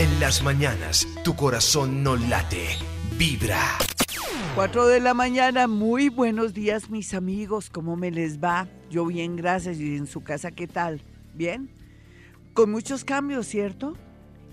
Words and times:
En 0.00 0.18
las 0.18 0.42
mañanas, 0.42 1.06
tu 1.24 1.36
corazón 1.36 2.02
no 2.02 2.16
late, 2.16 2.68
vibra. 3.18 3.60
4 4.54 4.86
de 4.86 4.98
la 4.98 5.12
mañana, 5.12 5.66
muy 5.66 6.08
buenos 6.08 6.54
días 6.54 6.88
mis 6.88 7.12
amigos, 7.12 7.68
¿cómo 7.68 7.96
me 7.96 8.10
les 8.10 8.42
va? 8.42 8.66
Yo 8.88 9.04
bien, 9.04 9.36
gracias. 9.36 9.78
¿Y 9.78 9.96
en 9.96 10.06
su 10.06 10.22
casa 10.22 10.52
qué 10.52 10.66
tal? 10.66 11.02
¿Bien? 11.34 11.68
Con 12.54 12.70
muchos 12.70 13.04
cambios, 13.04 13.46
¿cierto? 13.46 13.94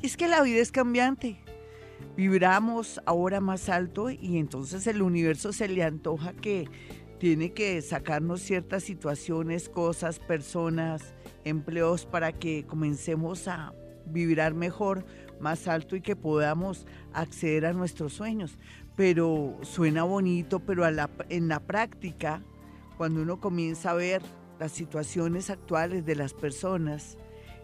Es 0.01 0.17
que 0.17 0.27
la 0.27 0.41
vida 0.41 0.59
es 0.59 0.73
cambiante. 0.73 1.37
Vibramos 2.17 2.99
ahora 3.05 3.39
más 3.39 3.69
alto 3.69 4.09
y 4.09 4.39
entonces 4.39 4.85
el 4.85 5.01
universo 5.01 5.53
se 5.53 5.69
le 5.69 5.81
antoja 5.81 6.33
que 6.33 6.67
tiene 7.19 7.53
que 7.53 7.81
sacarnos 7.81 8.41
ciertas 8.41 8.83
situaciones, 8.83 9.69
cosas, 9.69 10.19
personas, 10.19 11.13
empleos 11.45 12.05
para 12.05 12.33
que 12.33 12.65
comencemos 12.67 13.47
a 13.47 13.71
vibrar 14.11 14.53
mejor, 14.53 15.05
más 15.39 15.67
alto 15.67 15.95
y 15.95 16.01
que 16.01 16.15
podamos 16.15 16.85
acceder 17.13 17.65
a 17.65 17.73
nuestros 17.73 18.13
sueños. 18.13 18.57
Pero 18.95 19.57
suena 19.61 20.03
bonito, 20.03 20.59
pero 20.59 20.83
en 21.29 21.47
la 21.47 21.59
práctica, 21.59 22.41
cuando 22.97 23.21
uno 23.21 23.39
comienza 23.39 23.91
a 23.91 23.95
ver 23.95 24.21
las 24.59 24.71
situaciones 24.71 25.49
actuales 25.49 26.05
de 26.05 26.15
las 26.15 26.33
personas 26.33 27.17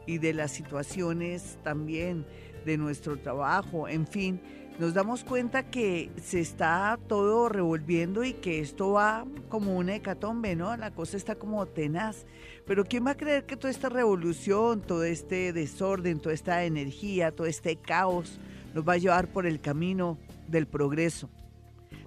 y 0.05 0.20
de 0.20 0.34
las 0.34 0.51
situaciones 0.51 1.57
también 1.63 2.25
de 2.65 2.77
nuestro 2.77 3.17
trabajo, 3.17 3.87
en 3.87 4.05
fin, 4.05 4.41
nos 4.79 4.93
damos 4.93 5.23
cuenta 5.23 5.70
que 5.70 6.12
se 6.21 6.40
está 6.40 6.99
todo 7.07 7.48
revolviendo 7.48 8.23
y 8.23 8.34
que 8.34 8.59
esto 8.59 8.93
va 8.93 9.26
como 9.49 9.77
una 9.77 9.95
hecatombe, 9.95 10.55
¿no? 10.55 10.76
La 10.77 10.91
cosa 10.91 11.15
está 11.15 11.35
como 11.35 11.65
tenaz. 11.67 12.26
Pero 12.66 12.85
¿quién 12.85 13.05
va 13.05 13.12
a 13.12 13.17
creer 13.17 13.45
que 13.45 13.58
toda 13.58 13.72
esta 13.72 13.90
revolución, 13.90 14.81
todo 14.81 15.04
este 15.04 15.52
desorden, 15.52 16.20
toda 16.20 16.34
esta 16.34 16.63
energía, 16.63 17.31
todo 17.31 17.48
este 17.48 17.76
caos 17.76 18.40
nos 18.73 18.88
va 18.88 18.94
a 18.94 18.98
llevar 18.98 19.27
por 19.27 19.45
el 19.45 19.59
camino 19.59 20.17
del 20.48 20.66
progreso, 20.66 21.29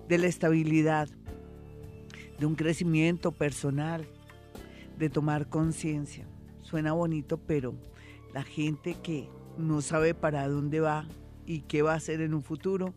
de 0.08 0.18
la 0.18 0.26
estabilidad, 0.26 1.08
de 2.38 2.46
un 2.46 2.54
crecimiento 2.54 3.32
personal, 3.32 4.06
de 4.98 5.10
tomar 5.10 5.48
conciencia? 5.48 6.26
Suena 6.62 6.92
bonito, 6.92 7.38
pero 7.38 7.74
la 8.32 8.42
gente 8.42 8.96
que 9.02 9.28
no 9.58 9.82
sabe 9.82 10.14
para 10.14 10.48
dónde 10.48 10.80
va, 10.80 11.06
y 11.46 11.60
qué 11.60 11.82
va 11.82 11.92
a 11.92 11.96
hacer 11.96 12.20
en 12.20 12.34
un 12.34 12.42
futuro, 12.42 12.92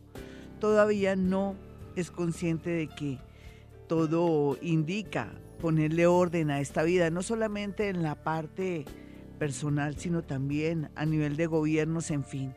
todavía 0.60 1.16
no 1.16 1.56
es 1.96 2.12
consciente 2.12 2.70
de 2.72 2.88
que 2.88 3.20
todo 3.88 4.58
indica 4.62 5.32
ponerle 5.60 6.08
orden 6.08 6.50
a 6.50 6.60
esta 6.60 6.84
vida, 6.84 7.10
no 7.10 7.22
solamente 7.22 7.90
en 7.90 8.02
la 8.02 8.24
parte 8.24 8.86
personal, 9.38 9.98
sino 9.98 10.24
también 10.24 10.90
a 10.96 11.06
nivel 11.06 11.38
de 11.38 11.46
gobiernos, 11.46 12.12
en 12.12 12.24
fin. 12.24 12.56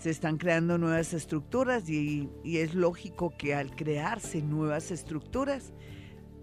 Se 0.00 0.10
están 0.10 0.36
creando 0.36 0.78
nuevas 0.78 1.14
estructuras 1.14 1.88
y, 1.88 2.28
y 2.42 2.58
es 2.58 2.74
lógico 2.74 3.32
que 3.38 3.54
al 3.54 3.76
crearse 3.76 4.42
nuevas 4.42 4.90
estructuras 4.90 5.72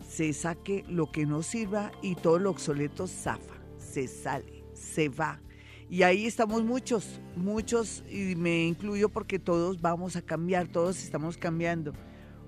se 0.07 0.31
saque 0.33 0.85
lo 0.87 1.11
que 1.11 1.25
no 1.25 1.43
sirva 1.43 1.91
y 2.01 2.15
todo 2.15 2.39
lo 2.39 2.51
obsoleto 2.51 3.05
zafa, 3.07 3.55
se 3.77 4.07
sale, 4.07 4.63
se 4.73 5.09
va 5.09 5.41
y 5.89 6.03
ahí 6.03 6.27
estamos 6.27 6.63
muchos, 6.63 7.19
muchos, 7.35 8.03
y 8.07 8.35
me 8.35 8.67
incluyo 8.67 9.09
porque 9.09 9.39
todos 9.39 9.81
vamos 9.81 10.15
a 10.15 10.21
cambiar, 10.21 10.67
todos 10.67 11.03
estamos 11.03 11.35
cambiando. 11.35 11.93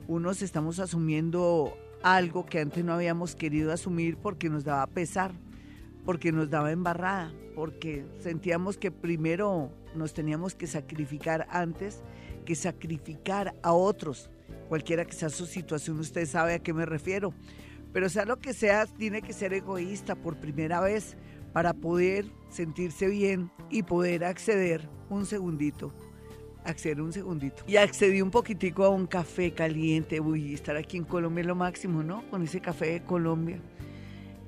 Unos 0.08 0.44
estamos 0.44 0.78
asumiendo 0.78 1.76
algo 2.04 2.46
que 2.46 2.60
antes 2.60 2.84
no 2.84 2.94
habíamos 2.94 3.36
querido 3.36 3.72
asumir 3.72 4.18
porque 4.18 4.50
nos 4.50 4.64
daba 4.64 4.88
pesar, 4.88 5.32
porque 6.06 6.32
nos 6.32 6.50
daba 6.50 6.72
embarrada, 6.72 7.32
porque 7.56 8.06
sentíamos 8.20 8.78
que 8.78 8.92
primero 8.92 9.72
nos 9.96 10.14
teníamos 10.14 10.56
que 10.56 10.68
sacrificar 10.68 11.48
antes 11.50 12.02
que 12.46 12.56
sacrificar 12.56 13.56
a 13.62 13.74
otros. 13.74 14.30
Cualquiera 14.68 15.06
que 15.06 15.14
sea 15.14 15.30
su 15.30 15.46
situación, 15.46 16.00
usted 16.00 16.26
sabe 16.26 16.56
a 16.56 16.60
qué 16.60 16.74
me 16.74 16.86
refiero. 16.86 17.34
Pero 17.94 18.10
sea 18.10 18.26
lo 18.26 18.40
que 18.40 18.54
sea, 18.54 18.86
tiene 18.86 19.22
que 19.22 19.34
ser 19.34 19.54
egoísta 19.54 20.16
por 20.16 20.38
primera 20.38 20.80
vez 20.80 21.18
para 21.54 21.74
poder 21.74 22.26
sentirse 22.50 23.08
bien 23.08 23.52
y 23.70 23.84
poder 23.84 24.24
acceder 24.24 24.90
un 25.10 25.26
segundito 25.26 25.94
acceder 26.64 27.02
un 27.02 27.14
segundito. 27.14 27.64
Y 27.68 27.78
accedí 27.78 28.22
un 28.22 28.32
poquitico 28.32 28.84
a 28.84 28.90
un 28.90 29.08
café 29.08 29.52
caliente. 29.52 30.20
Uy, 30.20 30.54
estar 30.54 30.76
aquí 30.76 30.98
en 30.98 31.04
Colombia 31.04 31.42
es 31.42 31.48
lo 31.48 31.56
máximo, 31.56 32.04
¿no? 32.04 32.24
Con 32.30 32.44
ese 32.44 32.62
café 32.62 32.94
de 32.94 33.04
Colombia. 33.04 33.60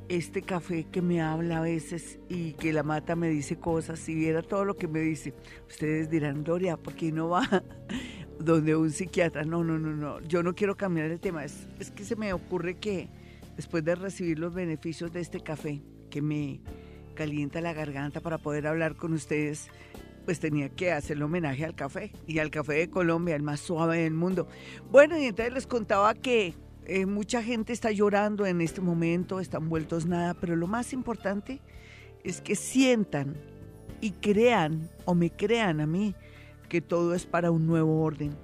Este 0.09 0.41
café 0.41 0.85
que 0.91 1.01
me 1.01 1.21
habla 1.21 1.59
a 1.59 1.61
veces 1.61 2.19
y 2.29 2.53
que 2.53 2.73
la 2.73 2.83
mata 2.83 3.15
me 3.15 3.29
dice 3.29 3.57
cosas. 3.57 3.99
Si 3.99 4.13
viera 4.13 4.41
todo 4.41 4.65
lo 4.65 4.75
que 4.75 4.87
me 4.87 4.99
dice, 4.99 5.33
ustedes 5.67 6.09
dirán, 6.09 6.43
Gloria, 6.43 6.77
¿por 6.77 6.93
qué 6.93 7.11
no 7.11 7.29
va 7.29 7.63
donde 8.39 8.75
un 8.75 8.91
psiquiatra? 8.91 9.43
No, 9.43 9.63
no, 9.63 9.79
no, 9.79 9.93
no. 9.93 10.19
Yo 10.21 10.43
no 10.43 10.53
quiero 10.53 10.75
cambiar 10.75 11.09
el 11.09 11.19
tema. 11.19 11.45
Es, 11.45 11.67
es 11.79 11.89
que 11.89 12.03
se 12.03 12.15
me 12.15 12.33
ocurre 12.33 12.75
que 12.75 13.09
después 13.55 13.83
de 13.83 13.95
recibir 13.95 14.39
los 14.39 14.53
beneficios 14.53 15.11
de 15.13 15.21
este 15.21 15.39
café, 15.39 15.81
que 16.09 16.21
me 16.21 16.59
calienta 17.13 17.61
la 17.61 17.73
garganta 17.73 18.19
para 18.19 18.37
poder 18.37 18.67
hablar 18.67 18.95
con 18.95 19.13
ustedes, 19.13 19.69
pues 20.25 20.39
tenía 20.39 20.69
que 20.69 20.91
hacerle 20.91 21.25
homenaje 21.25 21.65
al 21.65 21.75
café 21.75 22.11
y 22.27 22.39
al 22.39 22.49
café 22.49 22.73
de 22.73 22.89
Colombia, 22.89 23.35
el 23.35 23.43
más 23.43 23.59
suave 23.59 23.99
del 24.03 24.13
mundo. 24.13 24.47
Bueno, 24.91 25.17
y 25.17 25.25
entonces 25.25 25.53
les 25.53 25.67
contaba 25.67 26.13
que 26.13 26.53
eh, 26.85 27.05
mucha 27.05 27.41
gente 27.41 27.73
está 27.73 27.91
llorando 27.91 28.45
en 28.45 28.61
este 28.61 28.81
momento, 28.81 29.39
están 29.39 29.69
vueltos 29.69 30.05
nada, 30.05 30.33
pero 30.33 30.55
lo 30.55 30.67
más 30.67 30.93
importante 30.93 31.61
es 32.23 32.41
que 32.41 32.55
sientan 32.55 33.35
y 34.01 34.11
crean 34.11 34.89
o 35.05 35.15
me 35.15 35.29
crean 35.29 35.79
a 35.79 35.87
mí 35.87 36.15
que 36.67 36.81
todo 36.81 37.13
es 37.13 37.25
para 37.25 37.51
un 37.51 37.67
nuevo 37.67 38.01
orden, 38.01 38.35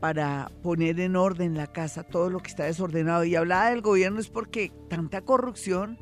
para 0.00 0.50
poner 0.62 0.98
en 1.00 1.16
orden 1.16 1.56
la 1.56 1.66
casa, 1.66 2.02
todo 2.02 2.30
lo 2.30 2.40
que 2.40 2.48
está 2.48 2.64
desordenado. 2.64 3.24
Y 3.24 3.36
hablaba 3.36 3.70
del 3.70 3.80
gobierno 3.80 4.20
es 4.20 4.28
porque 4.28 4.72
tanta 4.88 5.20
corrupción, 5.20 5.98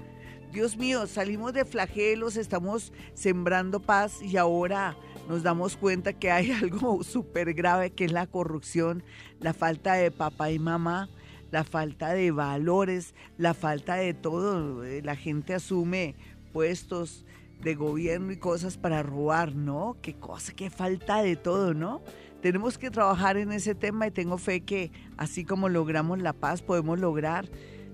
Dios 0.53 0.77
mío, 0.77 1.07
salimos 1.07 1.53
de 1.53 1.65
flagelos, 1.65 2.37
estamos 2.37 2.93
sembrando 3.15 3.81
paz 3.81 4.23
y 4.23 4.37
ahora 4.37 4.97
nos 5.29 5.43
damos 5.43 5.77
cuenta 5.77 6.13
que 6.13 6.31
hay 6.31 6.51
algo 6.63 7.03
súper 7.03 7.55
grave 7.55 7.91
que 7.91 8.05
es 8.05 8.13
la 8.13 8.27
corrupción, 8.27 9.03
la 9.41 9.55
falta 9.55 9.95
de 9.95 10.11
papá 10.11 10.51
y 10.51 10.59
mamá, 10.59 11.09
la 11.51 11.65
falta 11.65 12.15
de 12.15 12.31
valores, 12.31 13.15
la 13.37 13.55
falta 13.55 13.97
de 13.97 14.15
todo. 14.15 14.83
La 15.03 15.17
gente 15.17 15.55
asume 15.55 16.15
puestos 16.53 17.25
de 17.63 17.75
gobierno 17.75 18.33
y 18.33 18.39
cosas 18.39 18.77
para 18.77 19.03
robar, 19.03 19.55
¿no? 19.55 19.97
Qué 20.03 20.15
cosa, 20.15 20.53
qué 20.53 20.71
falta 20.71 21.23
de 21.23 21.37
todo, 21.37 21.75
¿no? 21.75 22.03
Tenemos 22.41 22.77
que 22.77 22.91
trabajar 22.91 23.37
en 23.37 23.53
ese 23.53 23.75
tema 23.75 24.09
y 24.09 24.11
tengo 24.11 24.37
fe 24.37 24.63
que 24.63 24.91
así 25.17 25.45
como 25.45 25.69
logramos 25.69 26.21
la 26.21 26.33
paz, 26.33 26.61
podemos 26.61 26.99
lograr 26.99 27.49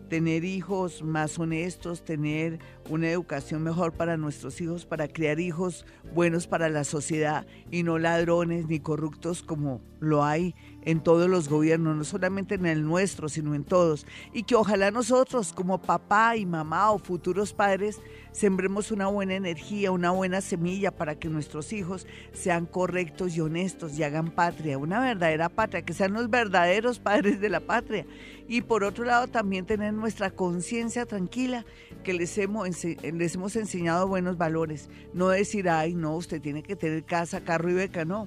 tener 0.09 0.45
hijos 0.45 1.03
más 1.03 1.39
honestos, 1.39 2.05
tener 2.05 2.59
una 2.89 3.11
educación 3.11 3.63
mejor 3.63 3.93
para 3.93 4.17
nuestros 4.17 4.61
hijos, 4.61 4.87
para 4.87 5.09
crear 5.09 5.41
hijos 5.41 5.85
buenos 6.15 6.47
para 6.47 6.69
la 6.69 6.85
sociedad 6.85 7.47
y 7.71 7.83
no 7.83 7.99
ladrones 7.99 8.67
ni 8.67 8.81
corruptos 8.81 9.43
como 9.43 9.81
lo 10.01 10.25
hay 10.25 10.55
en 10.89 11.01
todos 11.01 11.29
los 11.29 11.51
gobiernos, 11.51 11.95
no 11.95 12.03
solamente 12.03 12.55
en 12.55 12.65
el 12.65 12.83
nuestro, 12.83 13.29
sino 13.29 13.55
en 13.55 13.63
todos. 13.63 14.07
Y 14.33 14.45
que 14.45 14.55
ojalá 14.55 14.91
nosotros 14.91 15.53
como 15.53 15.77
papá 15.77 16.35
y 16.39 16.47
mamá 16.47 16.93
o 16.93 16.99
futuros 16.99 17.53
padres 17.53 18.01
sembremos 18.33 18.91
una 18.91 19.07
buena 19.09 19.35
energía, 19.35 19.91
una 19.91 20.13
buena 20.13 20.41
semilla 20.41 20.91
para 20.91 21.15
que 21.15 21.29
nuestros 21.29 21.75
hijos 21.75 22.07
sean 22.33 22.65
correctos 22.65 23.37
y 23.37 23.43
honestos 23.43 23.99
y 23.99 24.03
hagan 24.03 24.31
patria, 24.31 24.79
una 24.79 24.99
verdadera 24.99 25.51
patria, 25.51 25.83
que 25.83 25.93
sean 25.93 26.15
los 26.15 26.31
verdaderos 26.31 26.99
padres 26.99 27.39
de 27.39 27.51
la 27.51 27.61
patria. 27.61 28.07
Y 28.49 28.63
por 28.63 28.83
otro 28.83 29.05
lado 29.05 29.27
también 29.27 29.67
tener 29.67 29.93
nuestra 29.93 30.31
conciencia 30.31 31.05
tranquila, 31.05 31.67
que 32.03 32.15
les 32.15 32.39
hemos, 32.39 32.67
les 32.83 33.35
hemos 33.35 33.57
enseñado 33.57 34.09
buenos 34.09 34.39
valores. 34.39 34.89
No 35.13 35.29
decir, 35.29 35.69
ay, 35.69 35.95
no, 35.95 36.17
usted 36.17 36.41
tiene 36.41 36.63
que 36.63 36.77
tener 36.77 37.05
casa, 37.05 37.43
carro 37.43 37.69
y 37.69 37.75
beca, 37.75 38.07
no 38.07 38.27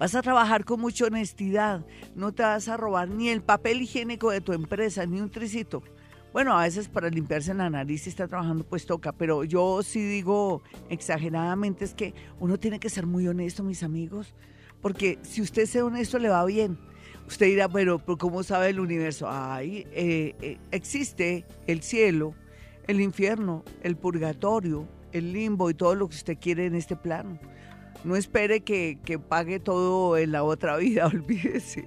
Vas 0.00 0.14
a 0.14 0.22
trabajar 0.22 0.64
con 0.64 0.80
mucha 0.80 1.04
honestidad. 1.04 1.84
No 2.14 2.32
te 2.32 2.42
vas 2.42 2.68
a 2.68 2.78
robar 2.78 3.10
ni 3.10 3.28
el 3.28 3.42
papel 3.42 3.82
higiénico 3.82 4.30
de 4.30 4.40
tu 4.40 4.54
empresa, 4.54 5.04
ni 5.04 5.20
un 5.20 5.30
tricito. 5.30 5.82
Bueno, 6.32 6.58
a 6.58 6.62
veces 6.62 6.88
para 6.88 7.10
limpiarse 7.10 7.52
la 7.52 7.68
nariz 7.68 8.04
si 8.04 8.08
está 8.08 8.26
trabajando 8.26 8.64
pues 8.64 8.86
toca, 8.86 9.12
pero 9.12 9.44
yo 9.44 9.82
sí 9.82 10.02
digo 10.02 10.62
exageradamente 10.88 11.84
es 11.84 11.92
que 11.92 12.14
uno 12.38 12.58
tiene 12.58 12.80
que 12.80 12.88
ser 12.88 13.04
muy 13.04 13.28
honesto, 13.28 13.62
mis 13.62 13.82
amigos, 13.82 14.32
porque 14.80 15.18
si 15.20 15.42
usted 15.42 15.62
es 15.64 15.76
honesto 15.76 16.18
le 16.18 16.30
va 16.30 16.46
bien. 16.46 16.78
Usted 17.28 17.46
dirá, 17.46 17.68
pero, 17.68 17.98
¿cómo 17.98 18.42
sabe 18.42 18.70
el 18.70 18.80
universo? 18.80 19.26
Ay, 19.28 19.86
eh, 19.92 20.34
eh, 20.40 20.58
existe 20.70 21.44
el 21.66 21.82
cielo, 21.82 22.32
el 22.86 23.02
infierno, 23.02 23.64
el 23.82 23.96
purgatorio, 23.96 24.88
el 25.12 25.34
limbo 25.34 25.68
y 25.68 25.74
todo 25.74 25.94
lo 25.94 26.08
que 26.08 26.16
usted 26.16 26.38
quiere 26.40 26.64
en 26.64 26.74
este 26.74 26.96
plano. 26.96 27.38
No 28.04 28.16
espere 28.16 28.60
que, 28.60 28.98
pague 29.28 29.60
todo 29.60 30.16
en 30.16 30.32
la 30.32 30.42
otra 30.42 30.76
vida, 30.76 31.06
olvídese. 31.12 31.86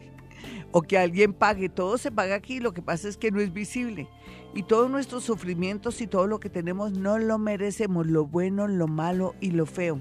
O 0.72 0.82
que 0.82 0.98
alguien 0.98 1.34
pague, 1.34 1.70
todo 1.70 1.98
se 1.98 2.12
paga 2.12 2.36
aquí, 2.36 2.60
lo 2.60 2.74
que 2.74 2.82
pasa 2.82 3.08
es 3.08 3.18
que 3.18 3.32
no 3.32 3.40
es 3.40 3.54
visible. 3.54 4.08
Y 4.56 4.64
todos 4.64 4.90
nuestros 4.90 5.24
sufrimientos 5.24 6.02
y 6.02 6.08
todo 6.08 6.28
lo 6.28 6.40
que 6.40 6.50
tenemos 6.50 6.92
no 6.94 7.18
lo 7.18 7.38
merecemos, 7.38 8.08
lo 8.08 8.26
bueno, 8.26 8.68
lo 8.68 8.88
malo 8.88 9.36
y 9.40 9.52
lo 9.52 9.66
feo. 9.66 10.00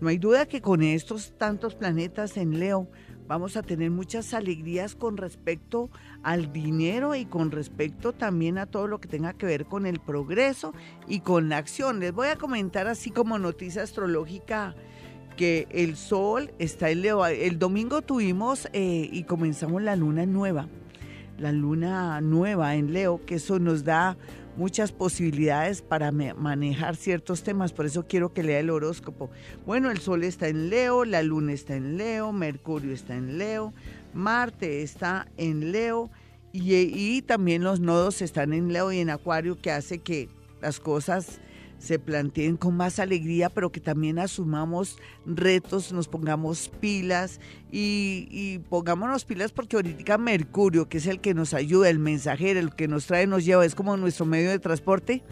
No 0.00 0.08
hay 0.08 0.18
duda 0.18 0.46
que 0.46 0.60
con 0.60 0.82
estos 0.82 1.32
tantos 1.38 1.74
planetas 1.74 2.36
en 2.36 2.58
Leo, 2.60 2.86
vamos 3.26 3.56
a 3.56 3.62
tener 3.62 3.90
muchas 3.90 4.34
alegrías 4.34 4.94
con 4.94 5.16
respecto 5.16 5.90
al 6.26 6.52
dinero 6.52 7.14
y 7.14 7.24
con 7.24 7.52
respecto 7.52 8.12
también 8.12 8.58
a 8.58 8.66
todo 8.66 8.88
lo 8.88 8.98
que 9.00 9.06
tenga 9.06 9.32
que 9.34 9.46
ver 9.46 9.64
con 9.66 9.86
el 9.86 10.00
progreso 10.00 10.74
y 11.06 11.20
con 11.20 11.48
la 11.48 11.58
acción. 11.58 12.00
Les 12.00 12.12
voy 12.12 12.26
a 12.26 12.36
comentar 12.36 12.88
así 12.88 13.12
como 13.12 13.38
noticia 13.38 13.84
astrológica 13.84 14.74
que 15.36 15.68
el 15.70 15.96
sol 15.96 16.50
está 16.58 16.90
en 16.90 17.02
Leo. 17.02 17.24
El 17.24 17.60
domingo 17.60 18.02
tuvimos 18.02 18.68
eh, 18.72 19.08
y 19.12 19.22
comenzamos 19.22 19.82
la 19.82 19.94
luna 19.94 20.26
nueva, 20.26 20.66
la 21.38 21.52
luna 21.52 22.20
nueva 22.20 22.74
en 22.74 22.92
Leo, 22.92 23.24
que 23.24 23.36
eso 23.36 23.60
nos 23.60 23.84
da 23.84 24.16
muchas 24.56 24.90
posibilidades 24.90 25.82
para 25.82 26.10
manejar 26.10 26.96
ciertos 26.96 27.42
temas, 27.42 27.72
por 27.72 27.86
eso 27.86 28.06
quiero 28.08 28.32
que 28.32 28.42
lea 28.42 28.58
el 28.58 28.70
horóscopo. 28.70 29.30
Bueno, 29.64 29.90
el 29.90 29.98
Sol 29.98 30.24
está 30.24 30.48
en 30.48 30.70
Leo, 30.70 31.04
la 31.04 31.22
Luna 31.22 31.52
está 31.52 31.76
en 31.76 31.98
Leo, 31.98 32.32
Mercurio 32.32 32.92
está 32.92 33.14
en 33.14 33.38
Leo, 33.38 33.74
Marte 34.16 34.82
está 34.82 35.28
en 35.36 35.72
Leo 35.72 36.10
y, 36.52 36.74
y 36.74 37.22
también 37.22 37.62
los 37.62 37.80
nodos 37.80 38.22
están 38.22 38.52
en 38.52 38.72
Leo 38.72 38.90
y 38.90 38.98
en 38.98 39.10
Acuario 39.10 39.60
que 39.60 39.70
hace 39.70 39.98
que 39.98 40.28
las 40.60 40.80
cosas 40.80 41.40
se 41.78 41.98
planteen 41.98 42.56
con 42.56 42.76
más 42.76 42.98
alegría, 42.98 43.50
pero 43.50 43.70
que 43.70 43.80
también 43.80 44.18
asumamos 44.18 44.96
retos, 45.26 45.92
nos 45.92 46.08
pongamos 46.08 46.70
pilas 46.80 47.40
y, 47.70 48.28
y, 48.30 48.58
pongámonos 48.70 49.24
pilas 49.24 49.52
porque 49.52 49.76
ahorita 49.76 50.16
Mercurio, 50.18 50.88
que 50.88 50.98
es 50.98 51.06
el 51.06 51.20
que 51.20 51.34
nos 51.34 51.52
ayuda, 51.52 51.90
el 51.90 51.98
mensajero, 51.98 52.58
el 52.58 52.74
que 52.74 52.88
nos 52.88 53.06
trae, 53.06 53.26
nos 53.26 53.44
lleva, 53.44 53.64
es 53.64 53.74
como 53.74 53.96
nuestro 53.96 54.24
medio 54.24 54.50
de 54.50 54.58
transporte, 54.58 55.22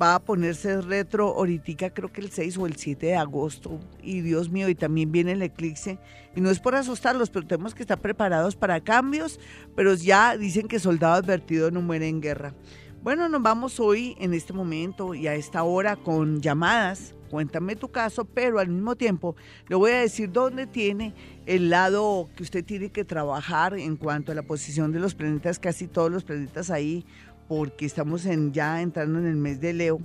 va 0.00 0.14
a 0.14 0.24
ponerse 0.24 0.80
retro 0.80 1.28
ahorita 1.28 1.90
creo 1.90 2.12
que 2.12 2.20
el 2.20 2.30
6 2.30 2.58
o 2.58 2.66
el 2.66 2.76
7 2.76 3.06
de 3.06 3.16
agosto. 3.16 3.80
Y 4.02 4.20
Dios 4.20 4.50
mío 4.50 4.68
y 4.68 4.74
también 4.74 5.12
viene 5.12 5.32
el 5.32 5.42
eclipse. 5.42 5.98
Y 6.34 6.40
no 6.40 6.50
es 6.50 6.60
por 6.60 6.74
asustarlos 6.74 7.30
pero 7.30 7.46
tenemos 7.46 7.74
que 7.74 7.82
estar 7.82 8.00
preparados 8.00 8.56
para 8.56 8.80
cambios. 8.80 9.40
Pero 9.74 9.94
ya 9.94 10.36
dicen 10.36 10.68
que 10.68 10.78
soldado 10.78 11.14
advertido 11.14 11.70
no 11.70 11.82
muere 11.82 12.08
en 12.08 12.20
guerra. 12.20 12.54
Bueno, 13.02 13.28
nos 13.28 13.42
vamos 13.42 13.78
hoy 13.78 14.16
en 14.18 14.34
este 14.34 14.52
momento 14.52 15.14
y 15.14 15.28
a 15.28 15.34
esta 15.34 15.62
hora 15.62 15.96
con 15.96 16.40
llamadas. 16.40 17.14
Cuéntame 17.30 17.76
tu 17.76 17.90
caso, 17.90 18.24
pero 18.24 18.58
al 18.58 18.68
mismo 18.68 18.96
tiempo 18.96 19.36
le 19.68 19.76
voy 19.76 19.92
a 19.92 20.00
decir 20.00 20.32
dónde 20.32 20.66
tiene 20.66 21.14
el 21.46 21.70
lado 21.70 22.28
que 22.34 22.42
usted 22.42 22.64
tiene 22.64 22.90
que 22.90 23.04
trabajar 23.04 23.78
en 23.78 23.96
cuanto 23.96 24.32
a 24.32 24.34
la 24.34 24.42
posición 24.42 24.92
de 24.92 24.98
los 24.98 25.14
planetas, 25.14 25.58
casi 25.58 25.86
todos 25.86 26.10
los 26.10 26.24
planetas 26.24 26.70
ahí, 26.70 27.04
porque 27.48 27.86
estamos 27.86 28.26
en, 28.26 28.52
ya 28.52 28.82
entrando 28.82 29.18
en 29.18 29.26
el 29.26 29.36
mes 29.36 29.60
de 29.60 29.72
Leo 29.72 30.00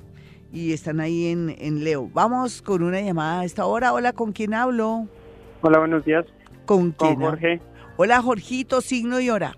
y 0.52 0.72
están 0.72 1.00
ahí 1.00 1.28
en, 1.28 1.56
en 1.60 1.84
Leo. 1.84 2.10
Vamos 2.14 2.62
con 2.62 2.84
una 2.84 3.02
llamada 3.02 3.42
a 3.42 3.46
esta 3.46 3.66
hora. 3.66 3.94
Hola, 3.94 4.14
¿con 4.14 4.32
quién 4.32 4.54
hablo? 4.54 5.08
Hola, 5.62 5.80
buenos 5.80 6.06
días. 6.06 6.26
¿Con 6.66 6.92
quién? 6.92 7.16
Con 7.16 7.24
Jorge. 7.24 7.62
Hola, 7.98 8.22
Jorgito, 8.22 8.82
signo 8.82 9.20
y 9.20 9.30
hora. 9.30 9.58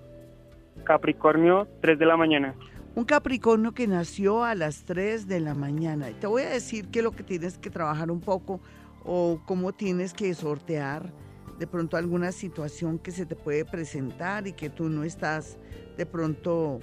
Capricornio, 0.83 1.67
3 1.81 1.99
de 1.99 2.05
la 2.05 2.17
mañana. 2.17 2.55
Un 2.95 3.05
Capricornio 3.05 3.73
que 3.73 3.87
nació 3.87 4.43
a 4.43 4.55
las 4.55 4.85
3 4.85 5.27
de 5.27 5.39
la 5.39 5.53
mañana. 5.53 6.07
Te 6.19 6.27
voy 6.27 6.43
a 6.43 6.49
decir 6.49 6.87
que 6.87 7.01
lo 7.01 7.11
que 7.11 7.23
tienes 7.23 7.57
que 7.57 7.69
trabajar 7.69 8.09
un 8.09 8.21
poco 8.21 8.61
o 9.03 9.41
cómo 9.45 9.73
tienes 9.73 10.13
que 10.13 10.33
sortear 10.33 11.11
de 11.59 11.67
pronto 11.67 11.97
alguna 11.97 12.31
situación 12.31 12.97
que 12.97 13.11
se 13.11 13.25
te 13.25 13.35
puede 13.35 13.65
presentar 13.65 14.47
y 14.47 14.53
que 14.53 14.69
tú 14.69 14.89
no 14.89 15.03
estás 15.03 15.57
de 15.97 16.05
pronto 16.05 16.79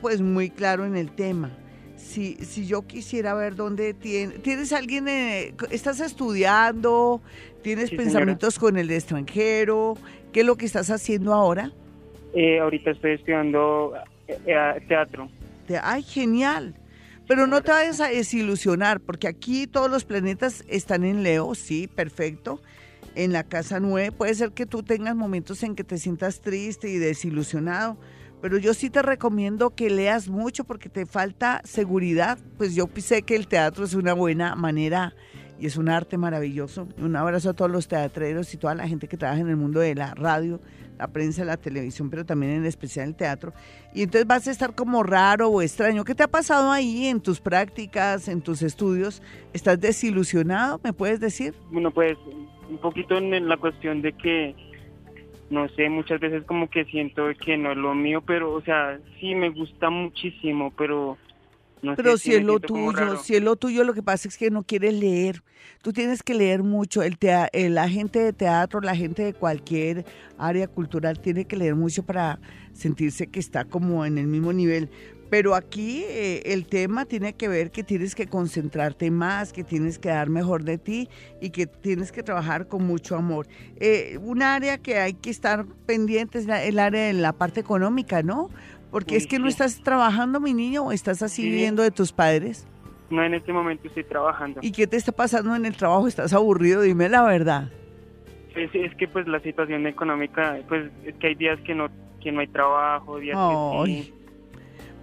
pues 0.00 0.20
muy 0.20 0.50
claro 0.50 0.84
en 0.84 0.96
el 0.96 1.10
tema. 1.10 1.50
Si, 1.96 2.36
si 2.36 2.66
yo 2.66 2.86
quisiera 2.86 3.34
ver 3.34 3.56
dónde 3.56 3.92
tienes, 3.92 4.42
¿tienes 4.42 4.72
alguien, 4.72 5.08
estás 5.08 6.00
estudiando, 6.00 7.20
tienes 7.62 7.90
pensamientos 7.90 8.58
con 8.58 8.78
el 8.78 8.90
extranjero? 8.90 9.96
¿Qué 10.32 10.40
es 10.40 10.46
lo 10.46 10.56
que 10.56 10.66
estás 10.66 10.90
haciendo 10.90 11.34
ahora? 11.34 11.72
Eh, 12.34 12.60
ahorita 12.60 12.92
estoy 12.92 13.12
estudiando 13.12 13.94
eh, 14.28 14.80
teatro. 14.86 15.28
Ay, 15.82 16.02
genial. 16.02 16.74
Pero 17.26 17.46
no 17.46 17.62
te 17.62 17.70
vayas 17.70 18.00
a 18.00 18.08
desilusionar, 18.08 19.00
porque 19.00 19.28
aquí 19.28 19.66
todos 19.66 19.90
los 19.90 20.04
planetas 20.04 20.64
están 20.68 21.04
en 21.04 21.22
Leo, 21.22 21.54
sí, 21.54 21.86
perfecto. 21.86 22.62
En 23.14 23.32
la 23.32 23.44
casa 23.44 23.80
9 23.80 24.12
puede 24.12 24.34
ser 24.34 24.52
que 24.52 24.64
tú 24.64 24.82
tengas 24.82 25.14
momentos 25.14 25.62
en 25.62 25.74
que 25.74 25.84
te 25.84 25.98
sientas 25.98 26.40
triste 26.40 26.88
y 26.88 26.96
desilusionado, 26.96 27.98
pero 28.40 28.58
yo 28.58 28.74
sí 28.74 28.90
te 28.90 29.02
recomiendo 29.02 29.70
que 29.70 29.90
leas 29.90 30.28
mucho 30.28 30.64
porque 30.64 30.88
te 30.88 31.06
falta 31.06 31.60
seguridad. 31.64 32.38
Pues 32.56 32.74
yo 32.74 32.88
sé 32.96 33.22
que 33.22 33.36
el 33.36 33.48
teatro 33.48 33.84
es 33.84 33.94
una 33.94 34.12
buena 34.12 34.54
manera 34.54 35.14
y 35.60 35.66
es 35.66 35.76
un 35.76 35.88
arte 35.88 36.16
maravilloso. 36.16 36.88
Un 36.98 37.16
abrazo 37.16 37.50
a 37.50 37.54
todos 37.54 37.70
los 37.70 37.88
teatreros 37.88 38.52
y 38.54 38.56
toda 38.56 38.74
la 38.74 38.86
gente 38.86 39.08
que 39.08 39.16
trabaja 39.16 39.40
en 39.40 39.48
el 39.48 39.56
mundo 39.56 39.80
de 39.80 39.94
la 39.94 40.14
radio, 40.14 40.60
la 40.98 41.08
prensa, 41.08 41.44
la 41.44 41.56
televisión, 41.56 42.10
pero 42.10 42.24
también 42.24 42.52
en 42.52 42.64
especial 42.64 43.08
el 43.08 43.16
teatro. 43.16 43.52
Y 43.92 44.02
entonces 44.02 44.26
vas 44.26 44.46
a 44.46 44.50
estar 44.50 44.74
como 44.74 45.02
raro 45.02 45.48
o 45.48 45.62
extraño. 45.62 46.04
¿Qué 46.04 46.14
te 46.14 46.22
ha 46.22 46.28
pasado 46.28 46.70
ahí 46.70 47.06
en 47.06 47.20
tus 47.20 47.40
prácticas, 47.40 48.28
en 48.28 48.40
tus 48.40 48.62
estudios? 48.62 49.22
¿Estás 49.52 49.80
desilusionado, 49.80 50.80
me 50.84 50.92
puedes 50.92 51.18
decir? 51.18 51.54
Bueno, 51.70 51.90
pues 51.90 52.16
un 52.70 52.78
poquito 52.78 53.16
en 53.16 53.48
la 53.48 53.56
cuestión 53.56 54.02
de 54.02 54.12
que, 54.12 54.54
no 55.50 55.68
sé, 55.70 55.88
muchas 55.88 56.20
veces 56.20 56.44
como 56.44 56.68
que 56.68 56.84
siento 56.84 57.26
que 57.44 57.56
no 57.56 57.72
es 57.72 57.78
lo 57.78 57.94
mío, 57.94 58.22
pero, 58.26 58.52
o 58.52 58.60
sea, 58.62 58.98
sí 59.18 59.34
me 59.34 59.50
gusta 59.50 59.88
muchísimo, 59.90 60.72
pero 60.76 61.16
Pero 61.96 62.18
si 62.18 62.34
es 62.34 62.42
lo 62.42 62.60
tuyo, 62.60 63.16
si 63.16 63.36
es 63.36 63.42
lo 63.42 63.56
tuyo, 63.56 63.84
lo 63.84 63.94
que 63.94 64.02
pasa 64.02 64.28
es 64.28 64.36
que 64.36 64.50
no 64.50 64.62
quieres 64.62 64.94
leer. 64.94 65.42
Tú 65.80 65.92
tienes 65.92 66.22
que 66.22 66.34
leer 66.34 66.62
mucho. 66.62 67.02
El, 67.02 67.16
el 67.52 67.78
agente 67.78 68.18
de 68.18 68.32
teatro, 68.32 68.80
la 68.80 68.96
gente 68.96 69.22
de 69.22 69.32
cualquier 69.32 70.04
área 70.36 70.66
cultural 70.66 71.20
tiene 71.20 71.44
que 71.44 71.56
leer 71.56 71.76
mucho 71.76 72.02
para 72.02 72.40
sentirse 72.72 73.28
que 73.28 73.40
está 73.40 73.64
como 73.64 74.04
en 74.04 74.18
el 74.18 74.26
mismo 74.26 74.52
nivel. 74.52 74.90
Pero 75.30 75.54
aquí 75.54 76.04
eh, 76.06 76.42
el 76.46 76.66
tema 76.66 77.04
tiene 77.04 77.34
que 77.34 77.48
ver 77.48 77.70
que 77.70 77.84
tienes 77.84 78.14
que 78.14 78.26
concentrarte 78.26 79.10
más, 79.10 79.52
que 79.52 79.62
tienes 79.62 79.98
que 79.98 80.08
dar 80.08 80.30
mejor 80.30 80.64
de 80.64 80.78
ti 80.78 81.08
y 81.40 81.50
que 81.50 81.66
tienes 81.66 82.12
que 82.12 82.22
trabajar 82.22 82.66
con 82.66 82.86
mucho 82.86 83.16
amor. 83.16 83.46
Eh, 83.78 84.18
un 84.22 84.42
área 84.42 84.78
que 84.78 84.98
hay 84.98 85.14
que 85.14 85.30
estar 85.30 85.66
pendiente 85.86 86.38
es 86.38 86.48
el 86.48 86.78
área 86.78 87.06
de 87.06 87.12
la 87.12 87.32
parte 87.32 87.60
económica, 87.60 88.22
¿no? 88.22 88.48
Porque 88.90 89.16
es 89.16 89.26
que 89.26 89.38
no 89.38 89.48
estás 89.48 89.82
trabajando, 89.82 90.40
mi 90.40 90.54
niño, 90.54 90.84
o 90.84 90.92
estás 90.92 91.22
así 91.22 91.42
viviendo 91.42 91.82
de 91.82 91.90
tus 91.90 92.12
padres. 92.12 92.66
No, 93.10 93.22
en 93.22 93.34
este 93.34 93.52
momento 93.52 93.88
estoy 93.88 94.04
trabajando. 94.04 94.60
¿Y 94.62 94.72
qué 94.72 94.86
te 94.86 94.96
está 94.96 95.12
pasando 95.12 95.54
en 95.54 95.66
el 95.66 95.76
trabajo? 95.76 96.08
¿Estás 96.08 96.32
aburrido? 96.32 96.80
Dime 96.80 97.08
la 97.10 97.22
verdad. 97.22 97.70
Es, 98.54 98.70
es 98.74 98.94
que 98.94 99.06
pues 99.08 99.28
la 99.28 99.40
situación 99.40 99.86
económica, 99.86 100.58
pues 100.68 100.90
es 101.04 101.14
que 101.16 101.28
hay 101.28 101.34
días 101.34 101.58
que 101.66 101.74
no, 101.74 101.88
que 102.22 102.32
no 102.32 102.40
hay 102.40 102.48
trabajo, 102.48 103.18
días 103.18 103.36
que 103.36 103.92
sí. 103.92 104.14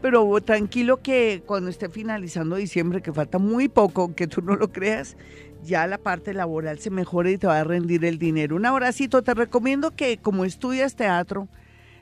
Pero 0.05 0.39
tranquilo 0.39 1.01
que 1.01 1.41
cuando 1.47 1.71
esté 1.71 1.89
finalizando 1.89 2.57
diciembre, 2.57 3.01
que 3.01 3.12
falta 3.12 3.39
muy 3.39 3.69
poco, 3.69 4.13
que 4.13 4.27
tú 4.27 4.43
no 4.43 4.55
lo 4.55 4.71
creas, 4.71 5.17
ya 5.63 5.88
la 5.88 5.97
parte 5.97 6.35
laboral 6.35 6.77
se 6.77 6.91
mejore 6.91 7.31
y 7.31 7.38
te 7.39 7.47
va 7.47 7.59
a 7.59 7.63
rendir 7.63 8.05
el 8.05 8.19
dinero. 8.19 8.55
Un 8.55 8.67
abracito, 8.67 9.24
te 9.24 9.33
recomiendo 9.33 9.95
que 9.95 10.17
como 10.17 10.45
estudias 10.45 10.95
teatro, 10.95 11.47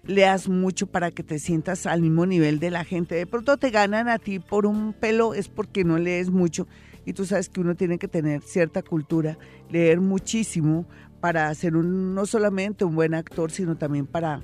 leas 0.05 0.49
mucho 0.49 0.85
para 0.85 1.11
que 1.11 1.23
te 1.23 1.39
sientas 1.39 1.85
al 1.85 2.01
mismo 2.01 2.25
nivel 2.25 2.59
de 2.59 2.71
la 2.71 2.83
gente. 2.83 3.15
De 3.15 3.25
pronto 3.25 3.55
te 3.55 3.69
ganan 3.69 4.09
a 4.09 4.19
ti 4.19 4.39
por 4.39 4.65
un 4.65 4.91
pelo, 4.91 5.33
es 5.33 5.47
porque 5.47 5.85
no 5.85 5.97
lees 5.97 6.29
mucho. 6.29 6.67
Y 7.05 7.13
tú 7.13 7.25
sabes 7.25 7.47
que 7.47 7.61
uno 7.61 7.75
tiene 7.75 7.99
que 7.99 8.09
tener 8.09 8.41
cierta 8.41 8.81
cultura, 8.81 9.37
leer 9.69 10.01
muchísimo 10.01 10.85
para 11.21 11.55
ser 11.55 11.77
un, 11.77 12.13
no 12.13 12.25
solamente 12.25 12.83
un 12.83 12.95
buen 12.95 13.13
actor, 13.13 13.49
sino 13.49 13.77
también 13.77 14.07
para 14.07 14.41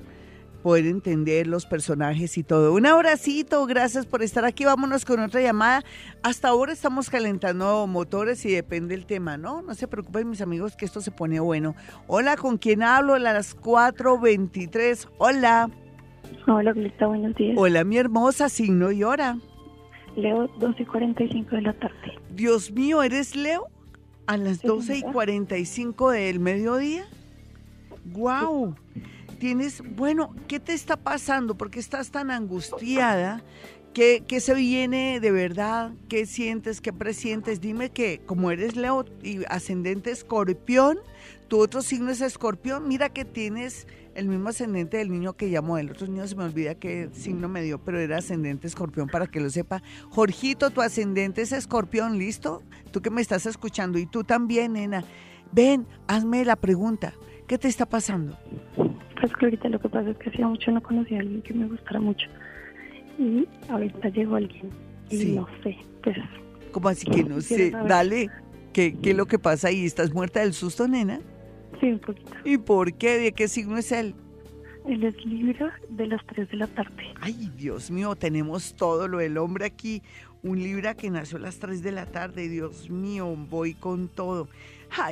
poder 0.62 0.86
entender 0.86 1.46
los 1.46 1.66
personajes 1.66 2.36
y 2.38 2.42
todo. 2.42 2.74
Un 2.74 2.86
abracito, 2.86 3.66
gracias 3.66 4.06
por 4.06 4.22
estar 4.22 4.44
aquí. 4.44 4.64
Vámonos 4.64 5.04
con 5.04 5.20
otra 5.20 5.40
llamada. 5.40 5.82
Hasta 6.22 6.48
ahora 6.48 6.72
estamos 6.72 7.10
calentando 7.10 7.86
motores 7.86 8.44
y 8.44 8.52
depende 8.52 8.94
el 8.94 9.06
tema, 9.06 9.36
¿no? 9.36 9.62
No 9.62 9.74
se 9.74 9.88
preocupen, 9.88 10.30
mis 10.30 10.40
amigos, 10.40 10.76
que 10.76 10.84
esto 10.84 11.00
se 11.00 11.10
pone 11.10 11.40
bueno. 11.40 11.74
Hola, 12.06 12.36
¿con 12.36 12.58
quién 12.58 12.82
hablo? 12.82 13.14
A 13.14 13.18
las 13.18 13.56
4.23. 13.56 15.08
Hola. 15.18 15.70
Hola, 16.46 16.72
Glita, 16.72 17.06
buenos 17.06 17.34
días. 17.34 17.56
Hola, 17.58 17.84
mi 17.84 17.96
hermosa, 17.96 18.48
signo 18.48 18.92
y 18.92 19.02
hora. 19.02 19.38
Leo, 20.16 20.48
12 20.58 20.82
y 20.82 20.86
45 20.86 21.56
de 21.56 21.62
la 21.62 21.72
tarde. 21.74 22.18
Dios 22.34 22.70
mío, 22.72 23.02
¿eres 23.02 23.36
Leo? 23.36 23.68
A 24.26 24.36
las 24.36 24.62
12 24.62 24.98
y 24.98 25.02
45 25.02 26.10
del 26.10 26.40
mediodía. 26.40 27.04
¡Guau! 28.12 28.74
Tienes, 29.40 29.82
bueno, 29.96 30.36
¿qué 30.46 30.60
te 30.60 30.74
está 30.74 30.96
pasando? 30.96 31.56
¿Por 31.56 31.70
qué 31.70 31.80
estás 31.80 32.12
tan 32.12 32.30
angustiada? 32.30 33.42
¿Qué, 33.94 34.22
¿Qué, 34.28 34.38
se 34.38 34.54
viene 34.54 35.18
de 35.18 35.32
verdad? 35.32 35.94
¿Qué 36.08 36.26
sientes? 36.26 36.80
¿Qué 36.80 36.92
presientes? 36.92 37.60
Dime 37.60 37.90
que 37.90 38.20
como 38.24 38.52
eres 38.52 38.76
Leo 38.76 39.04
y 39.20 39.44
ascendente 39.48 40.12
escorpión, 40.12 40.98
tu 41.48 41.58
otro 41.58 41.82
signo 41.82 42.10
es 42.10 42.20
escorpión, 42.20 42.86
mira 42.86 43.08
que 43.08 43.24
tienes 43.24 43.88
el 44.14 44.28
mismo 44.28 44.50
ascendente 44.50 44.98
del 44.98 45.10
niño 45.10 45.32
que 45.32 45.50
llamó. 45.50 45.78
El 45.78 45.90
otro 45.90 46.06
niño 46.06 46.28
se 46.28 46.36
me 46.36 46.44
olvida 46.44 46.76
qué 46.76 47.08
signo 47.12 47.48
me 47.48 47.62
dio, 47.62 47.82
pero 47.82 47.98
era 47.98 48.18
ascendente 48.18 48.68
escorpión 48.68 49.08
para 49.08 49.26
que 49.26 49.40
lo 49.40 49.50
sepa. 49.50 49.82
Jorgito, 50.10 50.70
tu 50.70 50.82
ascendente 50.82 51.42
es 51.42 51.52
escorpión, 51.52 52.18
¿listo? 52.18 52.62
Tú 52.92 53.00
que 53.00 53.10
me 53.10 53.22
estás 53.22 53.46
escuchando 53.46 53.98
y 53.98 54.06
tú 54.06 54.22
también, 54.22 54.74
nena. 54.74 55.02
Ven, 55.50 55.88
hazme 56.06 56.44
la 56.44 56.56
pregunta. 56.56 57.14
¿Qué 57.50 57.58
te 57.58 57.66
está 57.66 57.84
pasando? 57.84 58.38
Pues 58.76 59.32
ahorita 59.42 59.68
lo 59.70 59.80
que 59.80 59.88
pasa 59.88 60.10
es 60.10 60.16
que 60.18 60.30
hacía 60.30 60.46
mucho 60.46 60.70
no 60.70 60.80
conocía 60.80 61.16
a 61.16 61.20
alguien 61.22 61.42
que 61.42 61.52
me 61.52 61.66
gustara 61.66 61.98
mucho. 61.98 62.28
Y 63.18 63.44
ahorita 63.68 64.08
llegó 64.10 64.36
alguien 64.36 64.70
y 65.10 65.24
no 65.32 65.48
sé, 65.60 65.76
pues... 66.00 66.16
¿Cómo 66.70 66.88
así 66.88 67.10
que 67.10 67.24
no 67.24 67.40
sé? 67.40 67.72
Dale, 67.72 68.30
¿qué, 68.72 68.96
¿qué 68.96 69.10
es 69.10 69.16
lo 69.16 69.26
que 69.26 69.40
pasa 69.40 69.66
ahí? 69.66 69.84
¿Estás 69.84 70.14
muerta 70.14 70.38
del 70.38 70.52
susto, 70.52 70.86
nena? 70.86 71.18
Sí, 71.80 71.86
un 71.86 71.98
poquito. 71.98 72.30
¿Y 72.44 72.56
por 72.56 72.92
qué? 72.94 73.18
¿De 73.18 73.32
qué 73.32 73.48
signo 73.48 73.78
es 73.78 73.90
él? 73.90 74.14
Él 74.86 75.02
es 75.02 75.16
Libra 75.26 75.74
de 75.88 76.06
las 76.06 76.24
3 76.26 76.50
de 76.50 76.56
la 76.56 76.68
tarde. 76.68 77.02
Ay, 77.20 77.50
Dios 77.56 77.90
mío, 77.90 78.14
tenemos 78.14 78.76
todo 78.76 79.08
lo 79.08 79.18
del 79.18 79.36
hombre 79.38 79.64
aquí. 79.64 80.04
Un 80.44 80.60
Libra 80.60 80.94
que 80.94 81.10
nació 81.10 81.38
a 81.38 81.40
las 81.40 81.58
3 81.58 81.82
de 81.82 81.90
la 81.90 82.06
tarde. 82.06 82.48
Dios 82.48 82.90
mío, 82.90 83.34
voy 83.36 83.74
con 83.74 84.06
todo 84.06 84.46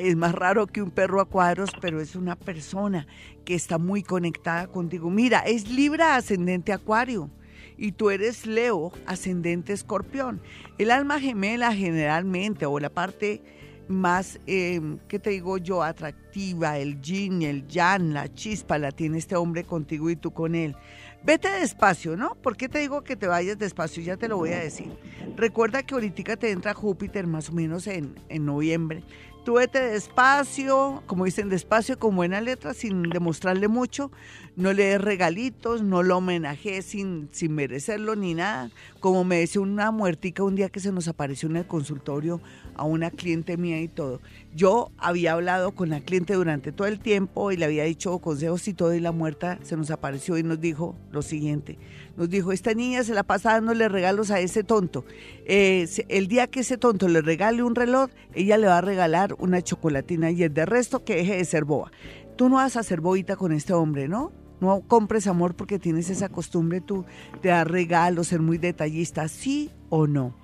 es 0.01 0.17
más 0.17 0.35
raro 0.35 0.67
que 0.67 0.83
un 0.83 0.91
perro 0.91 1.21
a 1.21 1.25
cuadros, 1.27 1.71
pero 1.81 2.01
es 2.01 2.17
una 2.17 2.37
persona 2.37 3.07
que 3.45 3.55
está 3.55 3.79
muy 3.79 4.03
conectada 4.03 4.67
contigo. 4.67 5.11
Mira, 5.11 5.41
es 5.41 5.69
Libra 5.69 6.17
ascendente 6.17 6.73
Acuario 6.73 7.31
y 7.77 7.93
tú 7.93 8.11
eres 8.11 8.47
Leo 8.47 8.93
ascendente 9.07 9.73
Escorpión. 9.73 10.41
El 10.79 10.91
alma 10.91 11.21
gemela 11.21 11.73
generalmente, 11.73 12.67
o 12.67 12.79
la 12.79 12.91
parte 12.91 13.43
más, 13.89 14.39
eh, 14.47 14.81
¿qué 15.09 15.19
te 15.19 15.31
digo 15.31 15.57
yo?, 15.59 15.83
atractiva, 15.83 16.79
el 16.79 17.01
yin, 17.01 17.43
el 17.43 17.67
yang, 17.67 18.13
la 18.13 18.33
chispa, 18.33 18.79
la 18.79 18.93
tiene 18.93 19.19
este 19.19 19.37
hombre 19.37 19.65
contigo 19.65 20.11
y 20.11 20.17
tú 20.17 20.33
con 20.33 20.55
él. 20.55 20.77
Vete 21.25 21.49
despacio, 21.49 22.17
¿no? 22.17 22.35
¿Por 22.37 22.57
qué 22.57 22.69
te 22.69 22.79
digo 22.79 23.03
que 23.03 23.17
te 23.17 23.27
vayas 23.27 23.59
despacio? 23.59 24.03
Ya 24.03 24.17
te 24.17 24.29
lo 24.29 24.37
voy 24.37 24.53
a 24.53 24.61
decir. 24.61 24.89
Recuerda 25.37 25.83
que 25.83 25.95
ahorita 25.95 26.37
te 26.37 26.51
entra 26.51 26.75
Júpiter 26.75 27.27
más 27.27 27.49
o 27.49 27.53
menos 27.53 27.87
en, 27.87 28.15
en 28.29 28.45
noviembre 28.45 29.03
tú 29.45 29.57
despacio, 29.57 31.03
como 31.07 31.25
dicen, 31.25 31.49
despacio 31.49 31.99
con 31.99 32.17
buena 32.17 32.41
letra, 32.41 32.75
sin 32.75 33.03
demostrarle 33.03 33.69
mucho, 33.69 34.11
no 34.57 34.73
le 34.73 34.85
des 34.85 35.01
regalitos, 35.01 35.83
no 35.83 36.03
lo 36.03 36.19
homenaje 36.19 36.83
sin, 36.83 37.29
sin 37.33 37.55
merecerlo 37.55 38.17
ni 38.17 38.35
nada. 38.35 38.71
Como 39.01 39.25
me 39.25 39.37
decía 39.37 39.61
una 39.61 39.91
muertica 39.91 40.43
un 40.43 40.57
día 40.57 40.69
que 40.69 40.81
se 40.81 40.93
nos 40.93 41.09
apareció 41.09 41.49
en 41.49 41.57
el 41.57 41.67
consultorio 41.67 42.41
a 42.75 42.85
una 42.85 43.11
cliente 43.11 43.57
mía 43.57 43.81
y 43.81 43.89
todo. 43.89 44.21
Yo 44.55 44.91
había 44.97 45.35
hablado 45.35 45.73
con 45.73 45.91
la 45.91 46.01
cliente 46.01 46.35
durante 46.35 46.73
todo 46.73 46.89
el 46.89 46.99
tiempo 46.99 47.53
y 47.53 47.57
le 47.57 47.67
había 47.67 47.85
dicho 47.85 48.19
consejos 48.19 48.67
y 48.67 48.75
todo 48.75 48.95
y 48.95 49.01
la 49.01 49.13
muerta 49.13 49.59
se 49.63 49.77
nos 49.77 49.91
apareció 49.91 50.39
y 50.39 50.43
nos 50.43 50.61
dijo 50.61 50.97
lo 51.13 51.23
siguiente, 51.23 51.79
nos 52.17 52.31
dijo, 52.31 52.51
esta 52.51 52.73
niña 52.73 53.03
se 53.03 53.15
la 53.15 53.23
pasa 53.23 53.53
dándole 53.53 53.89
regalos 53.89 54.31
a 54.31 54.41
ese 54.41 54.65
tonto. 54.65 55.05
Eh, 55.45 55.87
el 56.09 56.29
día 56.29 56.47
que 56.47 56.61
ese 56.61 56.79
tonto 56.79 57.09
le 57.09 57.21
regale 57.21 57.63
un 57.63 57.75
reloj, 57.75 58.11
ella 58.35 58.57
le 58.57 58.67
va 58.67 58.79
a 58.79 58.83
regalar 58.83 59.35
una 59.39 59.63
chocolatina 59.63 60.31
y 60.31 60.43
el 60.43 60.55
de 60.55 60.67
resto 60.67 61.05
que 61.05 61.17
deje 61.17 61.37
de 61.37 61.45
ser 61.45 61.65
boba. 61.65 61.93
Tú 62.37 62.49
no 62.49 62.57
vas 62.57 62.77
a 62.77 62.83
ser 62.83 63.01
boita 63.01 63.37
con 63.37 63.53
este 63.53 63.75
hombre, 63.75 64.09
¿no? 64.09 64.33
No 64.61 64.81
compres 64.81 65.27
amor 65.27 65.55
porque 65.55 65.79
tienes 65.79 66.11
esa 66.11 66.29
costumbre 66.29 66.81
tú 66.81 67.05
de 67.43 67.51
dar 67.51 67.71
regalos, 67.71 68.29
ser 68.29 68.41
muy 68.41 68.59
detallista, 68.59 69.29
¿sí 69.29 69.71
o 69.89 70.07
no? 70.07 70.35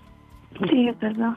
Sí, 0.71 0.89
es 0.89 0.99
verdad. 1.01 1.37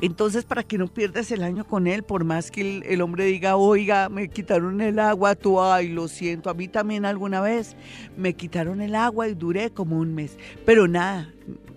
Entonces, 0.00 0.44
para 0.44 0.62
que 0.62 0.78
no 0.78 0.88
pierdas 0.88 1.30
el 1.30 1.42
año 1.42 1.66
con 1.66 1.86
él, 1.86 2.02
por 2.02 2.24
más 2.24 2.50
que 2.50 2.82
el, 2.86 3.00
hombre 3.00 3.24
diga, 3.24 3.56
oiga, 3.56 4.08
me 4.08 4.28
quitaron 4.28 4.80
el 4.80 4.98
agua, 4.98 5.34
tú, 5.34 5.60
ay, 5.60 5.88
lo 5.88 6.08
siento, 6.08 6.50
a 6.50 6.54
mí 6.54 6.68
también 6.68 7.04
alguna 7.04 7.40
vez 7.40 7.76
me 8.16 8.34
quitaron 8.34 8.80
el 8.80 8.94
agua 8.94 9.28
y 9.28 9.34
duré 9.34 9.70
como 9.70 9.98
un 9.98 10.14
mes. 10.14 10.38
Pero 10.64 10.86
nada, 10.86 11.32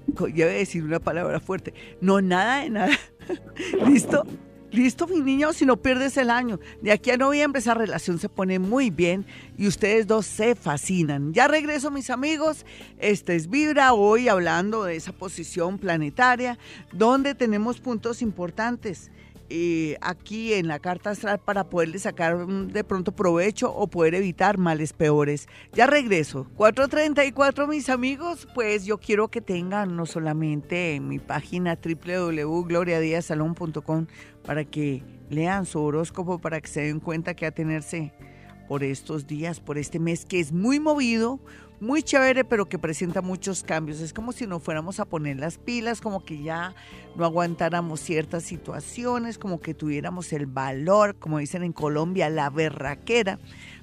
yo 0.07 0.25
voy 0.25 0.41
a 0.41 0.47
decir 0.47 0.83
una 0.83 0.99
palabra 0.99 1.39
fuerte, 1.39 1.73
no, 2.01 2.21
nada 2.21 2.63
de 2.63 2.69
nada. 2.69 2.97
¿Listo? 3.87 4.25
Listo, 4.71 5.07
mi 5.07 5.19
niño, 5.21 5.51
si 5.51 5.65
no 5.65 5.77
pierdes 5.77 6.15
el 6.17 6.29
año. 6.29 6.59
De 6.81 6.91
aquí 6.91 7.09
a 7.09 7.17
noviembre 7.17 7.59
esa 7.59 7.73
relación 7.73 8.19
se 8.19 8.29
pone 8.29 8.59
muy 8.59 8.91
bien 8.91 9.25
y 9.57 9.65
ustedes 9.65 10.05
dos 10.05 10.27
se 10.27 10.53
fascinan. 10.53 11.33
Ya 11.33 11.47
regreso, 11.47 11.89
mis 11.89 12.11
amigos. 12.11 12.67
Este 12.99 13.35
es 13.35 13.49
Vibra, 13.49 13.93
hoy 13.93 14.27
hablando 14.27 14.83
de 14.83 14.95
esa 14.95 15.11
posición 15.11 15.79
planetaria, 15.79 16.59
donde 16.91 17.33
tenemos 17.33 17.79
puntos 17.79 18.21
importantes. 18.21 19.09
Eh, 19.51 19.97
aquí 20.01 20.53
en 20.53 20.67
la 20.67 20.77
carta 20.77 21.09
astral 21.09 21.39
para 21.39 21.69
poderle 21.69 21.97
sacar 21.97 22.45
de 22.45 22.83
pronto 22.83 23.15
provecho 23.15 23.73
o 23.73 23.87
poder 23.87 24.13
evitar 24.13 24.59
males 24.59 24.93
peores. 24.93 25.47
Ya 25.73 25.87
regreso. 25.87 26.45
434, 26.55 27.65
mis 27.65 27.89
amigos, 27.89 28.47
pues 28.53 28.85
yo 28.85 28.99
quiero 28.99 29.29
que 29.29 29.41
tengan 29.41 29.95
no 29.95 30.05
solamente 30.05 30.93
en 30.93 31.07
mi 31.07 31.17
página 31.17 31.79
www.gloriadiasalón.com 31.83 34.05
para 34.43 34.65
que 34.65 35.01
lean 35.31 35.65
su 35.65 35.81
horóscopo, 35.81 36.37
para 36.37 36.61
que 36.61 36.67
se 36.67 36.81
den 36.81 36.99
cuenta 36.99 37.33
que 37.33 37.47
a 37.47 37.51
tenerse 37.51 38.13
por 38.67 38.83
estos 38.83 39.25
días, 39.25 39.59
por 39.59 39.79
este 39.79 39.97
mes 39.97 40.25
que 40.25 40.39
es 40.39 40.51
muy 40.51 40.79
movido, 40.79 41.39
muy 41.79 42.03
chévere, 42.03 42.43
pero 42.43 42.67
que 42.67 42.77
presenta 42.77 43.21
muchos 43.21 43.63
cambios. 43.63 43.99
Es 43.99 44.13
como 44.13 44.31
si 44.31 44.47
no 44.47 44.59
fuéramos 44.59 44.99
a 44.99 45.05
poner 45.05 45.37
las 45.37 45.57
pilas, 45.57 46.01
como 46.01 46.23
que 46.23 46.41
ya 46.41 46.75
no 47.15 47.25
aguantáramos 47.25 47.99
ciertas 47.99 48.43
situaciones, 48.43 49.37
como 49.37 49.59
que 49.59 49.73
tuviéramos 49.73 50.33
el 50.33 50.45
valor, 50.45 51.15
como 51.15 51.39
dicen 51.39 51.63
en 51.63 51.73
Colombia, 51.73 52.29
la 52.29 52.49
berraquera 52.49 53.39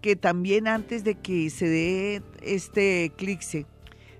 que 0.01 0.17
también 0.17 0.67
antes 0.67 1.05
de 1.05 1.15
que 1.15 1.51
se 1.51 1.69
dé 1.69 2.23
este 2.43 3.05
eclipse, 3.05 3.67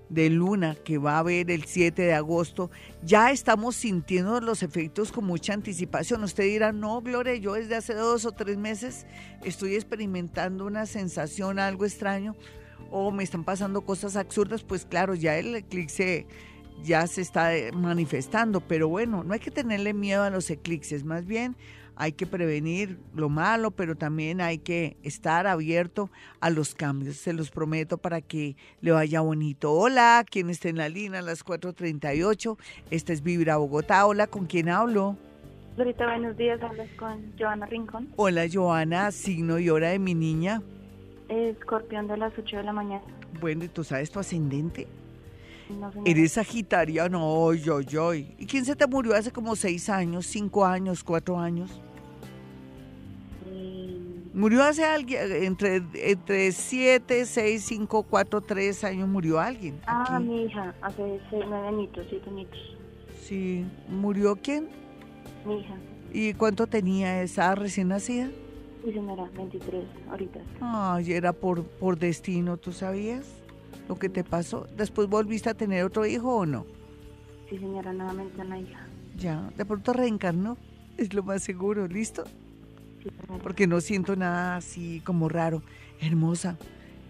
de 0.09 0.29
luna 0.29 0.75
que 0.75 0.97
va 0.97 1.15
a 1.15 1.19
haber 1.19 1.49
el 1.51 1.65
7 1.65 2.01
de 2.01 2.13
agosto, 2.13 2.69
ya 3.03 3.31
estamos 3.31 3.75
sintiendo 3.75 4.39
los 4.41 4.63
efectos 4.63 5.11
con 5.11 5.25
mucha 5.25 5.53
anticipación. 5.53 6.23
Usted 6.23 6.43
dirá, 6.43 6.71
no, 6.71 7.01
Gloria, 7.01 7.35
yo 7.35 7.53
desde 7.53 7.75
hace 7.75 7.93
dos 7.93 8.25
o 8.25 8.31
tres 8.31 8.57
meses 8.57 9.05
estoy 9.43 9.75
experimentando 9.75 10.65
una 10.65 10.85
sensación, 10.85 11.59
algo 11.59 11.85
extraño, 11.85 12.35
o 12.91 13.11
me 13.11 13.23
están 13.23 13.43
pasando 13.43 13.81
cosas 13.81 14.15
absurdas, 14.15 14.63
pues 14.63 14.85
claro, 14.85 15.15
ya 15.15 15.37
el 15.37 15.55
eclipse 15.55 16.27
ya 16.83 17.07
se 17.07 17.21
está 17.21 17.51
manifestando, 17.73 18.61
pero 18.61 18.87
bueno, 18.89 19.23
no 19.23 19.33
hay 19.33 19.39
que 19.39 19.51
tenerle 19.51 19.93
miedo 19.93 20.23
a 20.23 20.29
los 20.29 20.49
eclipses, 20.49 21.03
más 21.03 21.25
bien 21.25 21.55
hay 21.95 22.11
que 22.11 22.25
prevenir 22.25 22.99
lo 23.13 23.29
malo, 23.29 23.71
pero 23.71 23.95
también 23.95 24.41
hay 24.41 24.57
que 24.57 24.97
estar 25.03 25.47
abierto 25.47 26.09
a 26.39 26.49
los 26.49 26.75
cambios. 26.75 27.17
Se 27.17 27.33
los 27.33 27.51
prometo 27.51 27.97
para 27.97 28.21
que 28.21 28.55
le 28.81 28.91
vaya 28.91 29.21
bonito. 29.21 29.71
Hola, 29.71 30.25
¿quién 30.29 30.49
está 30.49 30.69
en 30.69 30.77
la 30.77 30.89
línea 30.89 31.19
a 31.19 31.23
las 31.23 31.45
4.38? 31.45 32.57
Esta 32.91 33.13
es 33.13 33.23
Vibra 33.23 33.57
Bogotá. 33.57 34.05
Hola, 34.05 34.27
¿con 34.27 34.45
quién 34.45 34.69
hablo? 34.69 35.17
Ahorita 35.77 36.05
buenos 36.05 36.37
días, 36.37 36.61
hablas 36.61 36.89
con 36.97 37.33
Joana 37.37 37.65
Rincón. 37.65 38.09
Hola, 38.15 38.45
Joana, 38.51 39.11
signo 39.11 39.59
y 39.59 39.69
hora 39.69 39.89
de 39.89 39.99
mi 39.99 40.13
niña. 40.13 40.61
Escorpión 41.27 42.07
de 42.07 42.17
las 42.17 42.33
8 42.37 42.57
de 42.57 42.63
la 42.63 42.73
mañana. 42.73 43.03
Bueno, 43.41 43.65
¿y 43.65 43.67
tú 43.67 43.83
sabes 43.83 44.11
tu 44.11 44.19
ascendente? 44.19 44.87
Eres 46.05 46.33
sagitariano, 46.33 47.19
no, 47.19 47.53
yo, 47.53 47.81
yo. 47.81 48.13
¿Y 48.13 48.45
quién 48.47 48.65
se 48.65 48.75
te 48.75 48.85
murió 48.87 49.15
hace 49.15 49.31
como 49.31 49.55
seis 49.55 49.89
años, 49.89 50.25
cinco 50.27 50.65
años, 50.65 51.03
cuatro 51.03 51.39
años? 51.39 51.81
Mm. 53.51 54.37
Murió 54.39 54.63
hace 54.63 54.83
alguien, 54.83 55.31
entre, 55.43 55.81
entre 55.93 56.51
siete, 56.51 57.25
seis, 57.25 57.63
cinco, 57.65 58.03
cuatro, 58.03 58.41
tres 58.41 58.83
años 58.83 59.07
murió 59.07 59.39
alguien. 59.39 59.79
Ah, 59.87 60.19
mi 60.19 60.43
hija, 60.43 60.75
hace 60.81 61.19
seis, 61.29 61.43
nueve 61.47 61.67
añitos, 61.67 62.05
siete 62.09 62.29
añitos. 62.29 62.59
Sí, 63.23 63.65
¿murió 63.89 64.35
quién? 64.35 64.69
Mi 65.45 65.59
hija. 65.59 65.75
¿Y 66.13 66.33
cuánto 66.33 66.67
tenía 66.67 67.23
esa 67.23 67.55
recién 67.55 67.87
nacida? 67.87 68.29
Sí, 68.83 68.93
señora, 68.93 69.27
23, 69.35 69.83
ahorita. 70.11 70.39
Ay, 70.61 71.13
era 71.13 71.33
por, 71.33 71.63
por 71.63 71.97
destino, 71.97 72.57
¿tú 72.57 72.71
sabías? 72.71 73.25
Lo 73.87 73.97
que 73.97 74.09
te 74.09 74.23
pasó. 74.23 74.67
¿Después 74.75 75.07
volviste 75.07 75.49
a 75.49 75.53
tener 75.53 75.83
otro 75.83 76.05
hijo 76.05 76.35
o 76.35 76.45
no? 76.45 76.65
Sí, 77.49 77.57
señora, 77.57 77.93
nuevamente 77.93 78.41
una 78.41 78.59
hija. 78.59 78.87
Ya, 79.17 79.49
de 79.55 79.65
pronto 79.65 79.93
reencarnó, 79.93 80.57
es 80.97 81.13
lo 81.13 81.23
más 81.23 81.43
seguro, 81.43 81.87
¿listo? 81.87 82.25
Sí, 83.03 83.09
Porque 83.43 83.67
no 83.67 83.81
siento 83.81 84.15
nada 84.15 84.57
así 84.57 85.01
como 85.05 85.29
raro. 85.29 85.61
Hermosa, 86.01 86.57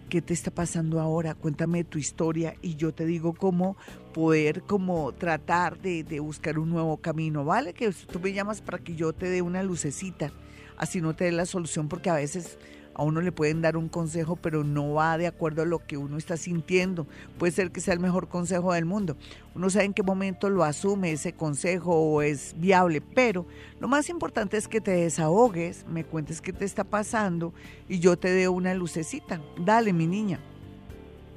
¿qué 0.08 0.22
te 0.22 0.34
está 0.34 0.50
pasando 0.50 1.00
ahora? 1.00 1.34
Cuéntame 1.34 1.84
tu 1.84 1.98
historia 1.98 2.54
y 2.62 2.76
yo 2.76 2.92
te 2.92 3.06
digo 3.06 3.32
cómo 3.34 3.76
poder 4.12 4.62
como 4.62 5.12
tratar 5.12 5.80
de, 5.80 6.04
de 6.04 6.20
buscar 6.20 6.58
un 6.58 6.70
nuevo 6.70 6.98
camino, 6.98 7.44
¿vale? 7.44 7.72
Que 7.72 7.90
tú 7.90 8.20
me 8.20 8.32
llamas 8.32 8.60
para 8.60 8.78
que 8.78 8.94
yo 8.94 9.12
te 9.12 9.28
dé 9.28 9.42
una 9.42 9.62
lucecita, 9.62 10.30
así 10.76 11.00
no 11.00 11.14
te 11.14 11.24
dé 11.24 11.32
la 11.32 11.46
solución 11.46 11.88
porque 11.88 12.10
a 12.10 12.14
veces 12.14 12.58
a 12.96 13.02
uno 13.02 13.20
le 13.20 13.30
pueden 13.30 13.60
dar 13.60 13.76
un 13.76 13.88
consejo, 13.88 14.36
pero 14.36 14.64
no 14.64 14.94
va 14.94 15.18
de 15.18 15.26
acuerdo 15.26 15.60
a 15.60 15.64
lo 15.66 15.80
que 15.86 15.98
uno 15.98 16.16
está 16.16 16.38
sintiendo. 16.38 17.06
Puede 17.38 17.52
ser 17.52 17.70
que 17.70 17.82
sea 17.82 17.92
el 17.92 18.00
mejor 18.00 18.28
consejo 18.28 18.72
del 18.72 18.86
mundo. 18.86 19.18
Uno 19.54 19.68
sabe 19.68 19.84
en 19.84 19.92
qué 19.92 20.02
momento 20.02 20.48
lo 20.48 20.64
asume 20.64 21.12
ese 21.12 21.34
consejo 21.34 21.94
o 21.94 22.22
es 22.22 22.54
viable, 22.58 23.02
pero 23.02 23.44
lo 23.80 23.88
más 23.88 24.08
importante 24.08 24.56
es 24.56 24.66
que 24.66 24.80
te 24.80 24.92
desahogues, 24.92 25.86
me 25.86 26.04
cuentes 26.04 26.40
qué 26.40 26.54
te 26.54 26.64
está 26.64 26.84
pasando 26.84 27.52
y 27.86 27.98
yo 27.98 28.16
te 28.16 28.30
dé 28.30 28.48
una 28.48 28.72
lucecita. 28.72 29.42
Dale, 29.58 29.92
mi 29.92 30.06
niña. 30.06 30.40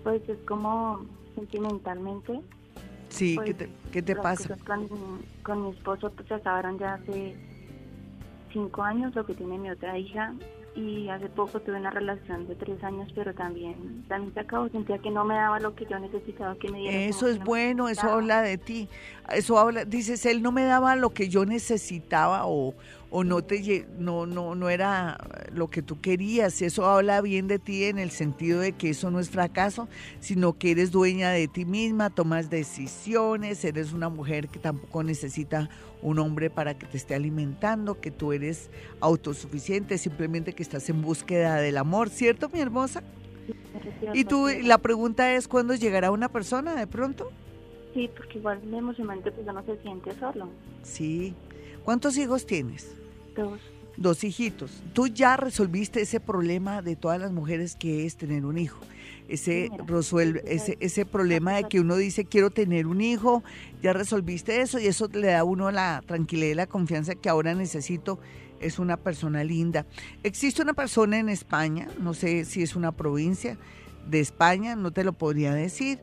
Pues 0.04 0.22
es 0.30 0.40
como 0.48 1.06
sentimentalmente. 1.36 2.40
Sí, 3.10 3.38
¿qué 3.44 3.54
pues, 3.54 3.58
te, 3.58 3.70
qué 3.92 4.02
te 4.02 4.16
pasa? 4.16 4.56
Con, 4.66 4.88
con 5.44 5.64
mi 5.64 5.72
esposo 5.72 6.10
pues 6.12 6.26
se 6.30 6.36
acabaron 6.36 6.80
ya 6.80 6.94
hace 6.94 7.36
cinco 8.54 8.82
años, 8.82 9.14
lo 9.14 9.26
que 9.26 9.34
tiene 9.34 9.58
mi 9.58 9.70
otra 9.70 9.98
hija 9.98 10.34
y 10.76 11.10
hace 11.10 11.30
poco 11.30 11.60
tuve 11.60 11.78
una 11.78 11.92
relación 11.92 12.48
de 12.48 12.56
tres 12.56 12.84
años, 12.84 13.12
pero 13.16 13.34
también, 13.34 14.04
también 14.08 14.34
se 14.34 14.40
acabó, 14.42 14.70
sentía 14.70 14.98
que 15.00 15.12
no 15.12 15.26
me 15.26 15.36
daba 15.36 15.60
lo 15.60 15.76
que 15.76 15.86
yo 15.86 16.00
necesitaba 16.00 16.56
que 16.56 16.70
me 16.70 16.80
diera. 16.80 16.98
Eso 16.98 17.28
es 17.28 17.40
bueno, 17.40 17.90
eso 17.90 18.10
habla 18.10 18.42
de 18.42 18.58
ti, 18.58 18.88
eso 19.32 19.60
habla, 19.60 19.86
dices, 19.86 20.26
él 20.26 20.42
no 20.42 20.52
me 20.52 20.64
daba 20.64 20.96
lo 20.96 21.12
que 21.12 21.30
yo 21.30 21.46
necesitaba 21.46 22.46
o, 22.46 22.74
o 23.12 23.24
no 23.24 23.42
te 23.44 23.88
no 23.98 24.26
no 24.26 24.56
no 24.56 24.70
era 24.70 25.18
lo 25.54 25.70
que 25.70 25.82
tú 25.82 26.00
querías. 26.00 26.62
Eso 26.62 26.86
habla 26.86 27.22
bien 27.22 27.48
de 27.48 27.60
ti 27.60 27.86
en 27.86 28.00
el 28.00 28.12
sentido 28.12 28.60
de 28.60 28.74
que 28.74 28.90
eso 28.90 29.12
no 29.12 29.20
es 29.20 29.30
fracaso 29.30 29.88
sino 30.20 30.58
que 30.58 30.72
eres 30.72 30.92
dueña 30.92 31.32
de 31.32 31.48
ti 31.48 31.66
misma 31.66 32.10
tomas 32.10 32.50
decisiones 32.50 33.64
eres 33.66 33.94
una 33.94 34.10
mujer 34.10 34.50
que 34.50 34.60
tampoco 34.60 35.04
necesita 35.04 35.70
un 36.02 36.20
hombre 36.20 36.50
para 36.50 36.78
que 36.78 36.86
te 36.86 36.98
esté 36.98 37.16
alimentando 37.16 38.00
que 38.00 38.12
tú 38.12 38.32
eres 38.32 38.70
autosuficiente 39.02 39.98
simplemente 39.98 40.54
que 40.54 40.64
estás 40.64 40.90
en 40.90 41.02
búsqueda 41.02 41.58
del 41.58 41.78
amor 41.78 42.10
cierto 42.10 42.50
mi 42.50 42.60
hermosa 42.60 43.04
y 44.14 44.24
tú 44.26 44.48
la 44.64 44.78
pregunta 44.78 45.34
es 45.34 45.48
cuándo 45.48 45.76
llegará 45.76 46.12
una 46.12 46.30
persona 46.30 46.76
de 46.76 46.88
pronto 46.88 47.32
sí 47.94 48.10
porque 48.16 48.38
igual 48.38 48.62
emocionalmente 48.64 49.32
pues 49.32 49.46
no 49.46 49.64
se 49.64 49.78
siente 49.82 50.12
solo. 50.20 50.50
Sí. 50.84 51.34
¿Cuántos 51.84 52.18
hijos 52.18 52.46
tienes? 52.46 52.96
Dos. 53.40 53.60
Dos 53.98 54.24
hijitos. 54.24 54.72
Tú 54.94 55.08
ya 55.08 55.36
resolviste 55.36 56.02
ese 56.02 56.20
problema 56.20 56.82
de 56.82 56.96
todas 56.96 57.20
las 57.20 57.32
mujeres 57.32 57.76
que 57.76 58.06
es 58.06 58.16
tener 58.16 58.46
un 58.46 58.58
hijo. 58.58 58.80
Ese, 59.28 59.70
resuelve, 59.86 60.42
ese, 60.48 60.78
ese 60.80 61.06
problema 61.06 61.54
de 61.54 61.66
que 61.66 61.80
uno 61.80 61.96
dice 61.96 62.26
quiero 62.26 62.50
tener 62.50 62.88
un 62.88 63.02
hijo, 63.02 63.44
ya 63.84 63.94
resolviste 63.94 64.62
eso 64.62 64.80
y 64.80 64.88
eso 64.88 65.08
le 65.14 65.28
da 65.28 65.40
a 65.40 65.44
uno 65.44 65.70
la 65.70 66.02
tranquilidad 66.06 66.52
y 66.52 66.56
la 66.56 66.68
confianza 66.68 67.16
que 67.16 67.30
ahora 67.30 67.54
necesito. 67.54 68.20
Es 68.60 68.78
una 68.80 68.98
persona 68.98 69.44
linda. 69.44 69.86
Existe 70.24 70.62
una 70.62 70.74
persona 70.74 71.18
en 71.20 71.30
España, 71.30 71.88
no 72.00 72.14
sé 72.14 72.44
si 72.44 72.62
es 72.62 72.76
una 72.76 72.92
provincia 72.92 73.58
de 74.10 74.20
España, 74.20 74.76
no 74.76 74.92
te 74.92 75.04
lo 75.04 75.14
podría 75.14 75.54
decir, 75.54 76.00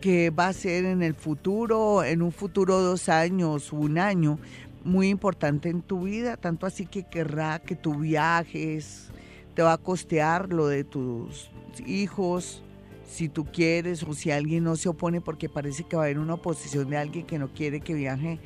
que 0.00 0.30
va 0.30 0.48
a 0.48 0.52
ser 0.52 0.84
en 0.84 1.02
el 1.02 1.14
futuro, 1.14 2.02
en 2.02 2.22
un 2.22 2.32
futuro 2.32 2.80
dos 2.80 3.08
años, 3.08 3.72
un 3.72 3.98
año, 3.98 4.38
muy 4.84 5.08
importante 5.08 5.68
en 5.68 5.82
tu 5.82 6.02
vida, 6.02 6.36
tanto 6.36 6.66
así 6.66 6.86
que 6.86 7.04
querrá 7.04 7.60
que 7.60 7.76
tú 7.76 7.96
viajes, 7.96 9.10
te 9.54 9.62
va 9.62 9.74
a 9.74 9.78
costear 9.78 10.52
lo 10.52 10.66
de 10.66 10.84
tus 10.84 11.50
hijos, 11.86 12.62
si 13.06 13.28
tú 13.28 13.44
quieres 13.44 14.02
o 14.02 14.14
si 14.14 14.30
alguien 14.30 14.64
no 14.64 14.76
se 14.76 14.88
opone 14.88 15.20
porque 15.20 15.48
parece 15.48 15.84
que 15.84 15.96
va 15.96 16.02
a 16.02 16.06
haber 16.06 16.18
una 16.18 16.34
oposición 16.34 16.88
de 16.88 16.96
alguien 16.96 17.26
que 17.26 17.38
no 17.38 17.52
quiere 17.52 17.80
que 17.80 17.94
viaje 17.94 18.40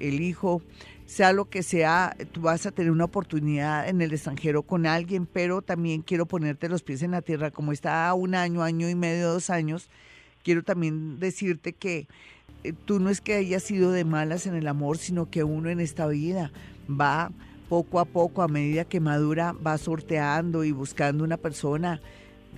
el 0.00 0.20
hijo, 0.20 0.62
sea 1.04 1.32
lo 1.32 1.48
que 1.48 1.62
sea, 1.62 2.16
tú 2.32 2.42
vas 2.42 2.66
a 2.66 2.70
tener 2.70 2.90
una 2.90 3.04
oportunidad 3.04 3.88
en 3.88 4.00
el 4.00 4.12
extranjero 4.12 4.62
con 4.62 4.86
alguien, 4.86 5.26
pero 5.26 5.62
también 5.62 6.02
quiero 6.02 6.26
ponerte 6.26 6.68
los 6.68 6.82
pies 6.82 7.02
en 7.02 7.12
la 7.12 7.22
tierra, 7.22 7.50
como 7.50 7.72
está 7.72 8.12
un 8.14 8.34
año, 8.34 8.62
año 8.62 8.88
y 8.88 8.94
medio, 8.94 9.32
dos 9.32 9.50
años, 9.50 9.90
quiero 10.42 10.62
también 10.62 11.18
decirte 11.18 11.72
que 11.72 12.08
eh, 12.64 12.72
tú 12.84 13.00
no 13.00 13.10
es 13.10 13.20
que 13.20 13.34
hayas 13.34 13.62
sido 13.62 13.92
de 13.92 14.04
malas 14.04 14.46
en 14.46 14.54
el 14.54 14.66
amor, 14.66 14.98
sino 14.98 15.30
que 15.30 15.44
uno 15.44 15.70
en 15.70 15.80
esta 15.80 16.06
vida 16.06 16.50
va 16.88 17.30
poco 17.68 18.00
a 18.00 18.04
poco, 18.04 18.42
a 18.42 18.48
medida 18.48 18.84
que 18.84 19.00
madura, 19.00 19.52
va 19.52 19.78
sorteando 19.78 20.64
y 20.64 20.72
buscando 20.72 21.24
una 21.24 21.36
persona 21.36 22.00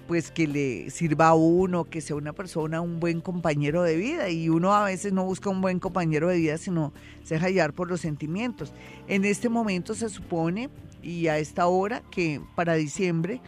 pues 0.06 0.32
que 0.32 0.48
le 0.48 0.90
sirva 0.90 1.28
a 1.28 1.34
uno, 1.34 1.84
que 1.84 2.00
sea 2.00 2.16
una 2.16 2.32
persona, 2.32 2.80
un 2.80 2.98
buen 2.98 3.20
compañero 3.20 3.82
de 3.84 3.96
vida. 3.96 4.28
Y 4.28 4.48
uno 4.48 4.74
a 4.74 4.84
veces 4.84 5.12
no 5.12 5.24
busca 5.24 5.50
un 5.50 5.60
buen 5.60 5.78
compañero 5.78 6.28
de 6.28 6.38
vida, 6.38 6.58
sino 6.58 6.92
se 7.22 7.34
deja 7.34 7.48
llevar 7.48 7.72
por 7.74 7.88
los 7.88 8.00
sentimientos. 8.00 8.72
En 9.06 9.24
este 9.24 9.48
momento 9.48 9.94
se 9.94 10.08
supone, 10.08 10.68
y 11.00 11.28
a 11.28 11.38
esta 11.38 11.68
hora, 11.68 12.02
que 12.10 12.40
para 12.56 12.74
diciembre 12.74 13.40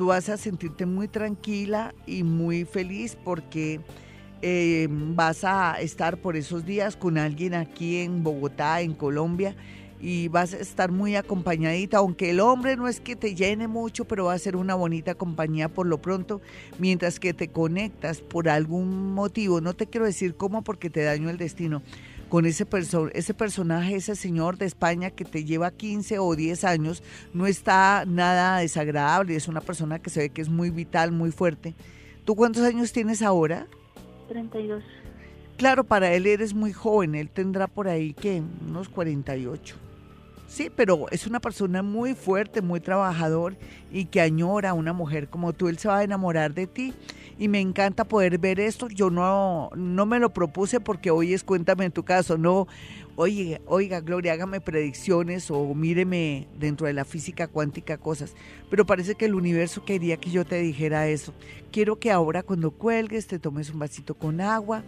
tú 0.00 0.06
vas 0.06 0.30
a 0.30 0.38
sentirte 0.38 0.86
muy 0.86 1.08
tranquila 1.08 1.94
y 2.06 2.22
muy 2.22 2.64
feliz 2.64 3.18
porque 3.22 3.82
eh, 4.40 4.88
vas 4.90 5.44
a 5.44 5.78
estar 5.78 6.16
por 6.16 6.38
esos 6.38 6.64
días 6.64 6.96
con 6.96 7.18
alguien 7.18 7.52
aquí 7.52 7.98
en 7.98 8.22
Bogotá, 8.24 8.80
en 8.80 8.94
Colombia, 8.94 9.54
y 10.00 10.28
vas 10.28 10.54
a 10.54 10.56
estar 10.56 10.90
muy 10.90 11.16
acompañadita, 11.16 11.98
aunque 11.98 12.30
el 12.30 12.40
hombre 12.40 12.78
no 12.78 12.88
es 12.88 12.98
que 12.98 13.14
te 13.14 13.34
llene 13.34 13.68
mucho, 13.68 14.06
pero 14.06 14.24
va 14.24 14.32
a 14.32 14.38
ser 14.38 14.56
una 14.56 14.74
bonita 14.74 15.14
compañía 15.16 15.68
por 15.68 15.86
lo 15.86 16.00
pronto, 16.00 16.40
mientras 16.78 17.20
que 17.20 17.34
te 17.34 17.48
conectas 17.48 18.22
por 18.22 18.48
algún 18.48 19.12
motivo, 19.12 19.60
no 19.60 19.74
te 19.74 19.86
quiero 19.86 20.06
decir 20.06 20.34
cómo 20.34 20.62
porque 20.62 20.88
te 20.88 21.02
daño 21.02 21.28
el 21.28 21.36
destino, 21.36 21.82
con 22.30 22.46
ese, 22.46 22.64
ese 23.12 23.34
personaje, 23.34 23.96
ese 23.96 24.14
señor 24.14 24.56
de 24.56 24.64
España 24.64 25.10
que 25.10 25.24
te 25.24 25.44
lleva 25.44 25.72
15 25.72 26.20
o 26.20 26.34
10 26.34 26.64
años, 26.64 27.02
no 27.34 27.46
está 27.46 28.04
nada 28.06 28.58
desagradable, 28.58 29.34
es 29.34 29.48
una 29.48 29.60
persona 29.60 29.98
que 29.98 30.10
se 30.10 30.20
ve 30.20 30.28
que 30.30 30.40
es 30.40 30.48
muy 30.48 30.70
vital, 30.70 31.10
muy 31.10 31.32
fuerte. 31.32 31.74
¿Tú 32.24 32.36
cuántos 32.36 32.62
años 32.62 32.92
tienes 32.92 33.20
ahora? 33.20 33.66
32. 34.28 34.82
Claro, 35.56 35.82
para 35.82 36.12
él 36.14 36.26
eres 36.26 36.54
muy 36.54 36.72
joven, 36.72 37.16
él 37.16 37.28
tendrá 37.28 37.66
por 37.66 37.88
ahí 37.88 38.14
que 38.14 38.42
unos 38.66 38.88
48. 38.88 39.76
Sí, 40.46 40.70
pero 40.74 41.06
es 41.10 41.26
una 41.26 41.40
persona 41.40 41.82
muy 41.82 42.14
fuerte, 42.14 42.62
muy 42.62 42.80
trabajador 42.80 43.56
y 43.90 44.06
que 44.06 44.20
añora 44.20 44.70
a 44.70 44.74
una 44.74 44.92
mujer 44.92 45.28
como 45.28 45.52
tú. 45.52 45.68
Él 45.68 45.78
se 45.78 45.88
va 45.88 45.98
a 45.98 46.04
enamorar 46.04 46.54
de 46.54 46.66
ti 46.66 46.94
y 47.40 47.48
me 47.48 47.58
encanta 47.58 48.04
poder 48.04 48.38
ver 48.38 48.60
esto. 48.60 48.86
Yo 48.88 49.10
no, 49.10 49.70
no 49.74 50.06
me 50.06 50.20
lo 50.20 50.30
propuse 50.30 50.78
porque 50.78 51.10
hoy 51.10 51.32
es 51.32 51.42
cuéntame 51.42 51.86
en 51.86 51.90
tu 51.90 52.04
caso, 52.04 52.36
no, 52.36 52.68
oye, 53.16 53.62
oiga, 53.64 54.00
Gloria, 54.00 54.34
hágame 54.34 54.60
predicciones 54.60 55.50
o 55.50 55.74
míreme 55.74 56.46
dentro 56.58 56.86
de 56.86 56.92
la 56.92 57.06
física 57.06 57.48
cuántica 57.48 57.96
cosas. 57.96 58.34
Pero 58.68 58.84
parece 58.84 59.14
que 59.14 59.24
el 59.24 59.34
universo 59.34 59.86
quería 59.86 60.18
que 60.18 60.30
yo 60.30 60.44
te 60.44 60.60
dijera 60.60 61.08
eso. 61.08 61.32
Quiero 61.72 61.98
que 61.98 62.12
ahora 62.12 62.42
cuando 62.42 62.72
cuelgues 62.72 63.26
te 63.26 63.38
tomes 63.38 63.70
un 63.70 63.78
vasito 63.78 64.14
con 64.14 64.42
agua 64.42 64.84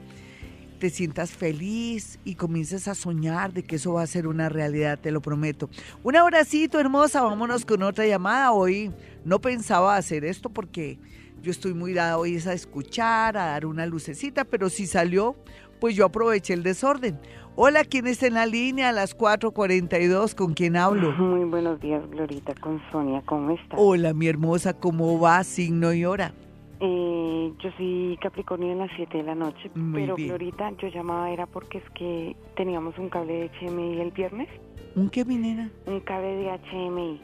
te 0.78 0.90
sientas 0.90 1.30
feliz 1.30 2.18
y 2.24 2.34
comiences 2.34 2.88
a 2.88 2.96
soñar 2.96 3.52
de 3.52 3.62
que 3.62 3.76
eso 3.76 3.92
va 3.92 4.02
a 4.02 4.06
ser 4.08 4.26
una 4.26 4.48
realidad, 4.48 4.98
te 4.98 5.12
lo 5.12 5.22
prometo. 5.22 5.70
Un 6.02 6.16
abracito 6.16 6.80
hermosa, 6.80 7.22
vámonos 7.22 7.64
con 7.64 7.84
otra 7.84 8.04
llamada. 8.04 8.50
Hoy 8.50 8.90
no 9.24 9.40
pensaba 9.40 9.94
hacer 9.94 10.24
esto 10.24 10.50
porque 10.50 10.98
yo 11.42 11.50
estoy 11.50 11.74
muy 11.74 11.92
dada 11.92 12.18
hoy 12.18 12.36
a 12.46 12.52
escuchar, 12.52 13.36
a 13.36 13.46
dar 13.46 13.66
una 13.66 13.84
lucecita, 13.84 14.44
pero 14.44 14.68
si 14.68 14.86
salió, 14.86 15.34
pues 15.80 15.96
yo 15.96 16.06
aproveché 16.06 16.54
el 16.54 16.62
desorden. 16.62 17.18
Hola, 17.56 17.84
¿quién 17.84 18.06
está 18.06 18.28
en 18.28 18.34
la 18.34 18.46
línea 18.46 18.90
a 18.90 18.92
las 18.92 19.18
4.42? 19.18 20.34
¿Con 20.36 20.54
quién 20.54 20.76
hablo? 20.76 21.10
Muy 21.12 21.44
buenos 21.44 21.80
días, 21.80 22.08
Glorita, 22.10 22.54
con 22.54 22.80
Sonia, 22.92 23.22
¿cómo 23.26 23.50
estás? 23.50 23.78
Hola, 23.78 24.14
mi 24.14 24.28
hermosa, 24.28 24.72
¿cómo 24.72 25.18
va? 25.18 25.42
Signo 25.42 25.92
y 25.92 26.04
hora. 26.04 26.32
Eh, 26.78 27.52
yo 27.62 27.70
soy 27.76 28.18
Capricornio 28.22 28.72
en 28.72 28.78
las 28.78 28.90
7 28.96 29.18
de 29.18 29.24
la 29.24 29.34
noche, 29.34 29.70
pero 29.92 30.14
ahorita 30.14 30.70
yo 30.80 30.88
llamaba 30.88 31.30
era 31.30 31.46
porque 31.46 31.78
es 31.78 31.90
que 31.90 32.36
teníamos 32.56 32.96
un 32.98 33.08
cable 33.08 33.32
de 33.32 33.50
HMI 33.60 34.00
el 34.00 34.12
viernes. 34.12 34.48
¿Un 34.94 35.10
qué, 35.10 35.24
minera? 35.24 35.68
Un 35.86 36.00
cable 36.00 36.36
de 36.36 36.58
HMI 36.70 37.20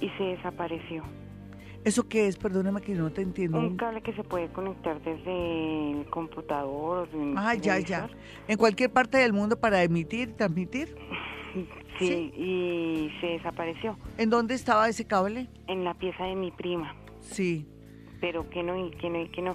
y 0.00 0.08
se 0.18 0.24
desapareció. 0.24 1.02
¿Eso 1.84 2.08
qué 2.08 2.26
es? 2.26 2.36
Perdóname 2.36 2.80
que 2.80 2.94
no 2.94 3.10
te 3.10 3.22
entiendo. 3.22 3.58
Un 3.58 3.76
cable 3.76 4.02
que 4.02 4.14
se 4.14 4.24
puede 4.24 4.48
conectar 4.48 5.00
desde 5.02 5.90
el 5.92 6.06
computador. 6.10 7.08
Ah, 7.36 7.54
ya, 7.54 7.78
ya. 7.78 8.08
¿En 8.48 8.56
cualquier 8.56 8.90
parte 8.90 9.18
del 9.18 9.32
mundo 9.32 9.58
para 9.58 9.82
emitir, 9.82 10.34
transmitir? 10.36 10.96
Sí, 12.00 12.32
y 12.36 13.08
se 13.20 13.26
desapareció. 13.28 13.96
¿En 14.18 14.28
dónde 14.28 14.54
estaba 14.54 14.88
ese 14.88 15.04
cable? 15.04 15.46
En 15.68 15.84
la 15.84 15.94
pieza 15.94 16.24
de 16.24 16.34
mi 16.34 16.50
prima. 16.50 16.92
Sí 17.20 17.68
pero 18.24 18.48
que 18.48 18.62
no 18.62 18.86
y 18.86 18.90
que 18.92 19.10
no 19.10 19.20
y 19.20 19.28
que 19.28 19.42
no. 19.42 19.54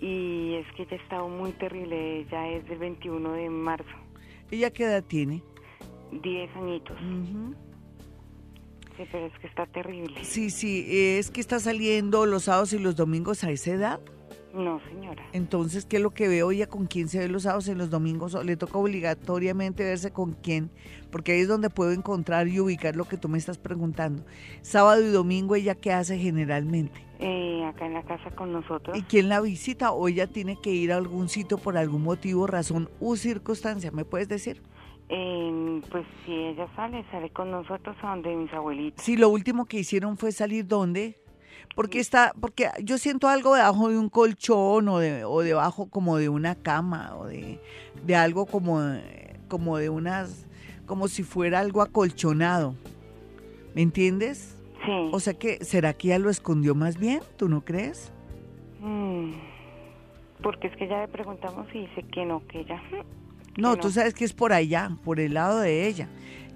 Y 0.00 0.54
es 0.54 0.66
que 0.74 0.82
ella 0.82 0.96
ha 0.96 1.02
estado 1.04 1.28
muy 1.28 1.52
terrible, 1.52 2.22
ella 2.22 2.48
es 2.48 2.66
del 2.66 2.78
21 2.78 3.32
de 3.34 3.48
marzo. 3.48 3.96
¿Ella 4.50 4.72
qué 4.72 4.86
edad 4.86 5.04
tiene? 5.04 5.40
Diez 6.10 6.50
añitos. 6.56 6.96
Sí, 8.96 9.04
pero 9.10 9.26
es 9.26 9.38
que 9.38 9.46
está 9.46 9.66
terrible. 9.66 10.24
Sí, 10.24 10.50
sí, 10.50 10.86
es 10.88 11.30
que 11.30 11.40
está 11.40 11.58
saliendo 11.60 12.26
los 12.26 12.44
sábados 12.44 12.72
y 12.72 12.78
los 12.78 12.96
domingos 12.96 13.42
a 13.44 13.50
esa 13.50 13.70
edad. 13.70 14.00
No, 14.54 14.80
señora. 14.90 15.26
Entonces, 15.32 15.86
¿qué 15.86 15.96
es 15.96 16.02
lo 16.02 16.10
que 16.10 16.28
veo 16.28 16.50
ella 16.50 16.66
con 16.66 16.86
quién 16.86 17.08
se 17.08 17.18
ve 17.20 17.28
los 17.28 17.44
sábados 17.44 17.68
y 17.68 17.74
los 17.74 17.88
domingos? 17.88 18.34
¿Le 18.44 18.56
toca 18.56 18.76
obligatoriamente 18.76 19.82
verse 19.82 20.10
con 20.10 20.32
quién? 20.32 20.70
Porque 21.10 21.32
ahí 21.32 21.40
es 21.40 21.48
donde 21.48 21.70
puedo 21.70 21.92
encontrar 21.92 22.48
y 22.48 22.60
ubicar 22.60 22.94
lo 22.94 23.06
que 23.06 23.16
tú 23.16 23.30
me 23.30 23.38
estás 23.38 23.56
preguntando. 23.56 24.24
Sábado 24.60 25.02
y 25.02 25.08
domingo, 25.08 25.56
¿ella 25.56 25.74
qué 25.74 25.92
hace 25.92 26.18
generalmente? 26.18 27.00
Eh, 27.18 27.64
acá 27.64 27.86
en 27.86 27.94
la 27.94 28.02
casa 28.02 28.30
con 28.32 28.52
nosotros. 28.52 28.96
¿Y 28.98 29.02
quién 29.02 29.30
la 29.30 29.40
visita? 29.40 29.92
¿O 29.92 30.08
ella 30.08 30.26
tiene 30.26 30.58
que 30.60 30.70
ir 30.70 30.92
a 30.92 30.96
algún 30.96 31.30
sitio 31.30 31.56
por 31.56 31.78
algún 31.78 32.02
motivo, 32.02 32.46
razón 32.46 32.90
u 33.00 33.16
circunstancia? 33.16 33.90
¿Me 33.90 34.04
puedes 34.04 34.28
decir? 34.28 34.60
Pues 35.90 36.06
si 36.24 36.32
ella 36.32 36.66
sale, 36.74 37.04
sale 37.10 37.30
con 37.30 37.50
nosotros 37.50 37.96
a 38.02 38.10
donde 38.10 38.34
mis 38.34 38.52
abuelitos. 38.52 39.04
Sí, 39.04 39.16
lo 39.16 39.28
último 39.28 39.66
que 39.66 39.78
hicieron 39.78 40.16
fue 40.16 40.32
salir 40.32 40.66
¿dónde? 40.66 41.18
Porque 41.74 42.00
está, 42.00 42.32
porque 42.40 42.68
yo 42.82 42.98
siento 42.98 43.28
algo 43.28 43.54
debajo 43.54 43.88
de 43.88 43.98
un 43.98 44.08
colchón 44.08 44.88
o, 44.88 44.98
de, 44.98 45.24
o 45.24 45.40
debajo 45.40 45.88
como 45.88 46.16
de 46.16 46.28
una 46.28 46.54
cama 46.54 47.16
o 47.16 47.26
de, 47.26 47.60
de 48.04 48.16
algo 48.16 48.46
como, 48.46 48.80
como 49.48 49.78
de 49.78 49.88
unas, 49.88 50.46
como 50.86 51.08
si 51.08 51.22
fuera 51.22 51.60
algo 51.60 51.82
acolchonado. 51.82 52.74
¿Me 53.74 53.82
entiendes? 53.82 54.58
Sí. 54.84 55.10
O 55.12 55.20
sea 55.20 55.34
que, 55.34 55.64
¿será 55.64 55.94
que 55.94 56.08
ya 56.08 56.18
lo 56.18 56.28
escondió 56.28 56.74
más 56.74 56.98
bien? 56.98 57.20
¿Tú 57.36 57.48
no 57.48 57.64
crees? 57.64 58.12
Mm, 58.80 59.32
porque 60.42 60.66
es 60.66 60.76
que 60.76 60.88
ya 60.88 61.00
le 61.00 61.08
preguntamos 61.08 61.66
y 61.72 61.80
dice 61.80 62.02
que 62.12 62.24
no, 62.24 62.46
que 62.48 62.60
ella... 62.60 62.82
No, 63.56 63.76
tú 63.76 63.90
sabes 63.90 64.14
que 64.14 64.24
es 64.24 64.32
por 64.32 64.52
allá, 64.52 64.96
por 65.04 65.20
el 65.20 65.34
lado 65.34 65.60
de 65.60 65.86
ella. 65.86 66.08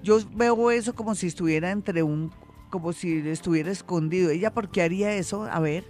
Yo 0.03 0.19
veo 0.35 0.71
eso 0.71 0.95
como 0.95 1.15
si 1.15 1.27
estuviera 1.27 1.71
entre 1.71 2.01
un, 2.03 2.31
como 2.69 2.93
si 2.93 3.19
estuviera 3.27 3.71
escondido. 3.71 4.29
¿Ella 4.31 4.53
por 4.53 4.69
qué 4.69 4.81
haría 4.81 5.13
eso? 5.13 5.43
A 5.43 5.59
ver. 5.59 5.83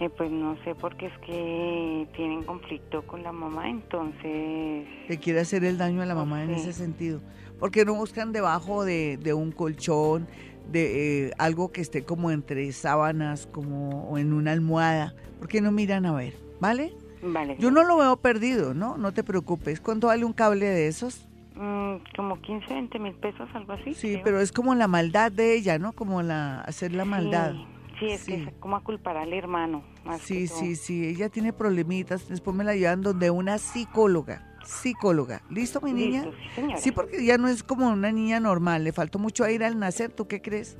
Eh, 0.00 0.10
pues 0.10 0.30
no 0.30 0.56
sé, 0.64 0.74
porque 0.74 1.06
es 1.06 1.18
que 1.18 2.08
tienen 2.16 2.42
conflicto 2.42 3.06
con 3.06 3.22
la 3.22 3.30
mamá, 3.30 3.70
entonces... 3.70 4.86
¿Te 5.06 5.18
quiere 5.18 5.40
hacer 5.40 5.64
el 5.64 5.78
daño 5.78 6.02
a 6.02 6.06
la 6.06 6.16
mamá 6.16 6.42
en 6.42 6.50
ese 6.50 6.72
sentido? 6.72 7.20
Porque 7.60 7.84
no 7.84 7.94
buscan 7.94 8.32
debajo 8.32 8.84
de, 8.84 9.18
de 9.18 9.34
un 9.34 9.52
colchón, 9.52 10.26
de 10.70 11.26
eh, 11.26 11.32
algo 11.38 11.70
que 11.70 11.80
esté 11.80 12.04
como 12.04 12.32
entre 12.32 12.70
sábanas, 12.72 13.46
como 13.46 14.08
o 14.08 14.18
en 14.18 14.32
una 14.32 14.50
almohada. 14.50 15.14
¿Por 15.38 15.46
qué 15.46 15.60
no 15.60 15.70
miran 15.70 16.06
a 16.06 16.12
ver? 16.12 16.34
¿Vale? 16.58 16.92
Vale. 17.24 17.56
Yo 17.58 17.70
no 17.70 17.84
lo 17.84 17.96
veo 17.96 18.16
perdido, 18.18 18.74
¿no? 18.74 18.98
No 18.98 19.12
te 19.12 19.24
preocupes. 19.24 19.80
¿Cuánto 19.80 20.08
vale 20.08 20.24
un 20.24 20.32
cable 20.32 20.66
de 20.66 20.88
esos? 20.88 21.26
Mm, 21.54 21.96
como 22.16 22.40
15, 22.40 22.72
20 22.72 22.98
mil 22.98 23.14
pesos, 23.14 23.48
algo 23.54 23.72
así. 23.72 23.94
Sí, 23.94 24.20
pero 24.22 24.40
es 24.40 24.52
como 24.52 24.74
la 24.74 24.88
maldad 24.88 25.32
de 25.32 25.54
ella, 25.54 25.78
¿no? 25.78 25.92
Como 25.92 26.22
la 26.22 26.60
hacer 26.60 26.92
la 26.92 27.04
maldad. 27.04 27.54
Sí, 27.98 28.06
es 28.06 28.24
que 28.24 28.34
es 28.34 28.52
como 28.58 28.76
a 28.76 28.80
culpar 28.80 29.16
al 29.16 29.32
hermano. 29.32 29.84
sí, 30.20 30.48
sí, 30.48 30.76
sí, 30.76 31.06
ella 31.06 31.28
tiene 31.28 31.52
problemitas. 31.52 32.28
Después 32.28 32.56
me 32.56 32.64
la 32.64 32.74
llevan 32.74 33.02
donde 33.02 33.30
una 33.30 33.58
psicóloga. 33.58 34.50
Psicóloga. 34.64 35.42
¿Listo, 35.50 35.80
mi 35.80 35.92
niña? 35.92 36.24
sí, 36.54 36.62
sí, 36.76 36.92
porque 36.92 37.24
ya 37.24 37.38
no 37.38 37.48
es 37.48 37.62
como 37.62 37.88
una 37.88 38.10
niña 38.10 38.40
normal. 38.40 38.82
Le 38.82 38.92
faltó 38.92 39.18
mucho 39.18 39.44
aire 39.44 39.66
al 39.66 39.78
nacer. 39.78 40.10
¿Tú 40.10 40.26
qué 40.26 40.42
crees? 40.42 40.76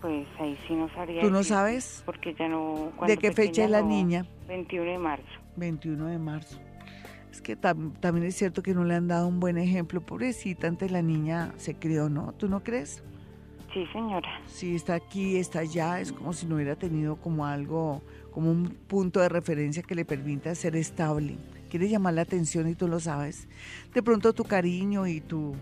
Pues 0.00 0.26
ahí 0.38 0.56
sí 0.68 0.74
no 0.74 0.88
sabría. 0.94 1.22
¿Tú 1.22 1.30
no 1.30 1.42
sabes? 1.42 2.02
Porque 2.06 2.34
ya 2.34 2.48
no. 2.48 2.92
¿De 3.06 3.16
qué 3.16 3.32
fecha 3.32 3.64
es 3.64 3.70
la 3.70 3.82
niña? 3.82 4.26
21 4.46 4.92
de 4.92 4.98
marzo. 4.98 5.47
21 5.58 6.06
de 6.06 6.18
marzo. 6.18 6.58
Es 7.30 7.42
que 7.42 7.56
también 7.56 8.24
es 8.24 8.36
cierto 8.36 8.62
que 8.62 8.74
no 8.74 8.84
le 8.84 8.94
han 8.94 9.06
dado 9.06 9.28
un 9.28 9.38
buen 9.38 9.58
ejemplo. 9.58 10.00
Pobrecita, 10.00 10.66
antes 10.66 10.90
la 10.90 11.02
niña 11.02 11.52
se 11.56 11.74
crió, 11.74 12.08
¿no? 12.08 12.32
¿Tú 12.32 12.48
no 12.48 12.64
crees? 12.64 13.02
Sí, 13.72 13.84
señora. 13.92 14.28
Sí, 14.46 14.74
está 14.74 14.94
aquí, 14.94 15.36
está 15.36 15.60
allá. 15.60 16.00
Es 16.00 16.12
como 16.12 16.32
si 16.32 16.46
no 16.46 16.56
hubiera 16.56 16.74
tenido 16.76 17.16
como 17.16 17.44
algo, 17.46 18.02
como 18.32 18.50
un 18.50 18.70
punto 18.88 19.20
de 19.20 19.28
referencia 19.28 19.82
que 19.82 19.94
le 19.94 20.04
permita 20.04 20.54
ser 20.54 20.74
estable. 20.74 21.36
Quiere 21.68 21.88
llamar 21.88 22.14
la 22.14 22.22
atención 22.22 22.66
y 22.68 22.74
tú 22.74 22.88
lo 22.88 22.98
sabes. 22.98 23.46
De 23.92 24.02
pronto 24.02 24.32
tu 24.32 24.44
cariño 24.44 25.06
y 25.06 25.20
tu 25.20 25.54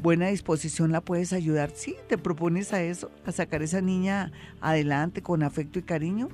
buena 0.00 0.28
disposición 0.28 0.92
la 0.92 1.00
puedes 1.00 1.32
ayudar. 1.32 1.72
Sí, 1.74 1.96
te 2.08 2.16
propones 2.16 2.72
a 2.72 2.80
eso, 2.82 3.10
a 3.26 3.32
sacar 3.32 3.62
esa 3.62 3.80
niña 3.80 4.30
adelante 4.60 5.20
con 5.20 5.42
afecto 5.42 5.80
y 5.80 5.82
cariño. 5.82 6.28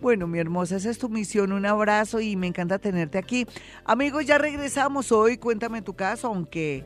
Bueno, 0.00 0.26
mi 0.26 0.38
hermosa, 0.38 0.76
esa 0.76 0.90
es 0.90 0.98
tu 0.98 1.08
misión. 1.08 1.52
Un 1.52 1.66
abrazo 1.66 2.20
y 2.20 2.36
me 2.36 2.46
encanta 2.46 2.78
tenerte 2.78 3.18
aquí. 3.18 3.46
Amigos, 3.84 4.26
ya 4.26 4.38
regresamos 4.38 5.12
hoy. 5.12 5.38
Cuéntame 5.38 5.82
tu 5.82 5.94
caso, 5.94 6.28
aunque 6.28 6.84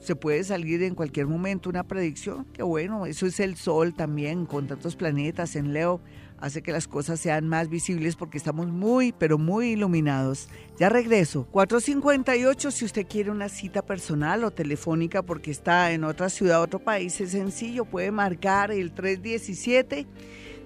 se 0.00 0.14
puede 0.14 0.44
salir 0.44 0.82
en 0.82 0.94
cualquier 0.94 1.26
momento 1.26 1.68
una 1.68 1.84
predicción. 1.84 2.44
Que 2.52 2.62
bueno, 2.62 3.06
eso 3.06 3.26
es 3.26 3.40
el 3.40 3.56
sol 3.56 3.94
también, 3.94 4.46
con 4.46 4.66
tantos 4.66 4.96
planetas 4.96 5.56
en 5.56 5.72
Leo 5.72 6.00
hace 6.38 6.62
que 6.62 6.72
las 6.72 6.86
cosas 6.86 7.20
sean 7.20 7.48
más 7.48 7.68
visibles 7.68 8.16
porque 8.16 8.38
estamos 8.38 8.68
muy, 8.68 9.12
pero 9.12 9.38
muy 9.38 9.70
iluminados. 9.70 10.48
Ya 10.78 10.88
regreso. 10.88 11.46
458, 11.50 12.70
si 12.70 12.84
usted 12.84 13.06
quiere 13.06 13.30
una 13.30 13.48
cita 13.48 13.82
personal 13.82 14.44
o 14.44 14.50
telefónica 14.50 15.22
porque 15.22 15.50
está 15.50 15.92
en 15.92 16.04
otra 16.04 16.28
ciudad, 16.28 16.62
otro 16.62 16.78
país, 16.78 17.20
es 17.20 17.30
sencillo, 17.30 17.84
puede 17.84 18.10
marcar 18.10 18.70
el 18.70 18.92
317. 18.92 20.06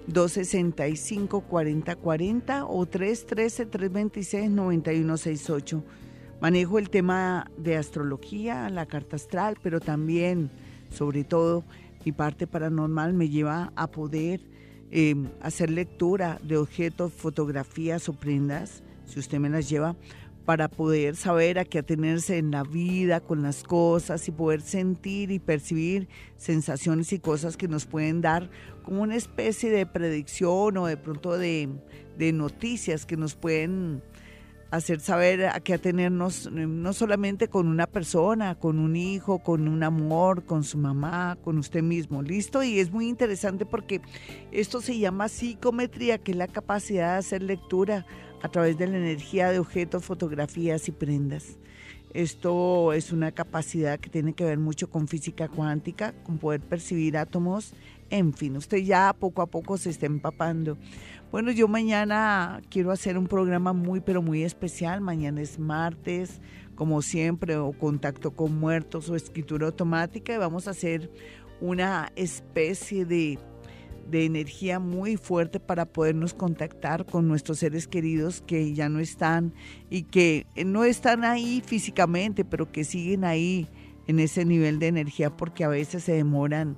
265-4040 0.07 2.65
o 2.67 2.85
313-326-9168. 2.85 5.81
Manejo 6.41 6.79
el 6.79 6.89
tema 6.89 7.49
de 7.57 7.77
astrología, 7.77 8.69
la 8.69 8.85
carta 8.85 9.15
astral, 9.15 9.55
pero 9.61 9.79
también, 9.79 10.51
sobre 10.89 11.23
todo, 11.23 11.63
mi 12.03 12.11
parte 12.11 12.47
paranormal 12.47 13.13
me 13.13 13.29
lleva 13.29 13.71
a 13.75 13.87
poder 13.87 14.41
Em, 14.93 15.29
hacer 15.39 15.71
lectura 15.71 16.37
de 16.43 16.57
objetos, 16.57 17.13
fotografías 17.13 18.09
o 18.09 18.13
prendas, 18.13 18.83
si 19.05 19.19
usted 19.19 19.39
me 19.39 19.49
las 19.49 19.69
lleva, 19.69 19.95
para 20.45 20.67
poder 20.67 21.15
saber 21.15 21.59
a 21.59 21.65
qué 21.65 21.79
atenerse 21.79 22.37
en 22.37 22.51
la 22.51 22.63
vida, 22.63 23.19
con 23.19 23.43
las 23.43 23.63
cosas 23.63 24.27
y 24.27 24.31
poder 24.31 24.61
sentir 24.61 25.31
y 25.31 25.39
percibir 25.39 26.07
sensaciones 26.35 27.13
y 27.13 27.19
cosas 27.19 27.57
que 27.57 27.67
nos 27.67 27.85
pueden 27.85 28.21
dar 28.21 28.49
como 28.83 29.01
una 29.01 29.15
especie 29.15 29.69
de 29.69 29.85
predicción 29.85 30.77
o 30.77 30.87
de 30.87 30.97
pronto 30.97 31.37
de, 31.37 31.69
de 32.17 32.33
noticias 32.33 33.05
que 33.05 33.17
nos 33.17 33.35
pueden 33.35 34.01
hacer 34.71 35.01
saber 35.01 35.47
a 35.47 35.59
qué 35.59 35.73
atenernos, 35.73 36.49
no 36.49 36.93
solamente 36.93 37.49
con 37.49 37.67
una 37.67 37.87
persona, 37.87 38.55
con 38.55 38.79
un 38.79 38.95
hijo, 38.95 39.39
con 39.39 39.67
un 39.67 39.83
amor, 39.83 40.45
con 40.45 40.63
su 40.63 40.77
mamá, 40.77 41.37
con 41.43 41.57
usted 41.57 41.83
mismo. 41.83 42.23
¿Listo? 42.23 42.63
Y 42.63 42.79
es 42.79 42.89
muy 42.89 43.09
interesante 43.09 43.65
porque 43.65 44.01
esto 44.51 44.79
se 44.79 44.97
llama 44.97 45.27
psicometría, 45.27 46.17
que 46.19 46.31
es 46.31 46.37
la 46.37 46.47
capacidad 46.47 47.13
de 47.13 47.19
hacer 47.19 47.43
lectura 47.43 48.05
a 48.41 48.49
través 48.49 48.77
de 48.77 48.87
la 48.87 48.97
energía 48.97 49.51
de 49.51 49.59
objetos, 49.59 50.03
fotografías 50.03 50.87
y 50.87 50.91
prendas. 50.91 51.57
Esto 52.13 52.91
es 52.91 53.11
una 53.11 53.31
capacidad 53.31 53.99
que 53.99 54.09
tiene 54.09 54.33
que 54.33 54.43
ver 54.43 54.57
mucho 54.57 54.89
con 54.89 55.07
física 55.07 55.47
cuántica, 55.47 56.13
con 56.23 56.39
poder 56.39 56.59
percibir 56.59 57.17
átomos, 57.17 57.73
en 58.11 58.33
fin, 58.33 58.57
usted 58.57 58.79
ya 58.79 59.15
poco 59.17 59.41
a 59.41 59.45
poco 59.47 59.77
se 59.77 59.89
está 59.89 60.05
empapando. 60.05 60.77
Bueno, 61.31 61.49
yo 61.51 61.69
mañana 61.69 62.61
quiero 62.69 62.91
hacer 62.91 63.17
un 63.17 63.25
programa 63.25 63.71
muy, 63.71 64.01
pero 64.01 64.21
muy 64.21 64.43
especial. 64.43 64.99
Mañana 64.99 65.41
es 65.41 65.57
martes, 65.57 66.41
como 66.75 67.01
siempre, 67.01 67.55
o 67.55 67.71
contacto 67.71 68.31
con 68.31 68.59
muertos 68.59 69.09
o 69.09 69.15
escritura 69.15 69.67
automática. 69.67 70.33
Y 70.33 70.37
vamos 70.37 70.67
a 70.67 70.71
hacer 70.71 71.09
una 71.61 72.11
especie 72.17 73.05
de, 73.05 73.39
de 74.09 74.25
energía 74.25 74.79
muy 74.79 75.17
fuerte 75.17 75.59
para 75.59 75.85
podernos 75.85 76.33
contactar 76.33 77.05
con 77.05 77.27
nuestros 77.27 77.59
seres 77.59 77.87
queridos 77.87 78.41
que 78.41 78.73
ya 78.73 78.89
no 78.89 78.99
están 78.99 79.53
y 79.89 80.03
que 80.03 80.45
no 80.65 80.83
están 80.83 81.23
ahí 81.23 81.61
físicamente, 81.65 82.43
pero 82.45 82.71
que 82.71 82.83
siguen 82.83 83.23
ahí 83.23 83.67
en 84.07 84.19
ese 84.19 84.45
nivel 84.45 84.79
de 84.79 84.87
energía 84.87 85.35
porque 85.35 85.63
a 85.63 85.69
veces 85.69 86.03
se 86.03 86.13
demoran 86.13 86.77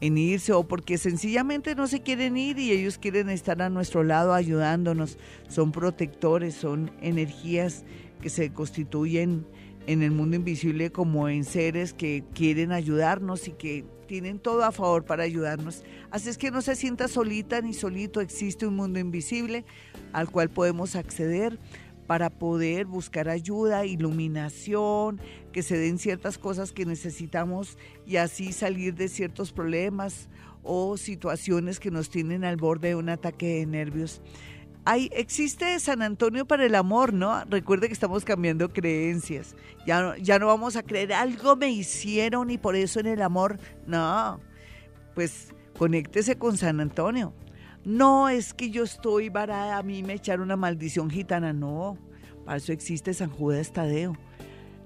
en 0.00 0.18
irse 0.18 0.52
o 0.52 0.66
porque 0.68 0.98
sencillamente 0.98 1.74
no 1.74 1.86
se 1.86 2.02
quieren 2.02 2.36
ir 2.36 2.58
y 2.58 2.70
ellos 2.70 2.98
quieren 2.98 3.30
estar 3.30 3.62
a 3.62 3.70
nuestro 3.70 4.02
lado 4.02 4.34
ayudándonos. 4.34 5.18
Son 5.48 5.72
protectores, 5.72 6.54
son 6.54 6.90
energías 7.00 7.84
que 8.20 8.28
se 8.28 8.52
constituyen 8.52 9.46
en 9.86 10.02
el 10.02 10.10
mundo 10.10 10.36
invisible 10.36 10.90
como 10.90 11.28
en 11.28 11.44
seres 11.44 11.92
que 11.92 12.24
quieren 12.34 12.72
ayudarnos 12.72 13.48
y 13.48 13.52
que 13.52 13.84
tienen 14.06 14.38
todo 14.38 14.64
a 14.64 14.72
favor 14.72 15.04
para 15.04 15.24
ayudarnos. 15.24 15.84
Así 16.10 16.28
es 16.28 16.38
que 16.38 16.50
no 16.50 16.62
se 16.62 16.76
sienta 16.76 17.08
solita 17.08 17.60
ni 17.60 17.74
solito, 17.74 18.20
existe 18.20 18.66
un 18.66 18.76
mundo 18.76 18.98
invisible 18.98 19.64
al 20.12 20.30
cual 20.30 20.48
podemos 20.48 20.96
acceder 20.96 21.58
para 22.06 22.30
poder 22.30 22.86
buscar 22.86 23.28
ayuda, 23.28 23.84
iluminación, 23.84 25.20
que 25.52 25.62
se 25.62 25.76
den 25.76 25.98
ciertas 25.98 26.38
cosas 26.38 26.72
que 26.72 26.86
necesitamos 26.86 27.76
y 28.06 28.16
así 28.16 28.52
salir 28.52 28.94
de 28.94 29.08
ciertos 29.08 29.52
problemas 29.52 30.28
o 30.62 30.96
situaciones 30.96 31.80
que 31.80 31.90
nos 31.90 32.10
tienen 32.10 32.44
al 32.44 32.56
borde 32.56 32.88
de 32.88 32.94
un 32.94 33.08
ataque 33.08 33.58
de 33.58 33.66
nervios. 33.66 34.20
Hay, 34.88 35.10
existe 35.12 35.80
San 35.80 36.00
Antonio 36.00 36.46
para 36.46 36.64
el 36.64 36.76
amor, 36.76 37.12
¿no? 37.12 37.44
Recuerde 37.46 37.88
que 37.88 37.92
estamos 37.92 38.24
cambiando 38.24 38.72
creencias. 38.72 39.56
Ya, 39.84 40.14
ya 40.22 40.38
no 40.38 40.46
vamos 40.46 40.76
a 40.76 40.84
creer 40.84 41.12
algo 41.12 41.56
me 41.56 41.70
hicieron 41.70 42.50
y 42.50 42.56
por 42.56 42.76
eso 42.76 43.00
en 43.00 43.06
el 43.06 43.20
amor. 43.20 43.58
No, 43.84 44.38
pues 45.16 45.52
conéctese 45.76 46.38
con 46.38 46.56
San 46.56 46.78
Antonio. 46.78 47.34
No 47.84 48.28
es 48.28 48.54
que 48.54 48.70
yo 48.70 48.84
estoy 48.84 49.28
varada, 49.28 49.76
a 49.76 49.82
mí 49.82 50.04
me 50.04 50.14
echaron 50.14 50.44
una 50.44 50.56
maldición 50.56 51.10
gitana, 51.10 51.52
no. 51.52 51.98
Para 52.44 52.58
eso 52.58 52.72
existe 52.72 53.12
San 53.12 53.30
Judas 53.30 53.72
Tadeo. 53.72 54.16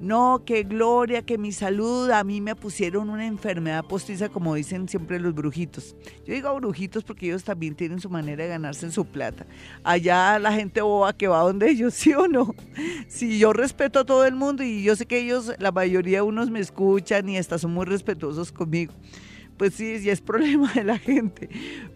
No, 0.01 0.45
que 0.47 0.63
gloria, 0.63 1.21
que 1.21 1.37
mi 1.37 1.53
salud, 1.53 2.11
a 2.11 2.25
mí 2.25 2.41
me 2.41 2.57
pusieron 2.57 3.11
una 3.11 3.27
enfermedad 3.27 3.85
postiza, 3.85 4.31
como 4.31 4.55
dicen 4.55 4.89
siempre 4.89 5.21
los 5.21 5.35
brujitos. 5.35 5.95
Yo 6.25 6.33
digo 6.33 6.55
brujitos 6.55 7.05
porque 7.05 7.27
ellos 7.27 7.45
también 7.45 7.75
tienen 7.75 8.01
su 8.01 8.09
manera 8.09 8.45
de 8.45 8.49
ganarse 8.49 8.91
su 8.91 9.05
plata. 9.05 9.45
Allá 9.85 10.39
la 10.39 10.55
gente 10.55 10.81
boba 10.81 11.13
que 11.13 11.29
va 11.29 11.41
donde 11.41 11.69
ellos, 11.69 11.93
¿sí 12.01 12.15
o 12.15 12.27
no? 12.29 12.55
Si 13.09 13.39
yo 13.39 13.53
respeto 13.53 14.01
a 14.01 14.07
todo 14.07 14.25
el 14.25 14.35
mundo 14.35 14.63
y 14.63 14.83
yo 14.83 14.97
sé 14.97 15.05
que 15.05 15.19
ellos, 15.19 15.53
la 15.59 15.71
mayoría 15.71 16.19
de 16.19 16.23
unos 16.23 16.49
me 16.49 16.61
escuchan 16.61 17.29
y 17.29 17.37
hasta 17.37 17.59
son 17.59 17.73
muy 17.73 17.85
respetuosos 17.85 18.53
conmigo. 18.53 18.95
Pues 19.59 19.75
sí, 19.75 19.99
sí 19.99 20.09
es 20.09 20.23
problema 20.23 20.73
de 20.73 20.85
la 20.85 20.99
gente. 20.99 21.51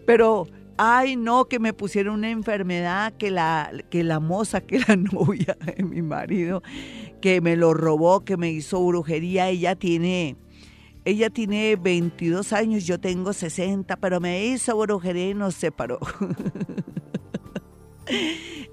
Pero 0.05 0.47
ay 0.77 1.15
no, 1.15 1.45
que 1.45 1.59
me 1.59 1.73
pusieron 1.73 2.15
una 2.15 2.29
enfermedad, 2.29 3.13
que 3.13 3.31
la, 3.31 3.71
que 3.89 4.03
la 4.03 4.19
moza, 4.19 4.61
que 4.61 4.79
la 4.79 4.95
novia 4.95 5.57
de 5.65 5.83
mi 5.83 6.01
marido, 6.01 6.61
que 7.21 7.41
me 7.41 7.55
lo 7.55 7.73
robó, 7.73 8.25
que 8.25 8.37
me 8.37 8.51
hizo 8.51 8.85
brujería, 8.85 9.49
ella 9.49 9.75
tiene, 9.75 10.35
ella 11.05 11.29
tiene 11.29 11.75
22 11.75 12.53
años, 12.53 12.85
yo 12.85 12.99
tengo 12.99 13.33
60, 13.33 13.95
pero 13.97 14.19
me 14.19 14.45
hizo 14.45 14.77
brujería 14.77 15.29
y 15.29 15.33
nos 15.33 15.55
separó. 15.55 15.99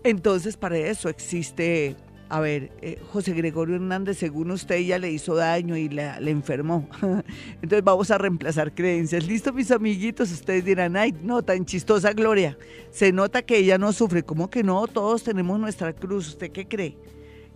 Entonces 0.05 0.57
para 0.57 0.77
eso 0.77 1.09
existe 1.09 1.97
a 2.33 2.40
ver, 2.40 2.73
eh, 2.81 2.99
José 3.12 3.35
Gregorio 3.35 3.75
Hernández, 3.75 4.16
según 4.16 4.53
usted, 4.53 4.77
ella 4.77 4.99
le 4.99 5.11
hizo 5.12 5.35
daño 5.35 5.77
y 5.77 5.90
le 5.90 6.31
enfermó. 6.31 6.88
Entonces 7.61 7.85
vamos 7.85 8.11
a 8.11 8.16
reemplazar 8.16 8.75
creencias. 8.75 9.27
¿Listo, 9.27 9.53
mis 9.53 9.71
amiguitos? 9.71 10.33
Ustedes 10.33 10.64
dirán, 10.64 10.97
ay, 10.97 11.14
no, 11.23 11.42
tan 11.42 11.66
chistosa 11.66 12.14
Gloria. 12.14 12.57
Se 12.90 13.12
nota 13.12 13.42
que 13.42 13.59
ella 13.59 13.77
no 13.77 13.92
sufre. 13.92 14.23
¿Cómo 14.23 14.49
que 14.49 14.62
no? 14.62 14.87
Todos 14.87 15.25
tenemos 15.25 15.61
nuestra 15.61 15.92
cruz. 15.92 16.29
¿Usted 16.29 16.51
qué 16.53 16.66
cree? 16.66 16.97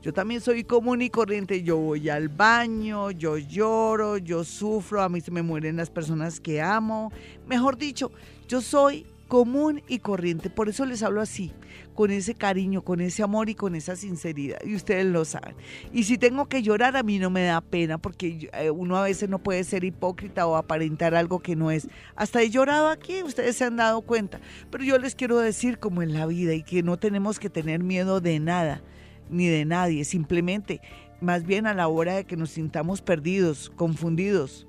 Yo 0.02 0.12
también 0.12 0.42
soy 0.42 0.62
común 0.62 1.00
y 1.00 1.08
corriente. 1.08 1.62
Yo 1.62 1.78
voy 1.78 2.10
al 2.10 2.28
baño, 2.28 3.10
yo 3.12 3.38
lloro, 3.38 4.18
yo 4.18 4.44
sufro, 4.44 5.00
a 5.00 5.08
mí 5.08 5.22
se 5.22 5.30
me 5.30 5.40
mueren 5.40 5.78
las 5.78 5.88
personas 5.88 6.38
que 6.38 6.60
amo. 6.60 7.10
Mejor 7.46 7.78
dicho, 7.78 8.12
yo 8.46 8.60
soy 8.60 9.06
común 9.28 9.82
y 9.88 9.98
corriente. 9.98 10.50
Por 10.50 10.68
eso 10.68 10.86
les 10.86 11.02
hablo 11.02 11.20
así, 11.20 11.52
con 11.94 12.10
ese 12.10 12.34
cariño, 12.34 12.82
con 12.82 13.00
ese 13.00 13.22
amor 13.22 13.48
y 13.48 13.54
con 13.54 13.74
esa 13.74 13.96
sinceridad. 13.96 14.58
Y 14.64 14.74
ustedes 14.74 15.06
lo 15.06 15.24
saben. 15.24 15.56
Y 15.92 16.04
si 16.04 16.18
tengo 16.18 16.48
que 16.48 16.62
llorar, 16.62 16.96
a 16.96 17.02
mí 17.02 17.18
no 17.18 17.30
me 17.30 17.44
da 17.44 17.60
pena, 17.60 17.98
porque 17.98 18.48
eh, 18.52 18.70
uno 18.70 18.96
a 18.96 19.02
veces 19.02 19.28
no 19.28 19.38
puede 19.38 19.64
ser 19.64 19.84
hipócrita 19.84 20.46
o 20.46 20.56
aparentar 20.56 21.14
algo 21.14 21.40
que 21.40 21.56
no 21.56 21.70
es. 21.70 21.88
Hasta 22.14 22.42
he 22.42 22.50
llorado 22.50 22.88
aquí, 22.88 23.22
ustedes 23.22 23.56
se 23.56 23.64
han 23.64 23.76
dado 23.76 24.02
cuenta. 24.02 24.40
Pero 24.70 24.84
yo 24.84 24.98
les 24.98 25.14
quiero 25.14 25.38
decir 25.38 25.78
como 25.78 26.02
en 26.02 26.14
la 26.14 26.26
vida 26.26 26.54
y 26.54 26.62
que 26.62 26.82
no 26.82 26.96
tenemos 26.96 27.38
que 27.38 27.50
tener 27.50 27.82
miedo 27.82 28.20
de 28.20 28.38
nada, 28.38 28.82
ni 29.28 29.46
de 29.46 29.64
nadie. 29.64 30.04
Simplemente, 30.04 30.80
más 31.20 31.44
bien 31.44 31.66
a 31.66 31.74
la 31.74 31.88
hora 31.88 32.14
de 32.14 32.24
que 32.24 32.36
nos 32.36 32.50
sintamos 32.50 33.02
perdidos, 33.02 33.70
confundidos, 33.74 34.66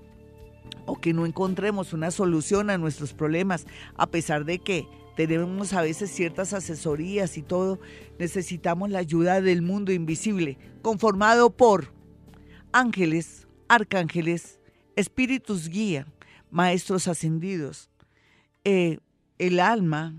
o 0.86 1.00
que 1.00 1.14
no 1.14 1.26
encontremos 1.26 1.94
una 1.94 2.12
solución 2.12 2.70
a 2.70 2.78
nuestros 2.78 3.14
problemas, 3.14 3.68
a 3.96 4.08
pesar 4.08 4.46
de 4.46 4.60
que 4.60 4.88
tenemos 5.16 5.74
a 5.74 5.82
veces 5.82 6.12
ciertas 6.12 6.54
asesorías 6.54 7.38
y 7.38 7.42
todo, 7.42 7.80
necesitamos 8.20 8.90
la 8.90 9.00
ayuda 9.00 9.42
del 9.42 9.62
mundo 9.62 9.92
invisible, 9.92 10.58
conformado 10.82 11.50
por 11.50 11.92
ángeles, 12.72 13.48
arcángeles, 13.68 14.60
espíritus 14.96 15.70
guía, 15.70 16.08
maestros 16.52 17.08
ascendidos, 17.08 17.90
eh, 18.64 19.00
el 19.40 19.60
alma 19.60 20.16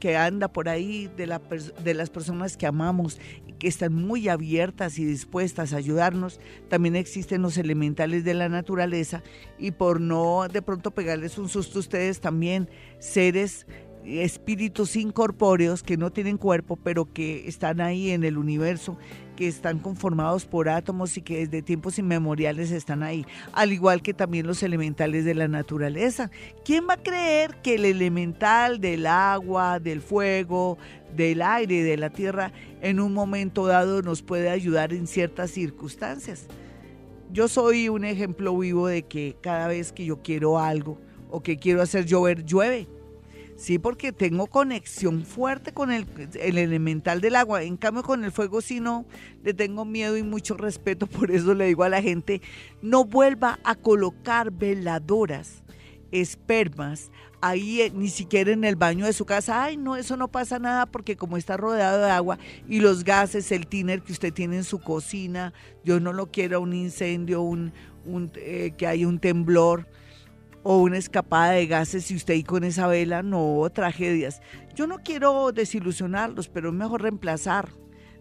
que 0.00 0.16
anda 0.16 0.48
por 0.48 0.68
ahí 0.68 1.08
de, 1.16 1.28
la, 1.28 1.40
de 1.84 1.94
las 1.94 2.10
personas 2.10 2.56
que 2.56 2.66
amamos 2.66 3.20
que 3.60 3.68
están 3.68 3.94
muy 3.94 4.28
abiertas 4.28 4.98
y 4.98 5.04
dispuestas 5.04 5.72
a 5.72 5.76
ayudarnos. 5.76 6.40
También 6.68 6.96
existen 6.96 7.42
los 7.42 7.58
elementales 7.58 8.24
de 8.24 8.34
la 8.34 8.48
naturaleza 8.48 9.22
y 9.58 9.70
por 9.70 10.00
no 10.00 10.48
de 10.48 10.62
pronto 10.62 10.90
pegarles 10.90 11.38
un 11.38 11.48
susto 11.48 11.78
a 11.78 11.80
ustedes, 11.80 12.20
también 12.20 12.68
seres 12.98 13.66
espíritus 14.04 14.96
incorpóreos 14.96 15.82
que 15.82 15.98
no 15.98 16.10
tienen 16.10 16.38
cuerpo, 16.38 16.76
pero 16.76 17.12
que 17.12 17.46
están 17.46 17.80
ahí 17.80 18.10
en 18.10 18.24
el 18.24 18.38
universo, 18.38 18.96
que 19.40 19.48
están 19.48 19.78
conformados 19.78 20.44
por 20.44 20.68
átomos 20.68 21.16
y 21.16 21.22
que 21.22 21.38
desde 21.38 21.62
tiempos 21.62 21.98
inmemoriales 21.98 22.70
están 22.72 23.02
ahí, 23.02 23.24
al 23.54 23.72
igual 23.72 24.02
que 24.02 24.12
también 24.12 24.46
los 24.46 24.62
elementales 24.62 25.24
de 25.24 25.34
la 25.34 25.48
naturaleza. 25.48 26.30
¿Quién 26.62 26.86
va 26.86 26.94
a 26.94 27.02
creer 27.02 27.56
que 27.62 27.76
el 27.76 27.86
elemental 27.86 28.82
del 28.82 29.06
agua, 29.06 29.80
del 29.80 30.02
fuego, 30.02 30.76
del 31.16 31.40
aire, 31.40 31.82
de 31.82 31.96
la 31.96 32.10
tierra, 32.10 32.52
en 32.82 33.00
un 33.00 33.14
momento 33.14 33.66
dado 33.66 34.02
nos 34.02 34.20
puede 34.20 34.50
ayudar 34.50 34.92
en 34.92 35.06
ciertas 35.06 35.52
circunstancias? 35.52 36.44
Yo 37.32 37.48
soy 37.48 37.88
un 37.88 38.04
ejemplo 38.04 38.58
vivo 38.58 38.88
de 38.88 39.04
que 39.04 39.38
cada 39.40 39.68
vez 39.68 39.90
que 39.90 40.04
yo 40.04 40.20
quiero 40.20 40.58
algo 40.58 40.98
o 41.30 41.42
que 41.42 41.56
quiero 41.56 41.80
hacer 41.80 42.04
llover, 42.04 42.44
llueve 42.44 42.88
Sí, 43.60 43.78
porque 43.78 44.10
tengo 44.10 44.46
conexión 44.46 45.26
fuerte 45.26 45.74
con 45.74 45.92
el, 45.92 46.06
elemental 46.40 47.20
del 47.20 47.36
agua. 47.36 47.62
En 47.62 47.76
cambio, 47.76 48.02
con 48.02 48.24
el 48.24 48.32
fuego 48.32 48.62
sí 48.62 48.80
no, 48.80 49.04
le 49.44 49.52
tengo 49.52 49.84
miedo 49.84 50.16
y 50.16 50.22
mucho 50.22 50.56
respeto. 50.56 51.06
Por 51.06 51.30
eso 51.30 51.52
le 51.52 51.66
digo 51.66 51.84
a 51.84 51.90
la 51.90 52.00
gente, 52.00 52.40
no 52.80 53.04
vuelva 53.04 53.58
a 53.62 53.74
colocar 53.74 54.50
veladoras, 54.50 55.62
espermas, 56.10 57.10
ahí 57.42 57.82
eh, 57.82 57.92
ni 57.94 58.08
siquiera 58.08 58.50
en 58.50 58.64
el 58.64 58.76
baño 58.76 59.04
de 59.04 59.12
su 59.12 59.26
casa. 59.26 59.62
Ay, 59.62 59.76
no, 59.76 59.94
eso 59.94 60.16
no 60.16 60.28
pasa 60.28 60.58
nada 60.58 60.86
porque 60.86 61.16
como 61.16 61.36
está 61.36 61.58
rodeado 61.58 62.02
de 62.02 62.10
agua 62.10 62.38
y 62.66 62.80
los 62.80 63.04
gases, 63.04 63.52
el 63.52 63.66
tiner 63.66 64.00
que 64.00 64.12
usted 64.12 64.32
tiene 64.32 64.56
en 64.56 64.64
su 64.64 64.78
cocina, 64.78 65.52
yo 65.84 66.00
no 66.00 66.14
lo 66.14 66.30
quiero 66.30 66.62
un 66.62 66.72
incendio, 66.72 67.42
un, 67.42 67.74
eh, 68.36 68.72
que 68.78 68.86
haya 68.86 69.06
un 69.06 69.18
temblor 69.18 69.86
o 70.62 70.78
una 70.78 70.98
escapada 70.98 71.52
de 71.52 71.66
gases 71.66 72.10
y 72.10 72.16
usted 72.16 72.34
ahí 72.34 72.42
con 72.42 72.64
esa 72.64 72.86
vela, 72.86 73.22
no, 73.22 73.66
tragedias. 73.72 74.40
Yo 74.74 74.86
no 74.86 74.98
quiero 74.98 75.52
desilusionarlos, 75.52 76.48
pero 76.48 76.68
es 76.68 76.74
mejor 76.74 77.02
reemplazar 77.02 77.68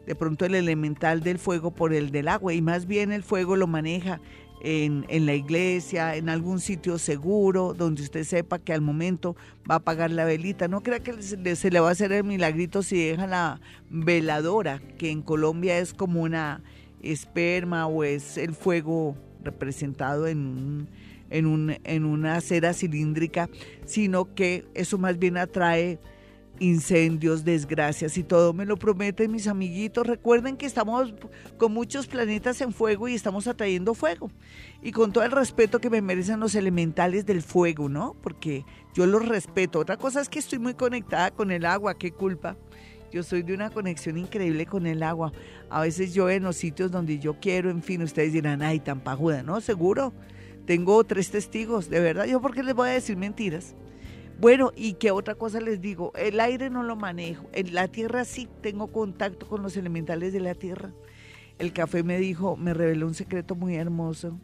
de 0.06 0.16
pronto 0.16 0.46
el 0.46 0.56
elemental 0.56 1.22
del 1.22 1.38
fuego 1.38 1.72
por 1.72 1.94
el 1.94 2.12
del 2.12 2.28
agua 2.30 2.54
y 2.54 2.62
más 2.62 2.88
bien 2.88 3.12
el 3.12 3.24
fuego 3.24 3.56
lo 3.56 3.68
maneja 3.68 4.20
en, 4.62 5.06
en, 5.08 5.26
la 5.26 5.36
iglesia, 5.36 6.16
en 6.16 6.30
algún 6.30 6.60
sitio 6.60 6.98
seguro, 6.98 7.74
donde 7.74 8.02
usted 8.02 8.24
sepa 8.24 8.60
que 8.60 8.74
al 8.74 8.82
momento 8.82 9.36
va 9.70 9.76
a 9.76 9.78
apagar 9.78 10.12
la 10.12 10.26
velita. 10.26 10.68
No 10.68 10.82
crea 10.82 11.00
que 11.00 11.22
se, 11.22 11.56
se 11.56 11.72
le 11.72 11.80
va 11.80 11.90
a 11.90 11.92
hacer 11.92 12.12
el 12.12 12.24
milagrito 12.24 12.84
si 12.84 13.06
deja 13.06 13.28
la 13.28 13.62
veladora, 13.90 14.82
que 14.98 15.12
en 15.12 15.22
Colombia 15.22 15.78
es 15.78 15.94
como 15.94 16.22
una 16.22 16.62
esperma 17.02 17.88
o 17.88 18.04
es 18.04 18.38
el 18.38 18.54
fuego 18.54 19.16
representado 19.44 20.28
en 20.28 20.40
un 20.40 20.88
en, 21.30 21.46
un, 21.46 21.78
en 21.84 22.06
una 22.06 22.40
cera 22.42 22.74
cilíndrica, 22.74 23.50
sino 23.86 24.34
que 24.34 24.66
eso 24.74 24.98
más 24.98 25.18
bien 25.18 25.38
atrae 25.38 26.00
incendios, 26.60 27.44
desgracias 27.44 28.18
y 28.18 28.24
todo. 28.24 28.54
Me 28.54 28.66
lo 28.66 28.78
prometen 28.78 29.32
mis 29.32 29.48
amiguitos. 29.48 30.06
Recuerden 30.06 30.58
que 30.58 30.66
estamos 30.66 31.14
con 31.58 31.74
muchos 31.74 32.08
planetas 32.08 32.62
en 32.62 32.74
fuego 32.74 33.08
y 33.08 33.16
estamos 33.16 33.48
atrayendo 33.48 33.94
fuego. 33.94 34.30
Y 34.82 34.92
con 34.92 35.12
todo 35.12 35.24
el 35.24 35.32
respeto 35.32 35.80
que 35.80 35.90
me 35.90 36.02
merecen 36.02 36.40
los 36.40 36.56
elementales 36.56 37.26
del 37.26 37.42
fuego, 37.42 37.90
¿no? 37.90 38.16
Porque 38.22 38.66
yo 38.94 39.06
los 39.06 39.28
respeto. 39.28 39.80
Otra 39.80 39.98
cosa 39.98 40.22
es 40.22 40.30
que 40.30 40.40
estoy 40.40 40.60
muy 40.60 40.74
conectada 40.74 41.32
con 41.32 41.52
el 41.52 41.66
agua, 41.66 41.98
qué 41.98 42.12
culpa. 42.12 42.58
Yo 43.12 43.24
soy 43.24 43.42
de 43.42 43.54
una 43.54 43.72
conexión 43.72 44.18
increíble 44.18 44.68
con 44.68 44.86
el 44.86 45.02
agua. 45.02 45.32
A 45.70 45.82
veces 45.82 46.14
yo 46.14 46.30
en 46.30 46.44
los 46.44 46.58
sitios 46.58 46.92
donde 46.92 47.18
yo 47.18 47.40
quiero, 47.40 47.72
en 47.72 47.82
fin, 47.82 48.04
ustedes 48.04 48.34
dirán, 48.34 48.62
ay, 48.62 48.80
tan 48.80 49.00
pajuda, 49.00 49.42
¿no? 49.42 49.62
Seguro. 49.62 50.14
Tengo 50.70 51.04
tres 51.04 51.32
testigos, 51.32 51.90
de 51.90 52.00
verdad. 52.00 52.26
¿Yo 52.26 52.40
por 52.42 52.54
qué 52.54 52.62
les 52.62 52.76
voy 52.76 52.90
a 52.90 52.92
decir 52.92 53.18
mentiras? 53.18 53.74
Bueno, 54.40 54.72
y 54.76 54.94
qué 54.94 55.10
otra 55.10 55.34
cosa 55.34 55.60
les 55.60 55.82
digo, 55.82 56.14
el 56.16 56.40
aire 56.40 56.70
no 56.70 56.84
lo 56.84 56.96
manejo, 56.96 57.50
en 57.54 57.74
la 57.74 57.88
tierra 57.88 58.24
sí 58.24 58.48
tengo 58.62 58.86
contacto 58.86 59.48
con 59.48 59.64
los 59.64 59.76
elementales 59.78 60.32
de 60.32 60.42
la 60.42 60.54
tierra. 60.54 60.92
El 61.58 61.74
café 61.74 62.04
me 62.04 62.20
dijo, 62.20 62.56
me 62.56 62.76
reveló 62.76 63.08
un 63.08 63.16
secreto 63.16 63.56
muy 63.56 63.78
hermoso 63.78 64.38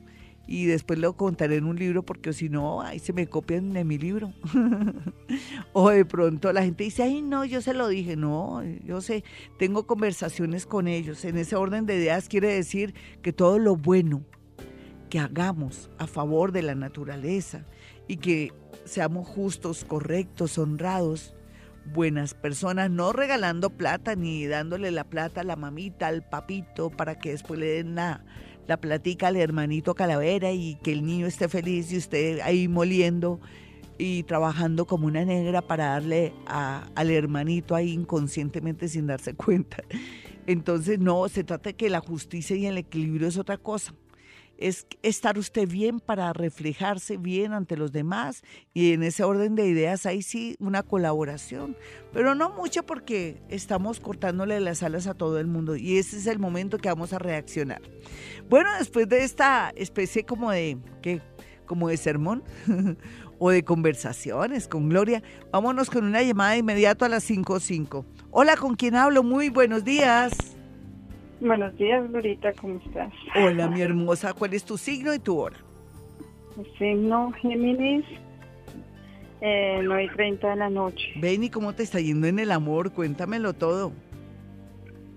y 0.47 0.65
después 0.65 0.97
lo 0.97 1.13
contaré 1.15 1.57
en 1.57 1.65
un 1.65 1.75
libro 1.75 2.01
porque 2.01 2.33
si 2.33 2.49
no, 2.49 2.81
ahí 2.81 2.97
se 2.97 3.13
me 3.13 3.27
copian 3.27 3.73
de 3.73 3.83
mi 3.83 3.99
libro. 3.99 4.33
o 5.73 5.91
de 5.91 6.05
pronto 6.05 6.51
la 6.53 6.63
gente 6.63 6.85
dice, 6.85 7.03
ay 7.03 7.21
no, 7.21 7.45
yo 7.45 7.61
se 7.61 7.75
lo 7.75 7.87
dije, 7.87 8.15
no, 8.15 8.63
yo 8.83 8.99
sé, 8.99 9.23
tengo 9.59 9.85
conversaciones 9.85 10.65
con 10.65 10.87
ellos. 10.87 11.23
En 11.23 11.37
ese 11.37 11.55
orden 11.55 11.85
de 11.85 11.97
ideas 11.97 12.29
quiere 12.29 12.51
decir 12.51 12.95
que 13.21 13.31
todo 13.31 13.59
lo 13.59 13.75
bueno, 13.75 14.23
que 15.09 15.19
hagamos 15.19 15.89
a 15.97 16.07
favor 16.07 16.51
de 16.51 16.61
la 16.61 16.75
naturaleza 16.75 17.65
y 18.07 18.17
que 18.17 18.53
seamos 18.85 19.27
justos, 19.27 19.83
correctos, 19.83 20.57
honrados, 20.57 21.35
buenas 21.93 22.33
personas, 22.33 22.89
no 22.89 23.13
regalando 23.13 23.69
plata 23.69 24.15
ni 24.15 24.45
dándole 24.45 24.91
la 24.91 25.03
plata 25.03 25.41
a 25.41 25.43
la 25.43 25.55
mamita, 25.55 26.07
al 26.07 26.27
papito, 26.27 26.89
para 26.89 27.19
que 27.19 27.31
después 27.31 27.59
le 27.59 27.67
den 27.67 27.95
la, 27.95 28.23
la 28.67 28.77
platica 28.77 29.27
al 29.27 29.37
hermanito 29.37 29.95
calavera 29.95 30.51
y 30.51 30.75
que 30.75 30.91
el 30.91 31.05
niño 31.05 31.27
esté 31.27 31.47
feliz 31.47 31.91
y 31.91 31.97
usted 31.97 32.39
ahí 32.41 32.67
moliendo 32.67 33.39
y 33.97 34.23
trabajando 34.23 34.85
como 34.85 35.07
una 35.07 35.23
negra 35.23 35.61
para 35.61 35.87
darle 35.87 36.33
al 36.45 37.09
hermanito 37.11 37.75
ahí 37.75 37.91
inconscientemente 37.91 38.87
sin 38.87 39.07
darse 39.07 39.33
cuenta. 39.35 39.77
Entonces, 40.47 40.99
no, 40.99 41.27
se 41.29 41.43
trata 41.43 41.69
de 41.69 41.75
que 41.75 41.89
la 41.89 42.01
justicia 42.01 42.55
y 42.55 42.67
el 42.67 42.77
equilibrio 42.77 43.27
es 43.27 43.37
otra 43.37 43.57
cosa 43.57 43.93
es 44.57 44.87
estar 45.01 45.37
usted 45.37 45.67
bien 45.67 45.99
para 45.99 46.31
reflejarse 46.33 47.17
bien 47.17 47.53
ante 47.53 47.77
los 47.77 47.91
demás 47.91 48.43
y 48.73 48.93
en 48.93 49.03
ese 49.03 49.23
orden 49.23 49.55
de 49.55 49.67
ideas 49.67 50.05
ahí 50.05 50.21
sí 50.21 50.55
una 50.59 50.83
colaboración, 50.83 51.75
pero 52.13 52.35
no 52.35 52.49
mucho 52.49 52.85
porque 52.85 53.41
estamos 53.49 53.99
cortándole 53.99 54.59
las 54.59 54.83
alas 54.83 55.07
a 55.07 55.13
todo 55.13 55.39
el 55.39 55.47
mundo 55.47 55.75
y 55.75 55.97
ese 55.97 56.17
es 56.17 56.27
el 56.27 56.39
momento 56.39 56.77
que 56.77 56.89
vamos 56.89 57.13
a 57.13 57.19
reaccionar. 57.19 57.81
Bueno, 58.49 58.69
después 58.77 59.09
de 59.09 59.23
esta 59.23 59.71
especie 59.75 60.23
como 60.23 60.51
de 60.51 60.77
¿qué? 61.01 61.21
como 61.65 61.89
de 61.89 61.97
sermón 61.97 62.43
o 63.39 63.49
de 63.49 63.63
conversaciones 63.63 64.67
con 64.67 64.89
Gloria, 64.89 65.23
vámonos 65.51 65.89
con 65.89 66.05
una 66.05 66.21
llamada 66.21 66.51
de 66.51 66.59
inmediato 66.59 67.05
a 67.05 67.09
las 67.09 67.29
5.05. 67.29 68.05
Hola, 68.31 68.55
¿con 68.55 68.75
quién 68.75 68.95
hablo? 68.95 69.23
Muy 69.23 69.49
buenos 69.49 69.83
días. 69.83 70.54
Buenos 71.39 71.75
días, 71.77 72.09
Glorita, 72.09 72.53
¿cómo 72.53 72.79
estás? 72.85 73.11
Hola, 73.35 73.67
mi 73.67 73.81
hermosa, 73.81 74.33
¿cuál 74.33 74.53
es 74.53 74.63
tu 74.63 74.77
signo 74.77 75.13
y 75.13 75.19
tu 75.19 75.37
hora? 75.37 75.57
signo 76.77 77.31
Géminis, 77.41 78.05
eh, 79.41 79.81
9 79.83 80.05
y 80.05 80.09
30 80.09 80.49
de 80.49 80.55
la 80.55 80.69
noche. 80.69 81.05
Ven, 81.17 81.43
¿y 81.43 81.49
cómo 81.49 81.73
te 81.73 81.83
está 81.83 81.99
yendo 81.99 82.27
en 82.27 82.39
el 82.39 82.51
amor? 82.51 82.93
Cuéntamelo 82.93 83.53
todo. 83.53 83.91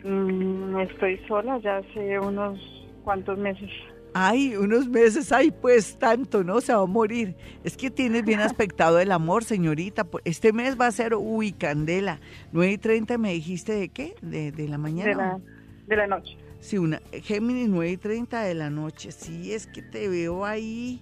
Mm, 0.05 0.81
estoy 0.81 1.19
sola 1.29 1.59
ya 1.59 1.79
hace 1.79 2.19
unos 2.19 2.59
cuantos 3.05 3.39
meses. 3.39 3.71
Ay, 4.15 4.57
unos 4.57 4.89
meses, 4.89 5.31
ay, 5.31 5.53
pues 5.53 5.97
tanto, 5.99 6.43
¿no? 6.43 6.61
Se 6.61 6.75
va 6.75 6.83
a 6.83 6.87
morir. 6.87 7.37
Es 7.63 7.77
que 7.77 7.91
tienes 7.91 8.25
bien 8.25 8.41
aspectado 8.41 8.99
el 8.99 9.13
amor, 9.13 9.45
señorita. 9.45 10.09
Este 10.25 10.53
mes 10.53 10.81
va 10.81 10.87
a 10.87 10.93
ser, 10.93 11.15
uy, 11.15 11.53
candela. 11.53 12.21
9 12.51 12.73
y 12.73 12.79
30 12.79 13.19
me 13.19 13.33
dijiste 13.33 13.75
de 13.75 13.89
qué? 13.91 14.17
De, 14.21 14.51
de 14.51 14.67
la 14.67 14.79
mañana. 14.79 15.11
De 15.11 15.15
la 15.15 15.41
de 15.89 15.97
la 15.97 16.07
noche. 16.07 16.37
Sí, 16.61 16.79
una 16.79 17.01
Géminis 17.13 17.69
9 17.69 17.91
y 17.91 17.97
30 17.97 18.43
de 18.43 18.55
la 18.55 18.71
noche. 18.71 19.13
Sí, 19.13 19.53
es 19.53 19.67
que 19.67 19.83
te 19.83 20.09
veo 20.09 20.45
ahí. 20.45 21.01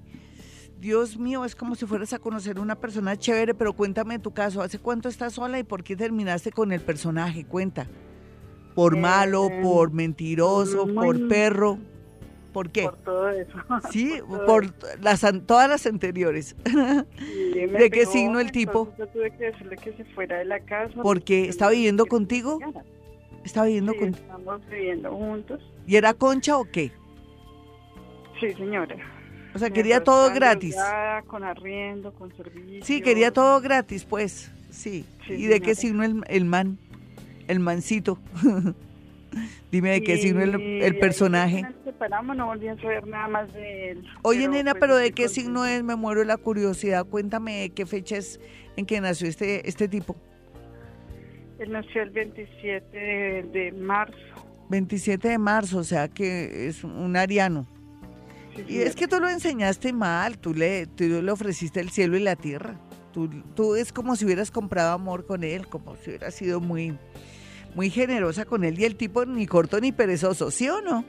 Dios 0.81 1.17
mío, 1.17 1.45
es 1.45 1.57
como 1.57 1.75
si 1.75 1.87
fueras 1.87 2.13
a 2.13 2.19
conocer 2.19 2.59
una 2.59 2.77
persona 2.77 3.17
chévere, 3.17 3.55
pero 3.55 3.73
cuéntame 3.73 4.19
tu 4.19 4.33
caso. 4.33 4.61
¿Hace 4.61 4.79
cuánto 4.79 5.09
estás 5.09 5.33
sola 5.33 5.59
y 5.59 5.63
por 5.63 5.83
qué 5.83 5.97
terminaste 5.97 6.53
con 6.53 6.73
el 6.73 6.81
personaje? 6.81 7.45
Cuenta. 7.45 7.87
¿Por 8.75 8.95
eh, 8.95 9.01
malo, 9.01 9.49
por 9.63 9.91
mentiroso, 9.93 10.87
por 10.95 11.29
perro? 11.29 11.79
¿Por 12.53 12.71
qué? 12.71 12.85
Por 12.85 12.97
todo 12.99 13.29
eso. 13.31 13.53
Sí, 13.91 14.13
por, 14.47 14.73
las, 15.01 15.25
todas 15.47 15.69
las 15.69 15.87
anteriores. 15.87 16.55
¿De 16.65 17.91
qué 17.91 18.05
signo 18.05 18.39
el 18.39 18.53
tipo? 18.53 18.93
Yo 18.99 19.07
tuve 19.09 19.31
que 19.31 19.45
decirle 19.47 19.77
que 19.77 19.93
se 19.95 20.05
fuera 20.05 20.39
de 20.39 20.45
la 20.45 20.61
casa. 20.61 20.95
¿Porque 21.03 21.49
estaba 21.49 21.71
viviendo 21.71 22.05
contigo? 22.05 22.59
¿Estaba 23.47 23.67
viviendo 23.67 23.93
sí, 23.93 23.99
Estamos 24.07 24.69
viviendo 24.69 25.13
juntos. 25.13 25.73
¿Y 25.87 25.95
era 25.95 26.15
concha 26.15 26.59
o 26.59 26.65
qué? 26.65 26.91
Sí, 28.41 28.53
señora. 28.55 28.97
O 29.55 29.59
sea, 29.61 29.71
quería 29.71 30.03
todo 30.03 30.35
gratis. 30.35 30.77
Con 31.29 31.45
arriendo, 31.45 32.13
con 32.13 32.37
servicio. 32.37 32.85
Sí, 32.85 33.01
quería 33.01 33.31
todo 33.31 33.61
gratis, 33.61 34.05
pues. 34.05 34.51
Sí. 34.71 35.07
¿Y 35.29 35.47
de 35.47 35.61
qué 35.61 35.77
signo 35.77 36.03
el, 36.03 36.25
el 36.27 36.45
man? 36.45 36.77
El 37.47 37.61
mancito. 37.61 38.19
Dime 39.71 39.91
de 39.91 40.03
qué 40.03 40.17
signo 40.17 40.43
el, 40.43 40.83
el 40.83 40.99
personaje. 40.99 41.63
Nos 41.63 41.85
separamos, 41.85 42.37
no 42.37 42.47
volví 42.47 42.67
a 42.67 42.77
saber 42.77 43.07
nada 43.07 43.29
más 43.29 43.53
de 43.53 43.91
él. 43.93 44.05
Oye, 44.23 44.49
nena, 44.49 44.73
pues, 44.73 44.81
pero 44.81 44.97
¿de 44.97 45.13
qué 45.13 45.29
signo 45.29 45.65
es? 45.65 45.85
Me 45.85 45.95
muero 45.95 46.21
de 46.21 46.27
la 46.27 46.37
curiosidad. 46.37 47.07
Cuéntame 47.07 47.71
qué 47.71 47.87
fecha 47.87 48.17
es 48.17 48.41
en 48.77 48.87
que 48.87 49.01
nació 49.01 49.29
este, 49.29 49.69
este 49.69 49.87
tipo. 49.87 50.17
Él 51.59 51.73
nació 51.73 52.03
el 52.03 52.11
27 52.11 52.97
de, 53.53 53.73
marzo. 53.73 54.17
27 54.69 55.29
de 55.29 55.39
marzo, 55.39 55.79
o 55.79 55.85
sea 55.85 56.09
que 56.09 56.69
es 56.69 56.85
un 56.85 57.17
ariano. 57.17 57.67
y 58.69 58.79
es 58.79 58.95
que 58.95 59.09
tú 59.09 59.21
lo 59.21 59.29
enseñaste 59.29 59.93
mal, 59.93 60.39
tú 60.39 60.55
le, 60.55 60.87
tú 60.87 61.05
le 61.05 61.31
ofreciste 61.31 61.81
el 61.81 61.91
cielo 61.91 62.17
y 62.17 62.21
la 62.21 62.37
tierra. 62.37 62.79
Tú, 63.13 63.31
tú 63.55 63.77
es 63.77 63.93
como 63.93 64.17
si 64.17 64.27
hubieras 64.27 64.51
comprado 64.51 64.93
amor 64.93 65.25
con 65.25 65.45
él, 65.45 65.67
como 65.67 65.97
si 65.97 66.11
hubieras 66.11 66.35
sido 66.35 66.61
muy, 66.61 66.99
muy 67.75 67.89
generosa 67.89 68.45
con 68.45 68.65
él 68.65 68.79
y 68.79 68.85
el 68.85 68.97
tipo 68.97 69.25
ni 69.25 69.47
corto 69.47 69.81
ni 69.81 69.93
perezoso, 69.93 70.51
¿sí 70.51 70.69
o 70.69 70.83
no? 70.83 71.05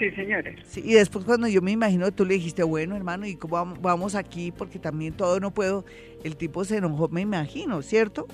Sí, 0.00 0.10
señores. 0.12 0.58
Sí, 0.66 0.82
y 0.82 0.94
después 0.94 1.24
cuando 1.26 1.46
yo 1.46 1.60
me 1.60 1.72
imagino, 1.72 2.10
tú 2.10 2.24
le 2.24 2.34
dijiste, 2.34 2.62
bueno, 2.62 2.96
hermano, 2.96 3.26
¿y 3.26 3.36
cómo 3.36 3.74
vamos 3.80 4.14
aquí? 4.14 4.50
Porque 4.50 4.78
también 4.78 5.12
todo 5.12 5.38
no 5.40 5.52
puedo. 5.52 5.84
El 6.24 6.36
tipo 6.36 6.64
se 6.64 6.78
enojó, 6.78 7.08
me 7.08 7.20
imagino, 7.20 7.82
¿cierto? 7.82 8.26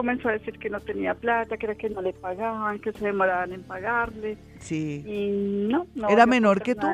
Comenzó 0.00 0.30
a 0.30 0.32
decir 0.32 0.58
que 0.58 0.70
no 0.70 0.80
tenía 0.80 1.14
plata, 1.14 1.58
que 1.58 1.66
era 1.66 1.74
que 1.74 1.90
no 1.90 2.00
le 2.00 2.14
pagaban, 2.14 2.78
que 2.78 2.90
se 2.90 3.04
demoraban 3.04 3.52
en 3.52 3.62
pagarle. 3.62 4.38
Sí. 4.58 5.04
Y 5.06 5.68
no, 5.70 5.86
no. 5.94 6.08
¿Era 6.08 6.24
menor 6.24 6.62
que 6.62 6.74
tú? 6.74 6.86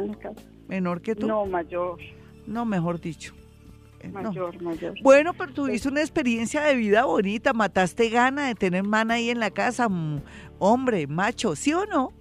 ¿Menor 0.66 1.00
que 1.00 1.14
tú? 1.14 1.28
No, 1.28 1.46
mayor. 1.46 2.00
No, 2.48 2.64
mejor 2.64 3.00
dicho. 3.00 3.32
Eh, 4.00 4.08
mayor, 4.08 4.60
mayor. 4.60 4.94
Bueno, 5.04 5.34
pero 5.34 5.52
tuviste 5.52 5.88
una 5.88 6.00
experiencia 6.00 6.62
de 6.62 6.74
vida 6.74 7.04
bonita, 7.04 7.52
mataste 7.52 8.08
gana 8.08 8.48
de 8.48 8.56
tener 8.56 8.82
man 8.82 9.12
ahí 9.12 9.30
en 9.30 9.38
la 9.38 9.52
casa, 9.52 9.86
hombre, 10.58 11.06
macho, 11.06 11.54
¿sí 11.54 11.72
o 11.72 11.86
no? 11.86 12.12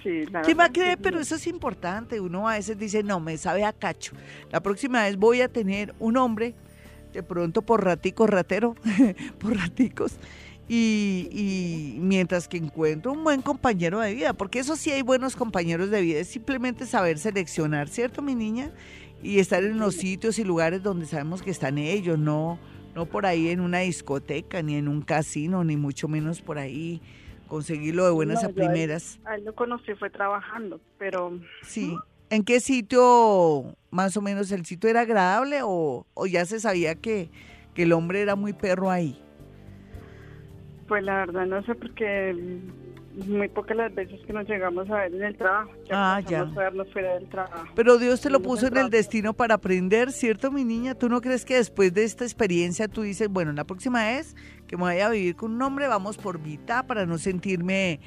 ¿Quién 0.00 0.58
va 0.60 0.66
a 0.66 0.72
creer? 0.72 0.98
Pero 1.02 1.18
eso 1.18 1.34
es 1.34 1.48
importante. 1.48 2.20
Uno 2.20 2.48
a 2.48 2.52
veces 2.54 2.78
dice, 2.78 3.02
no, 3.02 3.18
me 3.18 3.36
sabe 3.36 3.64
a 3.64 3.72
cacho. 3.72 4.12
La 4.52 4.60
próxima 4.60 5.02
vez 5.02 5.16
voy 5.16 5.40
a 5.40 5.48
tener 5.48 5.92
un 5.98 6.18
hombre, 6.18 6.54
de 7.14 7.22
pronto 7.22 7.62
por 7.62 7.84
ratico 7.84 8.26
ratero, 8.26 8.74
por 9.38 9.56
raticos, 9.56 10.18
y, 10.68 11.28
y, 11.30 11.98
mientras 12.00 12.48
que 12.48 12.56
encuentro 12.56 13.12
un 13.12 13.22
buen 13.22 13.42
compañero 13.42 14.00
de 14.00 14.14
vida, 14.14 14.32
porque 14.32 14.58
eso 14.58 14.76
sí 14.76 14.90
hay 14.90 15.02
buenos 15.02 15.36
compañeros 15.36 15.90
de 15.90 16.00
vida, 16.00 16.20
es 16.20 16.28
simplemente 16.28 16.86
saber 16.86 17.18
seleccionar, 17.18 17.88
¿cierto, 17.88 18.22
mi 18.22 18.34
niña? 18.34 18.72
Y 19.22 19.38
estar 19.38 19.62
en 19.62 19.78
los 19.78 19.94
sitios 19.94 20.38
y 20.38 20.44
lugares 20.44 20.82
donde 20.82 21.06
sabemos 21.06 21.42
que 21.42 21.50
están 21.50 21.78
ellos, 21.78 22.18
no, 22.18 22.58
no 22.94 23.06
por 23.06 23.26
ahí 23.26 23.48
en 23.48 23.60
una 23.60 23.80
discoteca, 23.80 24.62
ni 24.62 24.76
en 24.76 24.88
un 24.88 25.02
casino, 25.02 25.64
ni 25.64 25.76
mucho 25.76 26.08
menos 26.08 26.40
por 26.40 26.58
ahí 26.58 27.00
conseguirlo 27.46 28.04
de 28.06 28.10
buenas 28.10 28.42
a 28.42 28.48
primeras. 28.48 29.20
A 29.24 29.36
él, 29.36 29.44
lo 29.44 29.54
conocí, 29.54 29.94
fue 29.94 30.10
trabajando, 30.10 30.80
pero... 30.98 31.38
Sí. 31.62 31.94
¿En 32.34 32.42
qué 32.42 32.58
sitio, 32.58 33.76
más 33.92 34.16
o 34.16 34.20
menos, 34.20 34.50
el 34.50 34.66
sitio 34.66 34.90
era 34.90 35.02
agradable 35.02 35.60
o, 35.62 36.04
o 36.14 36.26
ya 36.26 36.44
se 36.46 36.58
sabía 36.58 36.96
que, 36.96 37.30
que 37.74 37.84
el 37.84 37.92
hombre 37.92 38.22
era 38.22 38.34
muy 38.34 38.52
perro 38.52 38.90
ahí? 38.90 39.22
Pues 40.88 41.04
la 41.04 41.18
verdad 41.26 41.46
no 41.46 41.62
sé 41.62 41.76
porque 41.76 42.34
muy 43.28 43.48
pocas 43.50 43.76
las 43.76 43.94
veces 43.94 44.20
que 44.26 44.32
nos 44.32 44.48
llegamos 44.48 44.90
a 44.90 44.96
ver 44.96 45.14
en 45.14 45.22
el 45.22 45.36
trabajo. 45.36 45.70
Ya 45.88 46.16
ah, 46.16 46.20
ya. 46.22 46.44
fuera 46.92 47.14
del 47.14 47.28
trabajo. 47.28 47.68
Pero 47.76 47.98
Dios 47.98 48.20
te 48.20 48.30
lo 48.30 48.40
puso 48.40 48.66
en 48.66 48.78
el 48.78 48.90
destino 48.90 49.32
para 49.32 49.54
aprender, 49.54 50.10
¿cierto, 50.10 50.50
mi 50.50 50.64
niña? 50.64 50.96
¿Tú 50.96 51.08
no 51.08 51.20
crees 51.20 51.44
que 51.44 51.54
después 51.54 51.94
de 51.94 52.02
esta 52.02 52.24
experiencia 52.24 52.88
tú 52.88 53.02
dices, 53.02 53.28
bueno, 53.28 53.52
la 53.52 53.62
próxima 53.62 54.06
vez 54.06 54.34
que 54.66 54.76
me 54.76 54.82
vaya 54.82 55.06
a 55.06 55.10
vivir 55.10 55.36
con 55.36 55.52
un 55.52 55.62
hombre, 55.62 55.86
vamos 55.86 56.18
por 56.18 56.40
mitad 56.40 56.84
para 56.84 57.06
no 57.06 57.16
sentirme 57.16 58.00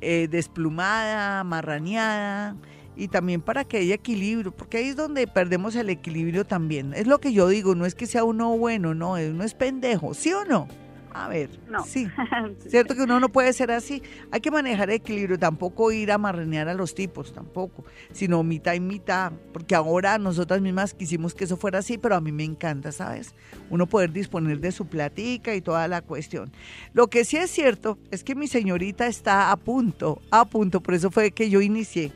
eh, 0.00 0.28
desplumada, 0.30 1.42
marraneada? 1.42 2.54
Y 2.96 3.08
también 3.08 3.40
para 3.40 3.64
que 3.64 3.78
haya 3.78 3.94
equilibrio, 3.94 4.52
porque 4.52 4.78
ahí 4.78 4.88
es 4.88 4.96
donde 4.96 5.26
perdemos 5.26 5.74
el 5.76 5.90
equilibrio 5.90 6.44
también. 6.44 6.92
Es 6.94 7.06
lo 7.06 7.18
que 7.18 7.32
yo 7.32 7.48
digo, 7.48 7.74
no 7.74 7.86
es 7.86 7.94
que 7.94 8.06
sea 8.06 8.24
uno 8.24 8.56
bueno, 8.56 8.94
no, 8.94 9.12
uno 9.12 9.44
es 9.44 9.54
pendejo, 9.54 10.14
¿sí 10.14 10.32
o 10.32 10.44
no? 10.44 10.68
A 11.14 11.28
ver, 11.28 11.50
no. 11.68 11.84
sí. 11.84 12.08
Cierto 12.68 12.94
que 12.94 13.02
uno 13.02 13.20
no 13.20 13.28
puede 13.28 13.52
ser 13.52 13.70
así. 13.70 14.02
Hay 14.30 14.40
que 14.40 14.50
manejar 14.50 14.90
equilibrio, 14.90 15.38
tampoco 15.38 15.92
ir 15.92 16.10
a 16.10 16.18
marrenear 16.18 16.68
a 16.68 16.74
los 16.74 16.94
tipos, 16.94 17.34
tampoco, 17.34 17.84
sino 18.12 18.42
mitad 18.42 18.74
y 18.74 18.80
mitad, 18.80 19.32
porque 19.52 19.74
ahora 19.74 20.16
nosotras 20.18 20.62
mismas 20.62 20.94
quisimos 20.94 21.34
que 21.34 21.44
eso 21.44 21.56
fuera 21.56 21.80
así, 21.80 21.98
pero 21.98 22.14
a 22.14 22.20
mí 22.20 22.32
me 22.32 22.44
encanta, 22.44 22.92
¿sabes? 22.92 23.34
Uno 23.68 23.86
poder 23.86 24.12
disponer 24.12 24.60
de 24.60 24.72
su 24.72 24.86
platica 24.86 25.54
y 25.54 25.60
toda 25.60 25.86
la 25.86 26.00
cuestión. 26.00 26.50
Lo 26.94 27.08
que 27.08 27.24
sí 27.24 27.36
es 27.36 27.50
cierto 27.50 27.98
es 28.10 28.24
que 28.24 28.34
mi 28.34 28.46
señorita 28.46 29.06
está 29.06 29.50
a 29.50 29.56
punto, 29.56 30.22
a 30.30 30.46
punto, 30.46 30.80
por 30.80 30.94
eso 30.94 31.10
fue 31.10 31.32
que 31.32 31.50
yo 31.50 31.60
inicié, 31.60 32.12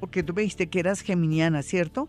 porque 0.00 0.22
tú 0.22 0.32
me 0.34 0.42
dijiste 0.42 0.68
que 0.68 0.80
eras 0.80 1.02
geminiana, 1.02 1.62
¿cierto? 1.62 2.08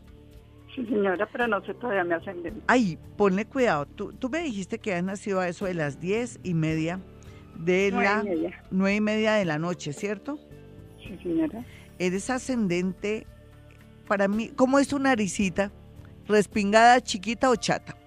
Sí, 0.73 0.85
señora, 0.85 1.27
pero 1.31 1.47
no 1.47 1.63
sé 1.65 1.73
todavía 1.73 2.05
me 2.05 2.15
ascendente. 2.15 2.61
Ay, 2.67 2.97
ponle 3.17 3.45
cuidado. 3.45 3.85
Tú, 3.85 4.13
tú 4.13 4.29
me 4.29 4.41
dijiste 4.41 4.79
que 4.79 4.95
has 4.95 5.03
nacido 5.03 5.41
a 5.41 5.49
eso 5.49 5.65
de 5.65 5.73
las 5.73 5.99
diez 5.99 6.39
y 6.43 6.53
media 6.53 7.01
de 7.57 7.91
la... 7.91 8.23
Nueve 8.71 8.95
y 8.95 9.01
media 9.01 9.33
de 9.33 9.43
la 9.43 9.59
noche, 9.59 9.91
¿cierto? 9.91 10.39
Sí, 11.03 11.17
señora. 11.21 11.63
Eres 11.99 12.29
ascendente, 12.29 13.27
para 14.07 14.29
mí, 14.29 14.49
¿cómo 14.55 14.79
es 14.79 14.87
tu 14.87 14.97
naricita? 14.97 15.71
¿Respingada, 16.27 17.01
chiquita 17.01 17.49
o 17.49 17.55
chata? 17.57 17.97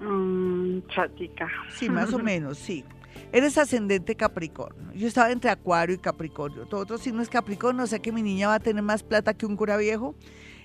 Mm, 0.00 0.80
chatica. 0.88 1.48
Sí, 1.70 1.88
más 1.88 2.12
o 2.12 2.18
menos, 2.22 2.58
sí. 2.58 2.84
Eres 3.32 3.58
ascendente 3.58 4.16
Capricornio. 4.16 4.92
Yo 4.92 5.06
estaba 5.06 5.30
entre 5.30 5.50
Acuario 5.50 5.94
y 5.94 5.98
Capricornio. 5.98 6.66
Todo 6.66 6.80
otro 6.80 6.98
signo 6.98 7.22
es 7.22 7.28
Capricornio. 7.28 7.84
O 7.84 7.86
sea 7.86 8.00
que 8.00 8.10
mi 8.10 8.22
niña 8.22 8.48
va 8.48 8.54
a 8.54 8.60
tener 8.60 8.82
más 8.82 9.04
plata 9.04 9.34
que 9.34 9.46
un 9.46 9.56
cura 9.56 9.76
viejo 9.76 10.16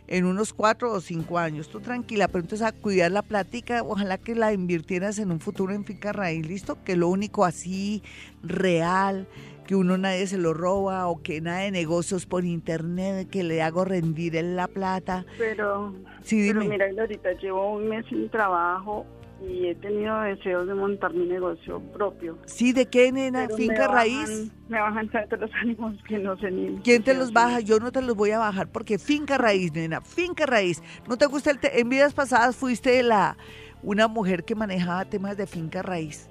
en 0.08 0.26
unos 0.26 0.54
cuatro 0.54 0.92
o 0.92 1.00
cinco 1.00 1.38
años. 1.38 1.70
Tú 1.70 1.80
tranquila, 1.80 2.28
pero 2.28 2.40
entonces 2.40 2.66
a 2.66 2.72
cuidar 2.72 3.12
la 3.12 3.22
plática, 3.22 3.84
ojalá 3.84 4.18
que 4.18 4.36
la 4.36 4.54
invirtieras 4.54 5.20
en 5.20 5.32
un 5.32 5.40
futuro 5.40 5.74
en 5.74 5.86
finca 5.86 6.12
raíz, 6.12 6.48
¿listo? 6.48 6.84
Que 6.84 6.96
lo 6.96 7.08
único 7.08 7.46
así 7.46 8.04
real, 8.44 9.28
que 9.68 9.76
uno 9.76 9.98
nadie 9.98 10.28
se 10.28 10.38
lo 10.38 10.54
roba 10.54 11.08
o 11.08 11.22
que 11.22 11.42
nada 11.42 11.60
de 11.60 11.72
negocios 11.72 12.26
por 12.26 12.46
internet, 12.46 13.30
que 13.30 13.44
le 13.44 13.62
hago 13.62 13.86
rendir 13.86 14.36
en 14.36 14.56
la 14.56 14.68
plata. 14.68 15.26
Pero, 15.38 15.94
sí, 16.22 16.48
pero 16.48 16.66
mira, 16.66 16.88
ahorita 17.00 17.34
llevo 17.34 17.76
un 17.76 17.90
mes 17.90 18.06
sin 18.08 18.30
trabajo 18.30 19.06
y 19.42 19.68
he 19.68 19.76
tenido 19.76 20.20
deseos 20.22 20.68
de 20.68 20.74
montar 20.74 21.14
mi 21.14 21.26
negocio 21.26 21.80
propio. 21.94 22.38
Sí, 22.46 22.74
¿de 22.74 22.86
qué, 22.88 23.12
nena? 23.12 23.48
¿Finca 23.56 23.88
raíz? 23.88 24.52
Me 24.70 24.80
bajan 24.80 25.10
tanto 25.10 25.36
los 25.36 25.52
ánimos 25.62 25.96
que 26.08 26.18
no 26.20 26.38
sé 26.38 26.52
ni... 26.52 26.80
¿Quién 26.82 27.04
te 27.04 27.14
los 27.14 27.34
baja? 27.34 27.60
Yo 27.60 27.80
no 27.80 27.92
te 27.92 28.02
los 28.02 28.16
voy 28.16 28.32
a 28.32 28.40
bajar 28.40 28.68
porque 28.72 28.98
finca 28.98 29.38
raíz, 29.38 29.74
nena, 29.74 30.02
finca 30.02 30.46
raíz. 30.46 30.82
¿No 31.08 31.18
te 31.18 31.26
gusta 31.26 31.52
el... 31.52 31.60
en 31.62 31.90
vidas 31.90 32.14
pasadas 32.14 32.56
fuiste 32.56 33.02
la 33.04 33.38
una 33.84 34.08
mujer 34.08 34.46
que 34.46 34.56
manejaba 34.56 35.06
temas 35.06 35.38
de 35.38 35.48
finca 35.48 35.82
raíz. 35.82 36.30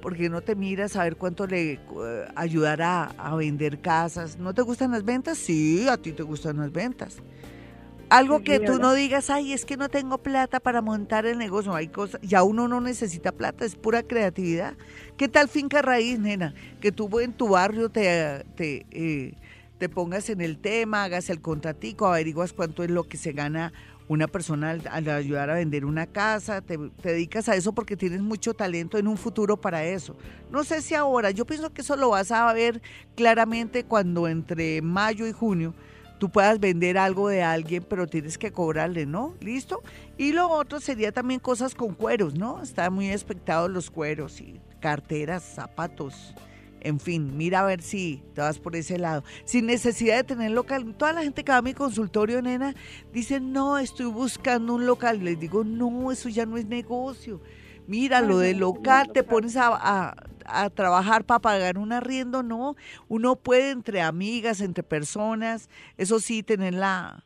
porque 0.00 0.28
no 0.28 0.42
te 0.42 0.54
miras 0.54 0.96
a 0.96 1.04
ver 1.04 1.16
cuánto 1.16 1.46
le 1.46 1.72
eh, 1.72 1.78
ayudará 2.36 3.04
a 3.16 3.34
vender 3.36 3.80
casas? 3.80 4.38
¿No 4.38 4.52
te 4.52 4.62
gustan 4.62 4.90
las 4.90 5.02
ventas? 5.02 5.38
Sí, 5.38 5.88
a 5.88 5.96
ti 5.96 6.12
te 6.12 6.22
gustan 6.22 6.58
las 6.58 6.70
ventas. 6.70 7.22
Algo 8.14 8.44
que 8.44 8.60
tú 8.60 8.78
no 8.78 8.94
digas, 8.94 9.28
ay, 9.28 9.52
es 9.52 9.64
que 9.64 9.76
no 9.76 9.88
tengo 9.88 10.18
plata 10.18 10.60
para 10.60 10.80
montar 10.80 11.26
el 11.26 11.36
negocio. 11.36 11.74
Hay 11.74 11.88
cosas, 11.88 12.20
ya 12.22 12.44
uno 12.44 12.68
no 12.68 12.80
necesita 12.80 13.32
plata, 13.32 13.64
es 13.64 13.74
pura 13.74 14.04
creatividad. 14.04 14.74
¿Qué 15.16 15.28
tal 15.28 15.48
finca 15.48 15.82
raíz, 15.82 16.20
nena? 16.20 16.54
Que 16.80 16.92
tú 16.92 17.18
en 17.18 17.32
tu 17.32 17.48
barrio 17.48 17.88
te, 17.88 18.44
te, 18.54 18.86
eh, 18.92 19.34
te 19.78 19.88
pongas 19.88 20.30
en 20.30 20.42
el 20.42 20.58
tema, 20.58 21.02
hagas 21.02 21.28
el 21.28 21.40
contratico, 21.40 22.06
averiguas 22.06 22.52
cuánto 22.52 22.84
es 22.84 22.90
lo 22.90 23.02
que 23.02 23.16
se 23.16 23.32
gana 23.32 23.72
una 24.06 24.28
persona 24.28 24.70
al, 24.70 25.08
ayudar 25.08 25.50
a 25.50 25.54
vender 25.54 25.84
una 25.84 26.06
casa, 26.06 26.60
te, 26.60 26.78
te, 27.02 27.08
dedicas 27.08 27.48
a 27.48 27.56
eso 27.56 27.72
porque 27.72 27.96
tienes 27.96 28.20
mucho 28.20 28.54
talento 28.54 28.96
en 28.96 29.08
un 29.08 29.16
futuro 29.16 29.56
para 29.56 29.84
eso. 29.86 30.16
No 30.52 30.62
sé 30.62 30.82
si 30.82 30.94
ahora, 30.94 31.32
yo 31.32 31.46
pienso 31.46 31.72
que 31.72 31.80
eso 31.80 31.96
lo 31.96 32.10
vas 32.10 32.30
a 32.30 32.52
ver 32.52 32.80
claramente 33.16 33.82
cuando 33.82 34.28
entre 34.28 34.82
mayo 34.82 35.26
y 35.26 35.32
junio 35.32 35.74
tú 36.24 36.30
puedas 36.30 36.58
vender 36.58 36.96
algo 36.96 37.28
de 37.28 37.42
alguien, 37.42 37.84
pero 37.86 38.06
tienes 38.06 38.38
que 38.38 38.50
cobrarle, 38.50 39.04
¿no? 39.04 39.34
¿Listo? 39.40 39.82
Y 40.16 40.32
lo 40.32 40.48
otro 40.48 40.80
sería 40.80 41.12
también 41.12 41.38
cosas 41.38 41.74
con 41.74 41.92
cueros, 41.92 42.34
¿no? 42.34 42.62
Están 42.62 42.94
muy 42.94 43.10
expectados 43.10 43.70
los 43.70 43.90
cueros 43.90 44.40
y 44.40 44.58
carteras, 44.80 45.42
zapatos. 45.42 46.34
En 46.80 46.98
fin, 46.98 47.36
mira 47.36 47.60
a 47.60 47.64
ver 47.66 47.82
si 47.82 48.22
te 48.32 48.40
vas 48.40 48.58
por 48.58 48.74
ese 48.74 48.98
lado. 48.98 49.22
Sin 49.44 49.66
necesidad 49.66 50.16
de 50.16 50.24
tener 50.24 50.52
local. 50.52 50.94
Toda 50.96 51.12
la 51.12 51.22
gente 51.22 51.44
que 51.44 51.52
va 51.52 51.58
a 51.58 51.62
mi 51.62 51.74
consultorio, 51.74 52.40
nena, 52.40 52.74
dice, 53.12 53.38
no, 53.38 53.76
estoy 53.76 54.06
buscando 54.06 54.76
un 54.76 54.86
local. 54.86 55.22
Les 55.22 55.38
digo, 55.38 55.62
no, 55.62 56.10
eso 56.10 56.30
ya 56.30 56.46
no 56.46 56.56
es 56.56 56.64
negocio. 56.64 57.42
Mira, 57.86 58.22
lo 58.22 58.38
del 58.38 58.60
local, 58.60 59.10
te 59.12 59.24
pones 59.24 59.56
a, 59.56 59.68
a 59.74 60.16
trabajar 60.74 61.24
para 61.24 61.40
pagar 61.40 61.78
un 61.78 61.92
arriendo, 61.92 62.42
no. 62.42 62.76
Uno 63.08 63.36
puede 63.36 63.70
entre 63.70 64.02
amigas, 64.02 64.60
entre 64.60 64.82
personas, 64.82 65.68
eso 65.96 66.20
sí, 66.20 66.42
tener 66.42 66.74
la, 66.74 67.24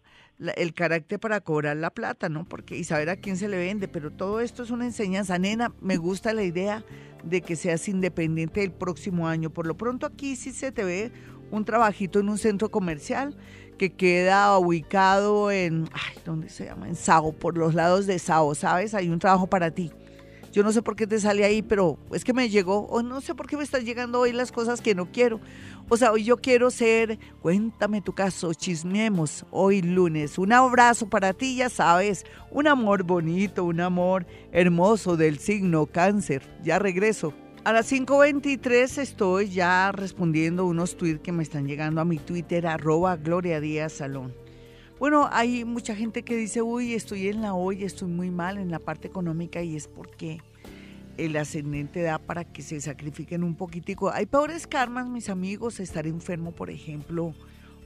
el 0.57 0.73
carácter 0.75 1.19
para 1.19 1.41
cobrar 1.41 1.77
la 1.77 1.91
plata, 1.91 2.29
¿no? 2.29 2.45
Porque 2.45 2.77
y 2.77 2.85
saber 2.85 3.11
a 3.11 3.17
quién 3.17 3.37
se 3.37 3.49
le 3.49 3.57
vende, 3.57 3.89
pero 3.89 4.11
todo 4.11 4.41
esto 4.41 4.63
es 4.63 4.71
una 4.71 4.87
enseñanza. 4.87 5.39
Nena, 5.39 5.73
me 5.81 5.97
gusta 5.97 6.33
la 6.33 6.45
idea 6.45 6.85
de 7.25 7.41
que 7.41 7.57
seas 7.57 7.89
independiente 7.89 8.63
el 8.63 8.73
próximo 8.73 9.27
año. 9.27 9.51
Por 9.51 9.67
lo 9.67 9.77
pronto 9.77 10.07
aquí 10.07 10.37
sí 10.37 10.53
se 10.53 10.73
te 10.73 10.85
ve 10.85 11.13
un 11.51 11.65
trabajito 11.65 12.21
en 12.21 12.29
un 12.29 12.39
centro 12.39 12.71
comercial 12.71 13.37
que 13.79 13.91
queda 13.91 14.59
ubicado 14.59 15.51
en, 15.51 15.89
ay, 15.93 16.21
¿dónde 16.25 16.49
se 16.49 16.67
llama? 16.67 16.89
En 16.89 16.97
Sao, 16.97 17.33
por 17.33 17.57
los 17.57 17.75
lados 17.75 18.07
de 18.07 18.19
Sao, 18.19 18.55
¿sabes? 18.55 18.95
Hay 18.95 19.09
un 19.09 19.19
trabajo 19.19 19.47
para 19.47 19.71
ti 19.71 19.93
Yo 20.53 20.63
no 20.63 20.73
sé 20.73 20.83
por 20.83 20.97
qué 20.97 21.07
te 21.07 21.21
sale 21.21 21.45
ahí, 21.45 21.63
pero 21.63 21.99
es 22.13 22.25
que 22.25 22.33
me 22.33 22.49
llegó, 22.49 22.87
o 22.87 23.03
no 23.03 23.21
sé 23.21 23.35
por 23.35 23.47
qué 23.47 23.57
me 23.57 23.63
están 23.63 23.85
llegando 23.85 24.21
hoy 24.21 24.33
las 24.33 24.53
cosas 24.53 24.81
que 24.81 24.95
no 24.95 25.11
quiero. 25.11 25.41
O 25.89 25.97
sea, 25.97 26.13
hoy 26.13 26.25
yo 26.25 26.39
quiero 26.39 26.71
ser, 26.71 27.19
cuéntame 27.41 28.01
tu 28.01 28.13
caso, 28.15 28.53
chismemos 28.55 29.45
hoy 29.51 29.83
lunes. 29.83 30.39
Un 30.39 30.53
abrazo 30.53 31.09
para 31.09 31.33
ti, 31.33 31.57
ya 31.57 31.69
sabes, 31.69 32.25
un 32.51 32.67
amor 32.67 33.05
bonito, 33.05 33.65
un 33.65 33.81
amor 33.81 34.27
hermoso 34.53 35.17
del 35.17 35.39
signo 35.39 35.87
cáncer. 35.87 36.43
Ya 36.63 36.79
regreso. 36.79 37.33
A 37.65 37.73
las 37.73 37.93
5.23 37.93 38.99
estoy 38.99 39.51
ya 39.51 39.93
respondiendo 39.93 40.65
unos 40.65 40.97
tweets 40.97 41.21
que 41.21 41.33
me 41.33 41.43
están 41.43 41.67
llegando 41.67 42.01
a 42.01 42.05
mi 42.05 42.19
Twitter, 42.19 42.67
arroba 42.67 43.17
Gloria 43.17 43.61
Díaz 43.61 43.93
Salón. 43.93 44.48
Bueno, 44.99 45.29
hay 45.31 45.65
mucha 45.65 45.95
gente 45.95 46.25
que 46.25 46.35
dice, 46.35 46.61
uy, 46.61 46.93
estoy 46.93 47.29
en 47.29 47.41
la 47.41 47.55
olla, 47.55 47.87
estoy 47.87 48.09
muy 48.09 48.33
mal 48.33 48.59
en 48.59 48.73
la 48.73 48.81
parte 48.81 49.07
económica 49.07 49.63
y 49.63 49.77
es 49.77 49.87
porque 49.87 50.41
el 51.17 51.37
ascendente 51.37 52.03
da 52.03 52.19
para 52.19 52.43
que 52.45 52.63
se 52.63 52.81
sacrifiquen 52.81 53.45
un 53.45 53.55
poquitico. 53.55 54.11
Hay 54.11 54.27
peores 54.27 54.67
karmas, 54.67 55.07
mis 55.07 55.29
amigos, 55.29 55.79
estar 55.79 56.09
enfermo, 56.09 56.51
por 56.51 56.69
ejemplo, 56.69 57.33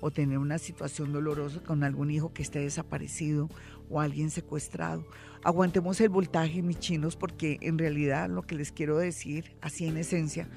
o 0.01 0.11
tener 0.11 0.39
una 0.39 0.57
situación 0.57 1.13
dolorosa 1.13 1.61
con 1.63 1.85
algún 1.85 2.11
hijo 2.11 2.33
que 2.33 2.41
esté 2.41 2.61
desaparecido 2.61 3.51
o 3.91 4.01
alguien 4.01 4.31
secuestrado. 4.31 5.05
Aguantemos 5.45 6.01
el 6.01 6.09
voltaje, 6.09 6.63
mis 6.63 6.79
chinos, 6.79 7.17
porque 7.17 7.59
en 7.61 7.77
realidad 7.77 8.31
lo 8.31 8.41
que 8.43 8.55
les 8.55 8.73
quiero 8.73 8.97
decir, 8.97 9.55
así 9.61 9.87
en 9.87 9.99
esencia, 9.99 10.49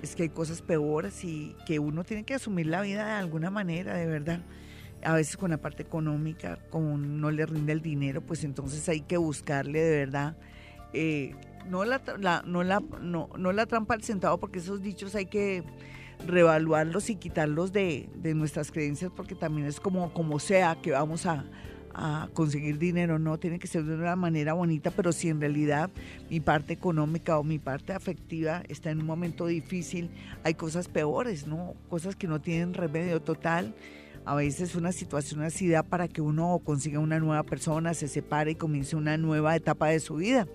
es 0.00 0.16
que 0.16 0.22
hay 0.22 0.28
cosas 0.30 0.62
peores 0.62 1.22
y 1.22 1.54
que 1.66 1.78
uno 1.78 2.02
tiene 2.02 2.24
que 2.24 2.32
asumir 2.32 2.66
la 2.66 2.80
vida 2.80 3.04
de 3.04 3.12
alguna 3.12 3.50
manera, 3.50 3.94
de 3.94 4.06
verdad. 4.06 4.40
A 5.04 5.14
veces 5.14 5.36
con 5.36 5.50
la 5.50 5.58
parte 5.58 5.82
económica, 5.82 6.58
como 6.70 6.98
no 6.98 7.30
le 7.30 7.46
rinde 7.46 7.72
el 7.72 7.82
dinero, 7.82 8.20
pues 8.20 8.44
entonces 8.44 8.88
hay 8.88 9.00
que 9.00 9.16
buscarle 9.16 9.80
de 9.80 9.96
verdad 9.96 10.36
eh, 10.92 11.34
no 11.68 11.84
la, 11.84 12.00
no, 12.46 12.64
la, 12.64 12.82
no, 13.02 13.28
no 13.36 13.52
la 13.52 13.66
trampa 13.66 13.94
al 13.94 14.02
centavo, 14.02 14.38
porque 14.38 14.58
esos 14.58 14.82
dichos 14.82 15.14
hay 15.14 15.26
que 15.26 15.62
reevaluarlos 16.26 17.10
y 17.10 17.16
quitarlos 17.16 17.72
de, 17.72 18.08
de, 18.16 18.34
nuestras 18.34 18.72
creencias, 18.72 19.12
porque 19.14 19.34
también 19.34 19.66
es 19.66 19.78
como, 19.78 20.12
como 20.14 20.38
sea 20.38 20.78
que 20.80 20.92
vamos 20.92 21.26
a, 21.26 21.44
a, 21.94 22.28
conseguir 22.32 22.78
dinero, 22.78 23.18
no, 23.18 23.38
tiene 23.38 23.58
que 23.58 23.66
ser 23.66 23.84
de 23.84 23.94
una 23.94 24.16
manera 24.16 24.54
bonita, 24.54 24.90
pero 24.90 25.12
si 25.12 25.28
en 25.28 25.40
realidad 25.40 25.90
mi 26.30 26.40
parte 26.40 26.72
económica 26.72 27.38
o 27.38 27.44
mi 27.44 27.58
parte 27.58 27.92
afectiva 27.92 28.62
está 28.68 28.90
en 28.90 29.00
un 29.00 29.06
momento 29.06 29.46
difícil, 29.46 30.10
hay 30.44 30.54
cosas 30.54 30.88
peores, 30.88 31.46
¿no? 31.46 31.74
Cosas 31.90 32.16
que 32.16 32.26
no 32.26 32.40
tienen 32.40 32.72
remedio 32.72 33.20
total. 33.20 33.74
A 34.28 34.34
veces 34.34 34.74
una 34.74 34.92
situación 34.92 35.42
así 35.42 35.68
da 35.68 35.82
para 35.82 36.06
que 36.06 36.20
uno 36.20 36.60
consiga 36.62 36.98
una 36.98 37.18
nueva 37.18 37.44
persona, 37.44 37.94
se 37.94 38.08
separe 38.08 38.50
y 38.50 38.54
comience 38.56 38.94
una 38.94 39.16
nueva 39.16 39.56
etapa 39.56 39.88
de 39.88 40.00
su 40.00 40.16
vida 40.16 40.46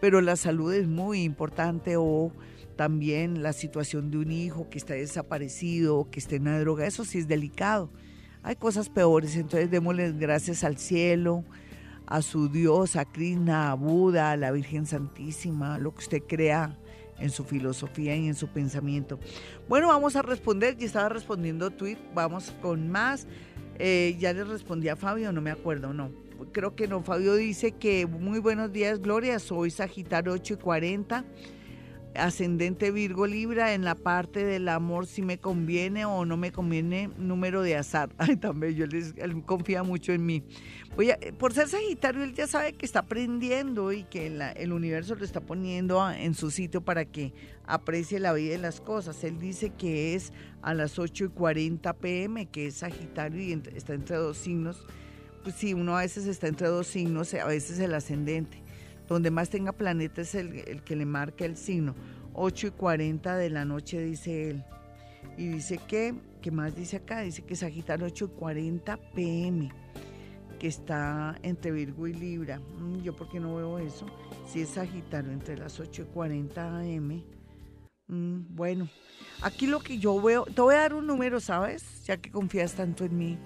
pero 0.00 0.20
la 0.20 0.36
salud 0.36 0.72
es 0.72 0.86
muy 0.86 1.22
importante 1.22 1.96
o 1.96 2.32
también 2.76 3.42
la 3.42 3.52
situación 3.52 4.10
de 4.10 4.18
un 4.18 4.30
hijo 4.30 4.68
que 4.70 4.78
está 4.78 4.94
desaparecido, 4.94 6.08
que 6.10 6.20
esté 6.20 6.36
en 6.36 6.44
la 6.44 6.60
droga, 6.60 6.86
eso 6.86 7.04
sí 7.04 7.18
es 7.18 7.26
delicado. 7.26 7.90
Hay 8.42 8.54
cosas 8.54 8.88
peores, 8.88 9.34
entonces 9.36 9.70
démosle 9.70 10.12
gracias 10.12 10.62
al 10.62 10.78
cielo, 10.78 11.44
a 12.06 12.22
su 12.22 12.48
Dios, 12.48 12.94
a 12.96 13.04
Krishna, 13.04 13.72
a 13.72 13.74
Buda, 13.74 14.30
a 14.30 14.36
la 14.36 14.52
Virgen 14.52 14.86
Santísima, 14.86 15.78
lo 15.78 15.92
que 15.92 15.98
usted 15.98 16.22
crea 16.26 16.78
en 17.20 17.30
su 17.30 17.44
filosofía 17.44 18.16
y 18.16 18.26
en 18.26 18.34
su 18.34 18.48
pensamiento. 18.48 19.18
Bueno, 19.68 19.88
vamos 19.88 20.16
a 20.16 20.22
responder, 20.22 20.76
ya 20.76 20.86
estaba 20.86 21.08
respondiendo 21.08 21.70
tweet, 21.70 21.98
vamos 22.14 22.52
con 22.62 22.88
más. 22.90 23.26
Eh, 23.78 24.16
ya 24.18 24.32
le 24.32 24.44
respondí 24.44 24.88
a 24.88 24.96
Fabio, 24.96 25.32
no 25.32 25.40
me 25.40 25.50
acuerdo, 25.50 25.92
no 25.92 26.10
creo 26.52 26.74
que 26.74 26.88
no, 26.88 27.02
Fabio 27.02 27.34
dice 27.34 27.72
que 27.72 28.06
muy 28.06 28.38
buenos 28.38 28.72
días, 28.72 29.00
Gloria, 29.00 29.38
soy 29.38 29.70
Sagitario 29.70 30.32
8 30.32 30.54
y 30.54 30.56
40, 30.56 31.24
ascendente 32.18 32.90
Virgo 32.90 33.26
Libra, 33.26 33.74
en 33.74 33.84
la 33.84 33.94
parte 33.94 34.44
del 34.44 34.68
amor 34.68 35.06
si 35.06 35.22
me 35.22 35.38
conviene 35.38 36.04
o 36.04 36.24
no 36.24 36.36
me 36.36 36.52
conviene, 36.52 37.10
número 37.18 37.62
de 37.62 37.76
azar. 37.76 38.10
Ay, 38.18 38.36
también 38.36 38.74
yo 38.74 38.86
les, 38.86 39.14
él 39.16 39.42
confía 39.44 39.82
mucho 39.82 40.12
en 40.12 40.26
mí. 40.26 40.42
Voy 40.96 41.12
por 41.38 41.52
ser 41.52 41.68
Sagitario, 41.68 42.24
él 42.24 42.34
ya 42.34 42.46
sabe 42.46 42.72
que 42.72 42.84
está 42.84 43.00
aprendiendo 43.00 43.92
y 43.92 44.04
que 44.04 44.26
el 44.26 44.72
universo 44.72 45.14
lo 45.14 45.24
está 45.24 45.40
poniendo 45.40 46.10
en 46.10 46.34
su 46.34 46.50
sitio 46.50 46.80
para 46.80 47.04
que 47.04 47.32
aprecie 47.66 48.18
la 48.18 48.32
vida 48.32 48.54
y 48.54 48.58
las 48.58 48.80
cosas. 48.80 49.22
Él 49.24 49.38
dice 49.38 49.70
que 49.70 50.14
es 50.14 50.32
a 50.62 50.74
las 50.74 50.98
8 50.98 51.26
y 51.26 51.28
40 51.28 51.92
pm, 51.94 52.46
que 52.46 52.66
es 52.66 52.74
Sagitario 52.74 53.40
y 53.40 53.52
está 53.74 53.94
entre 53.94 54.16
dos 54.16 54.36
signos 54.38 54.86
pues 55.42 55.54
sí, 55.54 55.72
uno 55.72 55.96
a 55.96 56.02
veces 56.02 56.26
está 56.26 56.46
entre 56.48 56.68
dos 56.68 56.86
signos, 56.88 57.32
a 57.32 57.46
veces 57.46 57.78
el 57.78 57.94
ascendente. 57.94 58.62
Donde 59.08 59.30
más 59.30 59.48
tenga 59.48 59.72
planeta 59.72 60.20
es 60.20 60.34
el, 60.34 60.82
que 60.82 60.96
le 60.96 61.06
marca 61.06 61.44
el 61.44 61.56
signo. 61.56 61.94
8 62.34 62.66
y 62.68 62.70
40 62.70 63.36
de 63.36 63.50
la 63.50 63.64
noche, 63.64 64.00
dice 64.02 64.50
él. 64.50 64.64
Y 65.36 65.48
dice 65.48 65.78
que, 65.88 66.14
¿qué 66.42 66.50
más 66.50 66.76
dice 66.76 66.96
acá? 66.96 67.20
Dice 67.20 67.42
que 67.42 67.56
Sagitario 67.56 68.06
8 68.06 68.24
y 68.26 68.38
40 68.38 68.96
pm, 69.14 69.72
que 70.58 70.68
está 70.68 71.38
entre 71.42 71.70
Virgo 71.70 72.06
y 72.06 72.12
Libra. 72.12 72.58
Mm, 72.58 73.02
yo, 73.02 73.16
¿por 73.16 73.28
qué 73.28 73.40
no 73.40 73.56
veo 73.56 73.78
eso? 73.78 74.06
Si 74.46 74.60
es 74.60 74.70
Sagitario 74.70 75.32
entre 75.32 75.56
las 75.56 75.80
8 75.80 76.02
y 76.02 76.04
40 76.06 76.78
am. 76.78 77.22
Mm, 78.08 78.54
bueno, 78.54 78.88
aquí 79.42 79.66
lo 79.66 79.80
que 79.80 79.98
yo 79.98 80.20
veo, 80.20 80.44
te 80.44 80.60
voy 80.60 80.74
a 80.74 80.78
dar 80.78 80.94
un 80.94 81.06
número, 81.06 81.40
¿sabes? 81.40 82.04
Ya 82.04 82.16
que 82.16 82.30
confías 82.30 82.74
tanto 82.74 83.04
en 83.04 83.16
mí. 83.16 83.38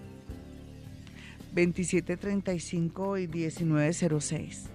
2735 1.54 3.18
y 3.18 3.28
1906. 3.28 4.71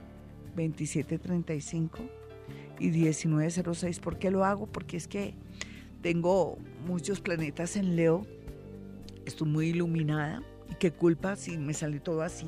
2735 0.57 1.99
y 2.79 2.89
1906. 2.89 3.99
¿Por 3.99 4.17
qué 4.17 4.31
lo 4.31 4.43
hago? 4.43 4.67
Porque 4.67 4.97
es 4.97 5.07
que 5.07 5.33
tengo 6.01 6.57
muchos 6.85 7.21
planetas 7.21 7.75
en 7.75 7.95
Leo. 7.95 8.25
Estoy 9.25 9.47
muy 9.47 9.67
iluminada. 9.67 10.43
Y 10.69 10.75
qué 10.75 10.91
culpa 10.91 11.35
si 11.35 11.57
me 11.57 11.73
sale 11.73 11.99
todo 11.99 12.21
así. 12.21 12.47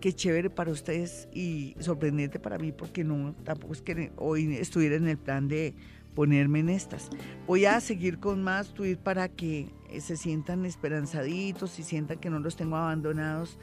Qué 0.00 0.12
chévere 0.12 0.48
para 0.48 0.70
ustedes 0.70 1.28
y 1.34 1.74
sorprendente 1.78 2.38
para 2.38 2.58
mí 2.58 2.72
porque 2.72 3.04
no, 3.04 3.34
tampoco 3.44 3.74
es 3.74 3.82
que 3.82 4.12
hoy 4.16 4.56
estuviera 4.56 4.96
en 4.96 5.08
el 5.08 5.18
plan 5.18 5.46
de 5.48 5.74
ponerme 6.14 6.60
en 6.60 6.70
estas. 6.70 7.10
Voy 7.46 7.66
a 7.66 7.80
seguir 7.80 8.18
con 8.18 8.42
más 8.42 8.72
tweets 8.72 9.00
para 9.02 9.28
que 9.28 9.68
se 10.00 10.16
sientan 10.16 10.64
esperanzaditos 10.64 11.78
y 11.78 11.82
sientan 11.82 12.18
que 12.18 12.30
no 12.30 12.38
los 12.38 12.56
tengo 12.56 12.76
abandonados. 12.76 13.58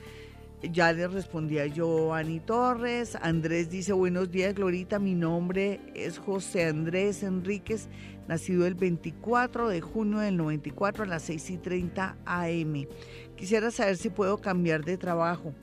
Ya 0.64 0.92
les 0.92 1.14
respondía 1.14 1.68
yo 1.68 2.16
Ani 2.16 2.40
Torres. 2.40 3.16
Andrés 3.22 3.70
dice, 3.70 3.94
buenos 3.94 4.32
días, 4.32 4.56
Glorita. 4.56 4.98
Mi 4.98 5.14
nombre 5.14 5.80
es 5.94 6.18
José 6.18 6.66
Andrés 6.66 7.22
Enríquez, 7.22 7.90
nacido 8.28 8.66
el 8.66 8.74
24 8.74 9.70
de 9.70 9.82
junio 9.82 10.18
del 10.18 10.36
94 10.36 11.04
a 11.04 11.08
las 11.08 11.22
6 11.24 11.50
y 11.52 11.58
30 11.58 12.18
AM. 12.26 12.88
Quisiera 13.36 13.70
saber 13.70 13.98
si 13.98 14.10
puedo 14.10 14.40
cambiar 14.40 14.84
de 14.84 14.98
trabajo. 14.98 15.54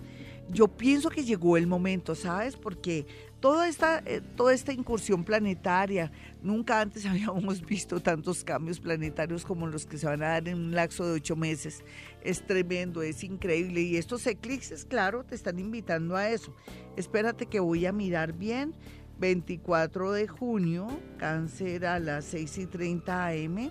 Yo 0.48 0.68
pienso 0.68 1.10
que 1.10 1.24
llegó 1.24 1.56
el 1.56 1.66
momento, 1.66 2.14
¿sabes? 2.14 2.54
Porque 2.56 3.04
toda 3.44 3.68
esta, 3.68 4.02
eh, 4.06 4.22
toda 4.36 4.54
esta 4.54 4.72
incursión 4.72 5.22
planetaria, 5.22 6.10
nunca 6.42 6.80
antes 6.80 7.04
habíamos 7.04 7.60
visto 7.60 8.00
tantos 8.00 8.42
cambios 8.42 8.80
planetarios 8.80 9.44
como 9.44 9.66
los 9.66 9.84
que 9.84 9.98
se 9.98 10.06
van 10.06 10.22
a 10.22 10.28
dar 10.28 10.48
en 10.48 10.56
un 10.56 10.74
lapso 10.74 11.04
de 11.04 11.12
ocho 11.12 11.36
meses. 11.36 11.84
Es 12.22 12.46
tremendo, 12.46 13.02
es 13.02 13.22
increíble. 13.22 13.82
Y 13.82 13.98
estos 13.98 14.26
eclipses, 14.26 14.86
claro, 14.86 15.24
te 15.24 15.34
están 15.34 15.58
invitando 15.58 16.16
a 16.16 16.30
eso. 16.30 16.56
Espérate 16.96 17.44
que 17.44 17.60
voy 17.60 17.84
a 17.84 17.92
mirar 17.92 18.32
bien. 18.32 18.72
24 19.18 20.12
de 20.12 20.26
junio, 20.26 20.88
cáncer 21.18 21.84
a 21.84 22.00
las 22.00 22.24
6 22.24 22.58
y 22.58 22.66
30 22.66 23.26
am. 23.26 23.70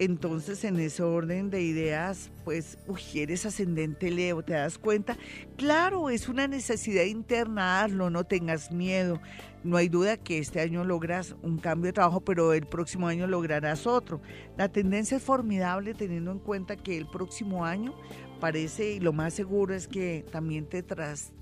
Entonces, 0.00 0.64
en 0.64 0.80
ese 0.80 1.04
orden 1.04 1.50
de 1.50 1.62
ideas, 1.62 2.32
pues, 2.44 2.78
uy, 2.88 3.00
eres 3.14 3.46
ascendente 3.46 4.10
Leo, 4.10 4.42
¿te 4.42 4.54
das 4.54 4.76
cuenta? 4.76 5.16
Claro, 5.56 6.10
es 6.10 6.28
una 6.28 6.48
necesidad 6.48 7.04
interna, 7.04 7.82
hazlo, 7.82 8.10
no 8.10 8.24
tengas 8.24 8.72
miedo. 8.72 9.20
No 9.62 9.76
hay 9.76 9.88
duda 9.88 10.16
que 10.16 10.38
este 10.38 10.60
año 10.60 10.84
logras 10.84 11.36
un 11.42 11.58
cambio 11.58 11.86
de 11.86 11.92
trabajo, 11.92 12.20
pero 12.20 12.52
el 12.52 12.66
próximo 12.66 13.06
año 13.06 13.28
lograrás 13.28 13.86
otro. 13.86 14.20
La 14.56 14.68
tendencia 14.68 15.16
es 15.16 15.22
formidable 15.22 15.94
teniendo 15.94 16.32
en 16.32 16.40
cuenta 16.40 16.76
que 16.76 16.98
el 16.98 17.06
próximo 17.06 17.64
año 17.64 17.94
parece, 18.40 18.94
y 18.94 19.00
lo 19.00 19.12
más 19.12 19.32
seguro 19.32 19.74
es 19.74 19.86
que 19.86 20.26
también 20.32 20.66
te 20.66 20.82
tras 20.82 21.32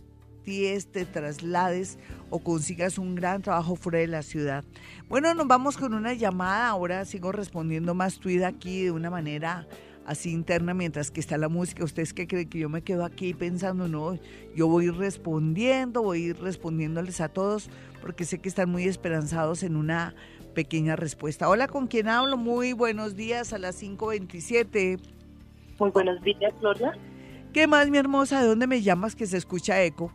te 0.45 1.05
traslades 1.05 1.99
o 2.31 2.41
consigas 2.41 2.99
un 2.99 3.15
gran 3.15 3.43
trabajo 3.43 3.77
fuera 3.77 4.01
de 4.01 4.09
la 4.09 4.23
ciudad. 4.23 4.65
Bueno, 5.09 5.35
nos 5.35 5.47
vamos 5.47 5.77
con 5.77 5.95
una 5.95 6.15
llamada. 6.15 6.69
Ahora 6.69 7.05
sigo 7.05 7.33
respondiendo 7.33 7.95
más 7.95 8.19
tuida 8.19 8.49
aquí 8.49 8.85
de 8.85 8.91
una 8.91 9.11
manera 9.11 9.67
así 10.05 10.33
interna 10.33 10.75
mientras 10.75 11.11
que 11.11 11.21
está 11.21 11.39
la 11.39 11.49
música. 11.49 11.85
¿Ustedes 11.85 12.13
qué 12.13 12.27
creen 12.27 12.49
que 12.49 12.59
yo 12.59 12.69
me 12.69 12.83
quedo 12.83 13.05
aquí 13.05 13.35
pensando? 13.35 13.87
No, 13.87 14.19
yo 14.57 14.67
voy 14.67 14.91
respondiendo, 14.91 16.03
voy 16.03 16.33
respondiéndoles 16.33 17.21
a 17.21 17.29
todos 17.29 17.71
porque 18.01 18.25
sé 18.25 18.39
que 18.39 18.49
están 18.49 18.69
muy 18.69 18.85
esperanzados 18.85 19.63
en 19.63 19.77
una 19.77 20.15
pequeña 20.55 20.97
respuesta. 20.97 21.49
Hola, 21.49 21.69
¿con 21.69 21.87
quién 21.87 22.09
hablo? 22.09 22.37
Muy 22.37 22.73
buenos 22.73 23.15
días 23.15 23.53
a 23.53 23.59
las 23.59 23.81
5.27. 23.81 24.99
Muy 25.79 25.91
buenos 25.91 26.21
días, 26.23 26.53
Gloria. 26.61 26.93
¿Qué 27.53 27.67
más, 27.67 27.89
mi 27.91 27.99
hermosa? 27.99 28.41
¿De 28.41 28.49
dónde 28.49 28.67
me 28.67 28.83
llamas 28.83 29.15
que 29.15 29.27
se 29.27 29.37
escucha 29.37 29.83
eco? 29.83 30.13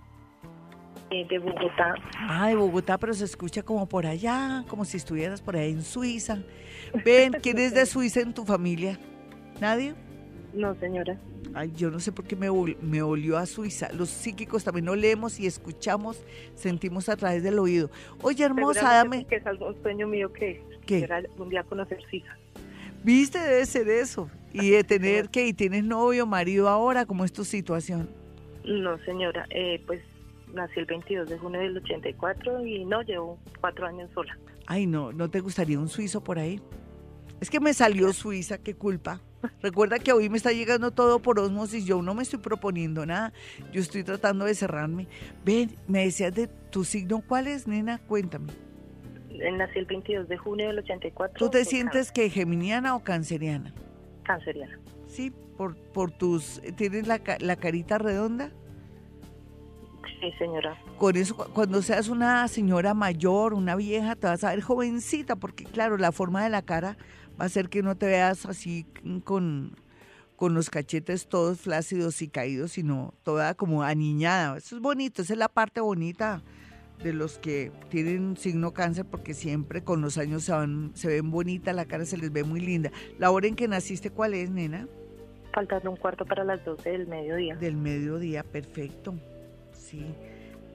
Eh, 1.09 1.25
de 1.29 1.39
Bogotá. 1.39 1.95
Ah, 2.17 2.49
de 2.49 2.55
Bogotá, 2.55 2.97
pero 2.97 3.13
se 3.13 3.23
escucha 3.23 3.63
como 3.63 3.87
por 3.87 4.05
allá, 4.05 4.65
como 4.67 4.83
si 4.83 4.97
estuvieras 4.97 5.41
por 5.41 5.55
ahí 5.55 5.71
en 5.71 5.81
Suiza. 5.81 6.39
Ven, 7.05 7.33
¿quién 7.41 7.57
es 7.59 7.73
de 7.73 7.85
Suiza 7.85 8.19
en 8.19 8.33
tu 8.33 8.43
familia? 8.43 8.99
¿Nadie? 9.61 9.95
No, 10.53 10.75
señora. 10.75 11.17
Ay, 11.53 11.71
yo 11.75 11.89
no 11.89 11.99
sé 11.99 12.11
por 12.11 12.25
qué 12.25 12.35
me, 12.35 12.49
me 12.81 13.01
olió 13.01 13.37
a 13.37 13.45
Suiza. 13.45 13.89
Los 13.93 14.09
psíquicos 14.09 14.63
también 14.63 14.85
no 14.85 14.95
leemos 14.95 15.39
y 15.39 15.47
escuchamos, 15.47 16.23
sentimos 16.55 17.07
a 17.07 17.15
través 17.15 17.41
del 17.41 17.57
oído. 17.59 17.89
Oye, 18.21 18.43
hermosa, 18.43 18.93
dame. 18.93 19.25
Que 19.25 19.37
es 19.37 19.47
algo, 19.47 19.69
un 19.69 19.81
sueño 19.81 20.07
mío 20.07 20.31
que 20.33 20.61
¿Qué? 20.85 21.07
un 21.37 21.49
día 21.49 21.63
conocer 21.63 21.99
Suiza. 22.09 22.37
Viste, 23.03 23.39
debe 23.39 23.65
ser 23.65 23.87
eso. 23.87 24.29
Y 24.51 24.71
de 24.71 24.83
tener 24.83 25.29
que, 25.29 25.47
y 25.47 25.53
tienes 25.53 25.83
novio, 25.83 26.25
marido 26.25 26.67
ahora, 26.67 27.05
¿cómo 27.05 27.23
es 27.23 27.31
tu 27.31 27.45
situación? 27.45 28.09
No, 28.65 28.97
señora, 29.05 29.45
eh, 29.51 29.81
pues 29.85 30.01
nací 30.53 30.79
el 30.79 30.85
22 30.85 31.29
de 31.29 31.37
junio 31.37 31.59
del 31.61 31.77
84 31.77 32.65
y 32.65 32.85
no, 32.85 33.01
llevo 33.01 33.39
cuatro 33.59 33.87
años 33.87 34.09
sola. 34.13 34.37
Ay, 34.65 34.85
no, 34.85 35.11
¿no 35.11 35.29
te 35.29 35.39
gustaría 35.39 35.79
un 35.79 35.89
suizo 35.89 36.23
por 36.23 36.39
ahí? 36.39 36.61
Es 37.39 37.49
que 37.49 37.59
me 37.59 37.73
salió 37.73 38.11
Suiza, 38.13 38.57
qué 38.57 38.73
culpa. 38.73 39.21
Recuerda 39.61 39.99
que 39.99 40.11
hoy 40.11 40.29
me 40.29 40.37
está 40.37 40.51
llegando 40.51 40.91
todo 40.91 41.21
por 41.21 41.39
osmosis, 41.39 41.85
yo 41.85 42.01
no 42.01 42.15
me 42.15 42.23
estoy 42.23 42.39
proponiendo 42.39 43.05
nada, 43.05 43.31
yo 43.71 43.81
estoy 43.81 44.03
tratando 44.03 44.45
de 44.45 44.55
cerrarme. 44.55 45.07
Ven, 45.45 45.75
me 45.87 46.05
decías 46.05 46.33
de 46.33 46.47
tu 46.47 46.83
signo, 46.83 47.21
¿cuál 47.25 47.47
es, 47.47 47.67
nena? 47.67 47.99
Cuéntame. 47.99 48.53
Nací 49.29 49.77
el 49.77 49.85
22 49.85 50.27
de 50.27 50.37
junio 50.37 50.67
del 50.67 50.79
84. 50.79 51.37
¿Tú 51.37 51.51
te 51.51 51.63
sientes 51.63 52.11
que 52.11 52.29
geminiana 52.31 52.95
o 52.95 53.03
canceriana? 53.03 53.71
Canceriana. 54.23 54.79
Sí, 55.05 55.31
por, 55.55 55.77
por 55.77 56.09
tus... 56.09 56.59
¿Tienes 56.75 57.05
la, 57.07 57.21
la 57.39 57.55
carita 57.55 57.99
redonda? 57.99 58.51
Sí, 60.19 60.31
señora. 60.37 60.77
Con 60.97 61.15
eso, 61.15 61.35
cuando 61.53 61.81
seas 61.81 62.07
una 62.07 62.47
señora 62.47 62.93
mayor, 62.93 63.53
una 63.53 63.75
vieja, 63.75 64.15
te 64.15 64.27
vas 64.27 64.43
a 64.43 64.49
ver 64.49 64.61
jovencita, 64.61 65.35
porque 65.35 65.63
claro, 65.63 65.97
la 65.97 66.11
forma 66.11 66.43
de 66.43 66.49
la 66.49 66.61
cara 66.61 66.97
va 67.39 67.43
a 67.43 67.47
hacer 67.47 67.69
que 67.69 67.83
no 67.83 67.95
te 67.95 68.07
veas 68.07 68.45
así 68.45 68.85
con, 69.23 69.75
con 70.35 70.53
los 70.53 70.69
cachetes 70.69 71.27
todos 71.27 71.59
flácidos 71.59 72.21
y 72.21 72.27
caídos, 72.27 72.71
sino 72.71 73.13
toda 73.23 73.53
como 73.53 73.83
aniñada. 73.83 74.57
Eso 74.57 74.75
es 74.75 74.81
bonito, 74.81 75.21
esa 75.21 75.33
es 75.33 75.39
la 75.39 75.49
parte 75.49 75.81
bonita 75.81 76.41
de 77.03 77.13
los 77.13 77.37
que 77.37 77.71
tienen 77.89 78.37
signo 78.37 78.73
cáncer 78.73 79.05
porque 79.05 79.33
siempre 79.33 79.83
con 79.83 80.01
los 80.01 80.17
años 80.17 80.43
se, 80.43 80.51
van, 80.51 80.91
se 80.95 81.07
ven 81.07 81.29
bonitas, 81.29 81.75
la 81.75 81.85
cara 81.85 82.05
se 82.05 82.17
les 82.17 82.31
ve 82.31 82.43
muy 82.43 82.59
linda. 82.59 82.91
¿La 83.19 83.29
hora 83.31 83.47
en 83.47 83.55
que 83.55 83.67
naciste 83.67 84.09
cuál 84.09 84.33
es, 84.33 84.49
nena? 84.49 84.87
Faltando 85.53 85.91
un 85.91 85.97
cuarto 85.97 86.25
para 86.25 86.43
las 86.43 86.63
12 86.65 86.89
del 86.89 87.07
mediodía. 87.07 87.55
Del 87.55 87.77
mediodía, 87.77 88.43
perfecto. 88.43 89.15
Sí. 89.89 90.05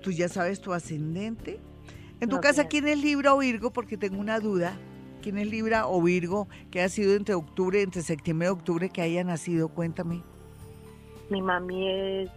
¿Tú 0.01 0.11
ya 0.11 0.29
sabes 0.29 0.61
tu 0.61 0.73
ascendente? 0.73 1.61
En 2.21 2.31
tu 2.31 2.41
casa, 2.41 2.67
¿quién 2.67 2.89
es 2.89 2.99
Libra 2.99 3.35
o 3.35 3.39
Virgo? 3.39 3.73
Porque 3.73 3.99
tengo 3.99 4.19
una 4.19 4.41
duda. 4.41 4.73
¿Quién 5.21 5.37
es 5.39 5.47
Libra 5.47 5.87
o 5.87 6.01
Virgo 6.03 6.49
que 6.71 6.81
ha 6.81 6.89
sido 6.89 7.15
entre 7.15 7.35
octubre, 7.35 7.83
entre 7.83 8.03
septiembre 8.03 8.49
y 8.49 8.51
octubre 8.51 8.89
que 8.89 9.03
haya 9.03 9.23
nacido? 9.23 9.69
Cuéntame. 9.69 10.23
Mi 11.31 11.43
mami 11.43 11.91
es 11.91 12.31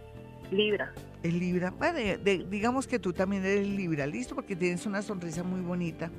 Libra. 0.50 0.92
Es 1.22 1.32
Libra. 1.32 1.70
Bueno, 1.70 1.98
digamos 2.50 2.86
que 2.86 2.98
tú 2.98 3.12
también 3.12 3.44
eres 3.44 3.66
Libra, 3.66 4.06
¿listo? 4.06 4.34
Porque 4.34 4.54
tienes 4.54 4.84
una 4.86 5.02
sonrisa 5.02 5.42
muy 5.42 5.60
bonita. 5.60 6.10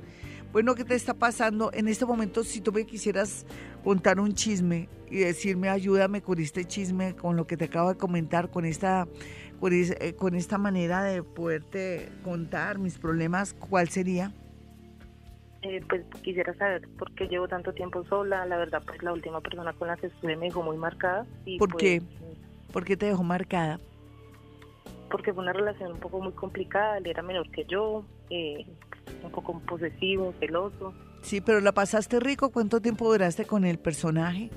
Bueno, 0.52 0.74
¿qué 0.74 0.84
te 0.84 0.94
está 0.94 1.14
pasando? 1.14 1.70
En 1.74 1.88
este 1.88 2.06
momento, 2.06 2.42
si 2.42 2.60
tú 2.60 2.72
me 2.72 2.86
quisieras 2.86 3.46
contar 3.84 4.18
un 4.18 4.32
chisme 4.32 4.88
y 5.10 5.18
decirme, 5.18 5.68
ayúdame 5.68 6.22
con 6.22 6.38
este 6.40 6.64
chisme, 6.64 7.14
con 7.14 7.36
lo 7.36 7.46
que 7.46 7.58
te 7.58 7.66
acabo 7.66 7.90
de 7.90 7.96
comentar, 7.96 8.50
con 8.50 8.64
esta, 8.64 9.06
eh, 9.62 10.14
con 10.14 10.34
esta 10.34 10.58
manera 10.58 11.02
de 11.02 11.22
poderte 11.22 12.10
contar 12.22 12.78
mis 12.78 12.98
problemas, 12.98 13.54
¿cuál 13.54 13.88
sería? 13.88 14.32
Eh, 15.62 15.82
pues 15.88 16.04
quisiera 16.22 16.54
saber 16.54 16.88
por 16.96 17.12
qué 17.14 17.26
llevo 17.26 17.48
tanto 17.48 17.72
tiempo 17.72 18.04
sola. 18.04 18.46
La 18.46 18.56
verdad, 18.56 18.82
pues 18.86 19.02
la 19.02 19.12
última 19.12 19.40
persona 19.40 19.72
con 19.72 19.88
la 19.88 19.96
que 19.96 20.06
estuve 20.06 20.36
me 20.36 20.46
dejó 20.46 20.62
muy 20.62 20.76
marcada. 20.76 21.26
Y 21.44 21.58
¿Por 21.58 21.70
pues, 21.70 21.82
qué? 21.82 22.02
¿Por 22.72 22.84
qué 22.84 22.96
te 22.96 23.06
dejó 23.06 23.24
marcada? 23.24 23.80
Porque 25.10 25.32
fue 25.32 25.42
una 25.42 25.52
relación 25.52 25.92
un 25.92 25.98
poco 25.98 26.20
muy 26.20 26.32
complicada. 26.32 26.98
Él 26.98 27.06
era 27.08 27.22
menor 27.22 27.50
que 27.50 27.64
yo, 27.64 28.04
eh, 28.30 28.64
un 29.24 29.30
poco 29.32 29.58
posesivo, 29.60 30.32
celoso. 30.38 30.94
Sí, 31.22 31.40
pero 31.40 31.60
la 31.60 31.72
pasaste 31.72 32.20
rico. 32.20 32.50
¿Cuánto 32.50 32.80
tiempo 32.80 33.10
duraste 33.10 33.44
con 33.44 33.64
el 33.64 33.78
personaje? 33.78 34.50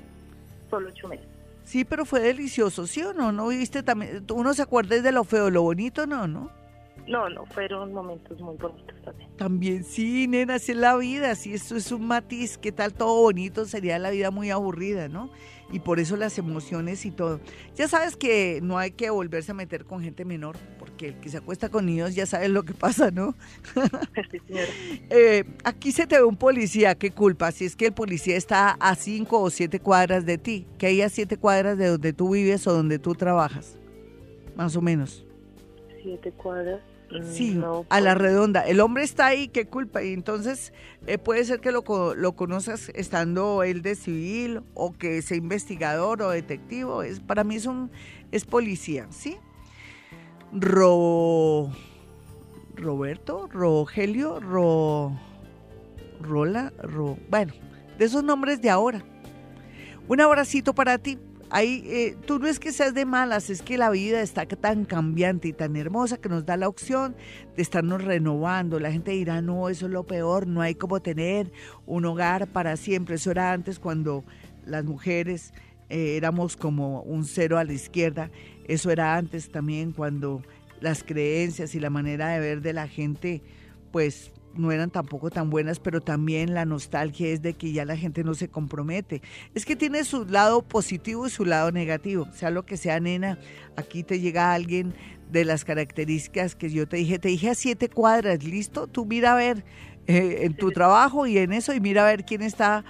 Solo 0.69 0.89
ocho 0.89 1.07
meses. 1.07 1.30
Sí, 1.63 1.85
pero 1.85 2.05
fue 2.05 2.19
delicioso, 2.19 2.87
¿sí 2.87 3.01
o 3.03 3.13
no? 3.13 3.31
¿No 3.31 3.47
viste 3.47 3.83
también? 3.83 4.25
¿Uno 4.33 4.53
se 4.53 4.61
acuerda 4.61 4.99
de 4.99 5.11
lo 5.11 5.23
feo, 5.23 5.49
lo 5.49 5.61
bonito? 5.61 6.05
No, 6.05 6.27
¿no? 6.27 6.60
No, 7.07 7.29
no, 7.29 7.45
fueron 7.47 7.93
momentos 7.93 8.39
muy 8.39 8.55
bonitos 8.57 9.01
también. 9.03 9.29
También 9.37 9.83
sí, 9.83 10.27
nena, 10.27 10.55
así 10.55 10.71
es 10.71 10.77
la 10.77 10.95
vida, 10.97 11.35
si 11.35 11.53
esto 11.53 11.75
es 11.75 11.91
un 11.91 12.05
matiz, 12.05 12.57
¿qué 12.57 12.71
tal 12.71 12.93
todo 12.93 13.21
bonito? 13.21 13.65
Sería 13.65 13.97
la 13.99 14.11
vida 14.11 14.29
muy 14.31 14.51
aburrida, 14.51 15.07
¿no? 15.07 15.29
Y 15.71 15.79
por 15.79 15.99
eso 15.99 16.15
las 16.15 16.37
emociones 16.37 17.05
y 17.05 17.11
todo. 17.11 17.39
Ya 17.75 17.87
sabes 17.87 18.15
que 18.17 18.59
no 18.61 18.77
hay 18.77 18.91
que 18.91 19.09
volverse 19.09 19.51
a 19.51 19.55
meter 19.55 19.85
con 19.85 20.01
gente 20.01 20.25
menor, 20.25 20.57
porque 20.77 21.07
el 21.09 21.19
que 21.19 21.29
se 21.29 21.37
acuesta 21.37 21.69
con 21.69 21.85
niños 21.85 22.13
ya 22.13 22.25
sabe 22.25 22.49
lo 22.49 22.63
que 22.63 22.73
pasa, 22.73 23.09
¿no? 23.09 23.35
Sí, 24.31 24.39
señora. 24.47 24.67
eh, 25.09 25.43
aquí 25.63 25.91
se 25.91 26.05
te 26.05 26.17
ve 26.17 26.23
un 26.23 26.37
policía, 26.37 26.95
¿qué 26.95 27.11
culpa? 27.11 27.51
Si 27.51 27.65
es 27.65 27.75
que 27.75 27.87
el 27.87 27.93
policía 27.93 28.37
está 28.37 28.71
a 28.79 28.95
cinco 28.95 29.41
o 29.41 29.49
siete 29.49 29.79
cuadras 29.79 30.25
de 30.25 30.37
ti, 30.37 30.67
que 30.77 30.87
hay 30.87 31.01
a 31.01 31.09
siete 31.09 31.37
cuadras 31.37 31.77
de 31.77 31.87
donde 31.87 32.13
tú 32.13 32.31
vives 32.31 32.67
o 32.67 32.73
donde 32.73 32.99
tú 32.99 33.15
trabajas, 33.15 33.77
más 34.55 34.75
o 34.75 34.81
menos. 34.81 35.25
Siete 36.01 36.31
cuadras. 36.31 36.81
Sí, 37.29 37.59
a 37.89 37.99
la 37.99 38.13
pues. 38.13 38.21
redonda. 38.21 38.61
El 38.61 38.79
hombre 38.79 39.03
está 39.03 39.27
ahí, 39.27 39.49
qué 39.49 39.65
culpa. 39.65 40.01
Y 40.01 40.13
entonces 40.13 40.71
eh, 41.07 41.17
puede 41.17 41.43
ser 41.43 41.59
que 41.59 41.71
lo, 41.71 41.83
lo 42.15 42.31
conozcas 42.33 42.89
estando 42.95 43.63
él 43.63 43.81
de 43.81 43.95
civil 43.95 44.61
o 44.73 44.93
que 44.93 45.21
sea 45.21 45.35
investigador 45.37 46.21
o 46.21 46.29
detectivo. 46.29 47.03
Es, 47.03 47.19
para 47.19 47.43
mí 47.43 47.55
es 47.55 47.65
un 47.65 47.91
es 48.31 48.45
policía, 48.45 49.07
¿sí? 49.09 49.37
Ro, 50.53 51.71
Roberto, 52.75 53.47
Rogelio, 53.47 54.39
Ro, 54.39 55.11
Rola, 56.21 56.71
Ro, 56.81 57.17
bueno, 57.29 57.53
de 57.97 58.05
esos 58.05 58.23
nombres 58.23 58.61
de 58.61 58.69
ahora. 58.69 59.03
Un 60.07 60.21
abracito 60.21 60.73
para 60.73 60.97
ti 60.97 61.17
ahí 61.51 61.83
eh, 61.85 62.17
tú 62.25 62.39
no 62.39 62.47
es 62.47 62.59
que 62.59 62.71
seas 62.71 62.93
de 62.93 63.05
malas, 63.05 63.49
es 63.49 63.61
que 63.61 63.77
la 63.77 63.89
vida 63.89 64.21
está 64.21 64.45
tan 64.45 64.85
cambiante 64.85 65.49
y 65.49 65.53
tan 65.53 65.75
hermosa 65.75 66.17
que 66.17 66.29
nos 66.29 66.45
da 66.45 66.57
la 66.57 66.67
opción 66.67 67.15
de 67.55 67.61
estarnos 67.61 68.03
renovando. 68.03 68.79
La 68.79 68.91
gente 68.91 69.11
dirá, 69.11 69.41
no, 69.41 69.69
eso 69.69 69.85
es 69.85 69.91
lo 69.91 70.05
peor, 70.05 70.47
no 70.47 70.61
hay 70.61 70.75
como 70.75 71.01
tener 71.01 71.51
un 71.85 72.05
hogar 72.05 72.47
para 72.47 72.77
siempre. 72.77 73.15
Eso 73.15 73.31
era 73.31 73.51
antes 73.51 73.79
cuando 73.79 74.23
las 74.65 74.85
mujeres 74.85 75.53
eh, 75.89 76.15
éramos 76.17 76.55
como 76.55 77.01
un 77.01 77.25
cero 77.25 77.57
a 77.57 77.63
la 77.63 77.73
izquierda. 77.73 78.31
Eso 78.65 78.89
era 78.89 79.17
antes 79.17 79.51
también 79.51 79.91
cuando 79.91 80.41
las 80.79 81.03
creencias 81.03 81.75
y 81.75 81.79
la 81.79 81.89
manera 81.89 82.29
de 82.29 82.39
ver 82.39 82.61
de 82.61 82.73
la 82.73 82.87
gente, 82.87 83.41
pues 83.91 84.31
no 84.55 84.71
eran 84.71 84.89
tampoco 84.89 85.29
tan 85.29 85.49
buenas, 85.49 85.79
pero 85.79 86.01
también 86.01 86.53
la 86.53 86.65
nostalgia 86.65 87.29
es 87.29 87.41
de 87.41 87.53
que 87.53 87.71
ya 87.71 87.85
la 87.85 87.97
gente 87.97 88.23
no 88.23 88.33
se 88.33 88.49
compromete. 88.49 89.21
Es 89.55 89.65
que 89.65 89.75
tiene 89.75 90.03
su 90.03 90.25
lado 90.25 90.61
positivo 90.61 91.27
y 91.27 91.29
su 91.29 91.45
lado 91.45 91.71
negativo. 91.71 92.27
Sea 92.33 92.49
lo 92.49 92.65
que 92.65 92.77
sea, 92.77 92.99
nena, 92.99 93.37
aquí 93.75 94.03
te 94.03 94.19
llega 94.19 94.53
alguien 94.53 94.93
de 95.31 95.45
las 95.45 95.63
características 95.63 96.55
que 96.55 96.69
yo 96.69 96.87
te 96.87 96.97
dije. 96.97 97.19
Te 97.19 97.29
dije 97.29 97.49
a 97.49 97.55
siete 97.55 97.89
cuadras, 97.89 98.43
¿listo? 98.43 98.87
Tú 98.87 99.05
mira 99.05 99.33
a 99.33 99.35
ver 99.35 99.63
eh, 100.07 100.39
en 100.41 100.55
tu 100.55 100.71
trabajo 100.71 101.27
y 101.27 101.37
en 101.37 101.53
eso 101.53 101.73
y 101.73 101.79
mira 101.79 102.03
a 102.03 102.09
ver 102.09 102.25
quién 102.25 102.41
está 102.41 102.83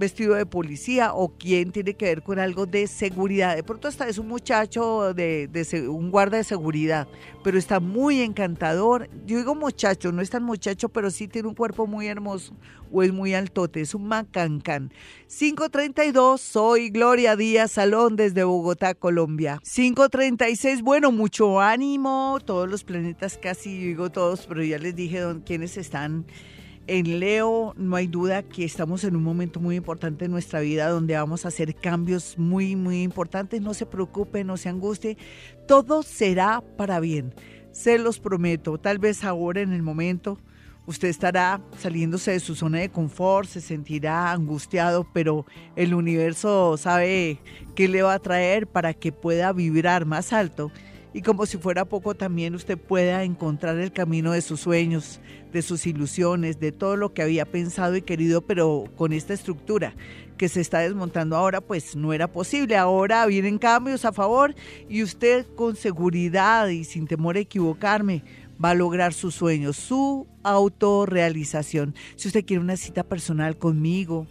vestido 0.00 0.34
de 0.34 0.46
policía 0.46 1.14
o 1.14 1.28
quién 1.28 1.70
tiene 1.70 1.94
que 1.94 2.06
ver 2.06 2.22
con 2.22 2.40
algo 2.40 2.66
de 2.66 2.88
seguridad. 2.88 3.54
De 3.54 3.62
pronto 3.62 3.86
hasta 3.86 4.08
es 4.08 4.18
un 4.18 4.26
muchacho 4.26 5.14
de, 5.14 5.48
un 5.88 6.10
guarda 6.10 6.38
de 6.38 6.44
seguridad, 6.44 7.06
pero 7.44 7.56
está 7.56 7.78
muy 7.78 8.22
encantador. 8.22 9.08
Yo 9.26 9.36
digo 9.36 9.54
muchacho, 9.54 10.10
no 10.10 10.22
es 10.22 10.30
tan 10.30 10.42
muchacho, 10.42 10.88
pero 10.88 11.10
sí 11.12 11.28
tiene 11.28 11.46
un 11.46 11.54
cuerpo 11.54 11.86
muy 11.86 12.08
hermoso 12.08 12.56
o 12.90 13.04
es 13.04 13.12
muy 13.12 13.34
altote, 13.34 13.82
es 13.82 13.94
un 13.94 14.08
macancán. 14.08 14.92
532, 15.28 16.40
soy 16.40 16.90
Gloria 16.90 17.36
Díaz 17.36 17.72
Salón 17.72 18.16
desde 18.16 18.42
Bogotá, 18.42 18.94
Colombia. 18.94 19.60
536, 19.62 20.82
bueno, 20.82 21.12
mucho 21.12 21.60
ánimo, 21.60 22.38
todos 22.44 22.68
los 22.68 22.82
planetas 22.82 23.38
casi, 23.38 23.78
digo 23.78 24.10
todos, 24.10 24.46
pero 24.48 24.64
ya 24.64 24.78
les 24.78 24.96
dije 24.96 25.20
quiénes 25.44 25.76
están 25.76 26.24
en 26.90 27.20
Leo 27.20 27.72
no 27.76 27.94
hay 27.94 28.08
duda 28.08 28.42
que 28.42 28.64
estamos 28.64 29.04
en 29.04 29.14
un 29.14 29.22
momento 29.22 29.60
muy 29.60 29.76
importante 29.76 30.24
en 30.24 30.32
nuestra 30.32 30.58
vida 30.58 30.88
donde 30.88 31.14
vamos 31.14 31.44
a 31.44 31.48
hacer 31.48 31.76
cambios 31.76 32.36
muy, 32.36 32.74
muy 32.74 33.04
importantes. 33.04 33.60
No 33.60 33.74
se 33.74 33.86
preocupe, 33.86 34.42
no 34.42 34.56
se 34.56 34.70
angustie. 34.70 35.16
Todo 35.68 36.02
será 36.02 36.60
para 36.76 36.98
bien. 36.98 37.32
Se 37.70 37.96
los 37.96 38.18
prometo. 38.18 38.76
Tal 38.76 38.98
vez 38.98 39.22
ahora 39.22 39.60
en 39.60 39.72
el 39.72 39.84
momento 39.84 40.40
usted 40.86 41.06
estará 41.06 41.62
saliéndose 41.78 42.32
de 42.32 42.40
su 42.40 42.56
zona 42.56 42.80
de 42.80 42.88
confort, 42.88 43.48
se 43.48 43.60
sentirá 43.60 44.32
angustiado, 44.32 45.06
pero 45.14 45.46
el 45.76 45.94
universo 45.94 46.76
sabe 46.76 47.38
qué 47.76 47.86
le 47.86 48.02
va 48.02 48.14
a 48.14 48.18
traer 48.18 48.66
para 48.66 48.94
que 48.94 49.12
pueda 49.12 49.52
vibrar 49.52 50.06
más 50.06 50.32
alto 50.32 50.72
y 51.12 51.22
como 51.22 51.46
si 51.46 51.58
fuera 51.58 51.84
poco 51.84 52.14
también 52.14 52.54
usted 52.54 52.78
pueda 52.78 53.24
encontrar 53.24 53.78
el 53.78 53.92
camino 53.92 54.32
de 54.32 54.42
sus 54.42 54.60
sueños, 54.60 55.20
de 55.52 55.62
sus 55.62 55.86
ilusiones, 55.86 56.60
de 56.60 56.72
todo 56.72 56.96
lo 56.96 57.12
que 57.12 57.22
había 57.22 57.44
pensado 57.44 57.96
y 57.96 58.02
querido, 58.02 58.42
pero 58.42 58.84
con 58.96 59.12
esta 59.12 59.34
estructura 59.34 59.94
que 60.36 60.48
se 60.48 60.60
está 60.60 60.78
desmontando 60.78 61.36
ahora, 61.36 61.60
pues 61.60 61.96
no 61.96 62.12
era 62.12 62.26
posible. 62.26 62.76
Ahora 62.76 63.26
vienen 63.26 63.58
cambios 63.58 64.04
a 64.04 64.12
favor 64.12 64.54
y 64.88 65.02
usted 65.02 65.46
con 65.54 65.76
seguridad 65.76 66.68
y 66.68 66.84
sin 66.84 67.06
temor 67.06 67.36
a 67.36 67.40
equivocarme 67.40 68.22
va 68.62 68.70
a 68.70 68.74
lograr 68.74 69.12
sus 69.12 69.34
sueños, 69.34 69.76
su 69.76 70.26
autorrealización. 70.42 71.94
Si 72.16 72.28
usted 72.28 72.44
quiere 72.44 72.62
una 72.62 72.76
cita 72.76 73.02
personal 73.02 73.56
conmigo, 73.56 74.26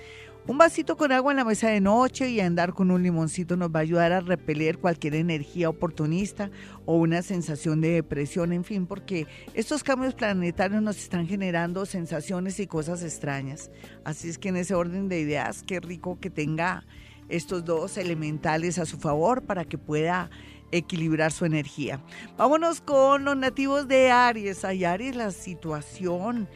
Un 0.49 0.59
vasito 0.59 0.97
con 0.97 1.11
agua 1.11 1.33
en 1.33 1.39
la 1.39 1.45
mesa 1.45 1.71
de 1.71 1.81
noche 1.81 2.31
y 2.31 2.39
andar 2.39 2.73
con 2.73 2.93
un 2.93 3.03
limoncito 3.03 3.57
nos 3.57 3.75
va 3.75 3.81
a 3.81 3.83
ayudar 3.83 4.13
a 4.13 4.21
repeler 4.21 4.79
cualquier 4.79 5.17
energía 5.17 5.69
oportunista 5.69 6.53
o 6.85 6.95
una 6.95 7.23
sensación 7.23 7.81
de 7.81 7.89
depresión, 7.91 8.53
en 8.53 8.63
fin, 8.63 8.87
porque 8.87 9.27
estos 9.55 9.83
cambios 9.83 10.15
planetarios 10.15 10.81
nos 10.83 10.99
están 10.99 11.27
generando 11.27 11.85
sensaciones 11.85 12.61
y 12.61 12.69
cosas 12.69 13.03
extrañas. 13.03 13.73
Así 14.05 14.29
es 14.29 14.39
que 14.39 14.51
en 14.51 14.57
ese 14.59 14.77
orden 14.77 15.09
de 15.09 15.19
ideas, 15.19 15.65
qué 15.65 15.81
rico 15.81 16.21
que 16.21 16.31
tenga 16.31 16.85
estos 17.29 17.65
dos 17.65 17.99
elementales 17.99 18.79
a 18.79 18.87
su 18.87 18.99
favor 18.99 19.43
para 19.43 19.65
que 19.65 19.79
pueda 19.79 20.31
equilibrar 20.71 21.33
su 21.33 21.45
energía. 21.45 22.01
Vámonos 22.37 22.81
con 22.81 23.25
los 23.25 23.37
nativos 23.37 23.89
de 23.89 24.13
Aries. 24.13 24.65
Hay 24.65 24.85
Aries, 24.85 25.17
la 25.17 25.33
situación 25.33 26.49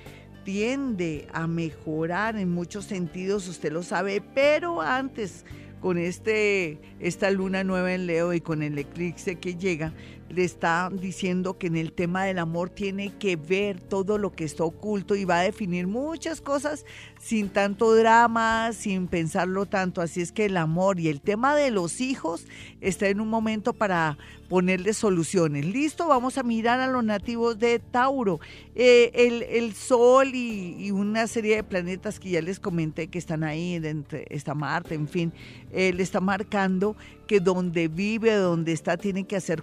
tiende 0.51 1.29
a 1.33 1.47
mejorar 1.47 2.37
en 2.37 2.51
muchos 2.51 2.85
sentidos, 2.85 3.47
usted 3.47 3.71
lo 3.71 3.85
sabe, 3.85 4.21
pero 4.21 4.81
antes 4.81 5.45
con 5.81 5.97
este 5.97 6.81
esta 6.99 7.31
luna 7.31 7.63
nueva 7.63 7.95
en 7.95 8.09
Leo 8.09 8.33
y 8.35 8.41
con 8.41 8.65
el 8.65 8.77
eclipse 8.77 9.37
que 9.37 9.55
llega, 9.55 9.93
le 10.31 10.45
está 10.45 10.91
diciendo 10.93 11.59
que 11.59 11.67
en 11.67 11.77
el 11.77 11.93
tema 11.93 12.25
del 12.25 12.39
amor 12.39 12.71
tiene 12.71 13.13
que 13.19 13.37
ver 13.37 13.81
todo 13.81 14.17
lo 14.17 14.33
que 14.33 14.45
está 14.45 14.65
oculto 14.65 15.17
y 15.17 15.25
va 15.25 15.41
a 15.41 15.43
definir 15.43 15.87
muchas 15.87 16.41
cosas 16.41 16.87
sin 17.21 17.49
tanto 17.51 17.95
drama, 17.95 18.73
sin 18.73 19.09
pensarlo 19.09 19.67
tanto. 19.67 20.01
Así 20.01 20.21
es 20.21 20.33
que 20.33 20.47
el 20.47 20.57
amor 20.57 21.01
y 21.01 21.09
el 21.09 21.21
tema 21.21 21.55
de 21.55 21.71
los 21.71 22.01
hijos 22.01 22.47
está 22.81 23.09
en 23.09 23.21
un 23.21 23.29
momento 23.29 23.73
para 23.73 24.17
ponerle 24.49 24.95
soluciones. 24.95 25.65
Listo, 25.65 26.09
vamos 26.09 26.37
a 26.37 26.43
mirar 26.43 26.81
a 26.81 26.89
los 26.89 27.05
nativos 27.05 27.59
de 27.59 27.79
Tauro. 27.79 28.41
Eh, 28.75 29.47
el, 29.53 29.75
Sol 29.75 30.35
y, 30.35 30.91
una 30.91 31.29
serie 31.29 31.57
de 31.57 31.63
planetas 31.63 32.19
que 32.19 32.31
ya 32.31 32.43
les 32.43 32.59
comenté 32.59 33.07
que 33.07 33.19
están 33.19 33.45
ahí, 33.45 33.75
entre, 33.75 34.27
está 34.29 34.55
Marte, 34.55 34.97
en 34.97 35.07
fin, 35.07 35.33
eh, 35.73 35.93
le 35.93 36.03
está 36.03 36.21
marcando 36.21 36.97
que 37.29 37.39
donde 37.39 37.87
vive, 37.87 38.35
donde 38.35 38.73
está, 38.73 38.97
tiene 38.97 39.25
que 39.25 39.37
hacer 39.37 39.63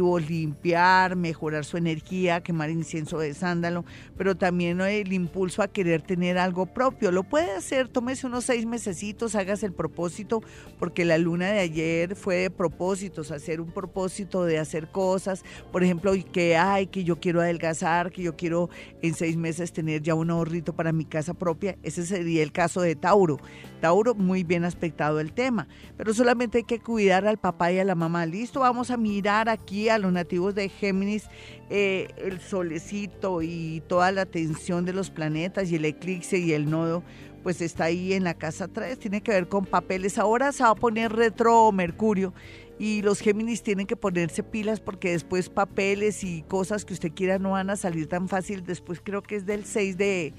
limpiar, 0.00 1.16
mejorar 1.16 1.64
su 1.64 1.76
energía, 1.76 2.42
quemar 2.42 2.70
incienso 2.70 3.18
de 3.18 3.34
sándalo, 3.34 3.84
pero 4.16 4.36
también 4.36 4.80
el 4.80 5.12
impulso 5.12 5.62
a 5.62 5.68
querer 5.68 6.02
tener 6.02 6.38
algo 6.38 6.66
propio. 6.66 7.10
Lo 7.10 7.24
puede 7.24 7.52
hacer, 7.52 7.88
tómese 7.88 8.26
unos 8.26 8.44
seis 8.44 8.66
mesecitos, 8.66 9.34
hágase 9.34 9.66
el 9.66 9.72
propósito, 9.72 10.42
porque 10.78 11.04
la 11.04 11.18
luna 11.18 11.50
de 11.50 11.60
ayer 11.60 12.16
fue 12.16 12.36
de 12.36 12.50
propósitos, 12.50 13.30
hacer 13.30 13.60
un 13.60 13.72
propósito 13.72 14.44
de 14.44 14.58
hacer 14.58 14.90
cosas, 14.90 15.44
por 15.70 15.82
ejemplo, 15.82 16.12
que 16.32 16.56
hay, 16.56 16.86
que 16.86 17.04
yo 17.04 17.18
quiero 17.20 17.40
adelgazar, 17.40 18.10
que 18.10 18.22
yo 18.22 18.36
quiero 18.36 18.70
en 19.02 19.14
seis 19.14 19.36
meses 19.36 19.72
tener 19.72 20.02
ya 20.02 20.14
un 20.14 20.30
ahorrito 20.30 20.74
para 20.74 20.92
mi 20.92 21.04
casa 21.04 21.34
propia. 21.34 21.76
Ese 21.82 22.06
sería 22.06 22.42
el 22.42 22.52
caso 22.52 22.80
de 22.80 22.96
Tauro. 22.96 23.38
Tauro, 23.80 24.14
muy 24.14 24.44
bien 24.44 24.64
aspectado 24.64 25.18
el 25.20 25.32
tema, 25.32 25.66
pero 25.96 26.14
solamente 26.14 26.58
hay 26.58 26.64
que 26.64 26.80
cuidar 26.80 27.26
al 27.26 27.38
papá 27.38 27.72
y 27.72 27.78
a 27.78 27.84
la 27.84 27.94
mamá. 27.94 28.26
Listo, 28.26 28.60
vamos 28.60 28.90
a 28.90 28.96
mirar 28.96 29.48
aquí 29.48 29.81
a 29.88 29.98
los 29.98 30.12
nativos 30.12 30.54
de 30.54 30.68
Géminis, 30.68 31.24
eh, 31.70 32.08
el 32.16 32.40
solecito 32.40 33.42
y 33.42 33.82
toda 33.88 34.12
la 34.12 34.22
atención 34.22 34.84
de 34.84 34.92
los 34.92 35.10
planetas 35.10 35.70
y 35.70 35.76
el 35.76 35.84
eclipse 35.84 36.38
y 36.38 36.52
el 36.52 36.70
nodo 36.70 37.02
pues 37.42 37.60
está 37.60 37.84
ahí 37.84 38.12
en 38.12 38.24
la 38.24 38.34
casa 38.34 38.68
3, 38.68 38.98
tiene 38.98 39.20
que 39.20 39.32
ver 39.32 39.48
con 39.48 39.66
papeles. 39.66 40.18
Ahora 40.18 40.52
se 40.52 40.62
va 40.62 40.70
a 40.70 40.74
poner 40.74 41.12
retro 41.12 41.72
Mercurio 41.72 42.32
y 42.78 43.02
los 43.02 43.20
Géminis 43.20 43.62
tienen 43.62 43.86
que 43.86 43.96
ponerse 43.96 44.42
pilas 44.42 44.80
porque 44.80 45.10
después 45.10 45.48
papeles 45.48 46.24
y 46.24 46.42
cosas 46.42 46.84
que 46.84 46.94
usted 46.94 47.12
quiera 47.12 47.38
no 47.38 47.52
van 47.52 47.70
a 47.70 47.76
salir 47.76 48.06
tan 48.06 48.28
fácil. 48.28 48.64
Después 48.64 49.00
creo 49.02 49.22
que 49.22 49.36
es 49.36 49.46
del 49.46 49.64
6 49.64 49.96
de, 49.96 50.34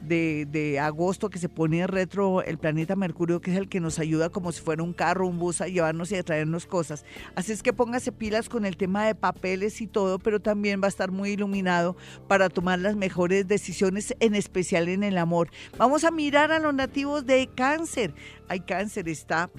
de, 0.00 0.78
agosto 0.80 1.30
que 1.30 1.38
se 1.38 1.48
pone 1.48 1.86
retro 1.86 2.42
el 2.42 2.58
planeta 2.58 2.96
Mercurio, 2.96 3.40
que 3.40 3.52
es 3.52 3.56
el 3.56 3.68
que 3.68 3.80
nos 3.80 3.98
ayuda 3.98 4.28
como 4.28 4.52
si 4.52 4.60
fuera 4.60 4.82
un 4.82 4.92
carro, 4.92 5.26
un 5.26 5.38
bus 5.38 5.60
a 5.60 5.68
llevarnos 5.68 6.12
y 6.12 6.16
a 6.16 6.22
traernos 6.22 6.66
cosas. 6.66 7.04
Así 7.34 7.52
es 7.52 7.62
que 7.62 7.72
póngase 7.72 8.12
pilas 8.12 8.48
con 8.48 8.66
el 8.66 8.76
tema 8.76 9.06
de 9.06 9.14
papeles 9.14 9.80
y 9.80 9.86
todo, 9.86 10.18
pero 10.18 10.40
también 10.40 10.80
va 10.80 10.86
a 10.86 10.88
estar 10.88 11.10
muy 11.10 11.30
iluminado 11.30 11.96
para 12.28 12.48
tomar 12.48 12.78
las 12.78 12.96
mejores 12.96 13.48
decisiones, 13.48 14.14
en 14.20 14.34
especial 14.34 14.88
en 14.88 15.02
el 15.02 15.18
amor. 15.18 15.50
Vamos 15.78 16.04
a 16.04 16.10
mirar 16.10 16.52
a 16.52 16.58
los 16.58 16.74
nativos 16.74 17.26
de 17.26 17.48
cáncer. 17.54 18.14
Hay 18.48 18.60
cáncer, 18.60 19.08
está 19.08 19.50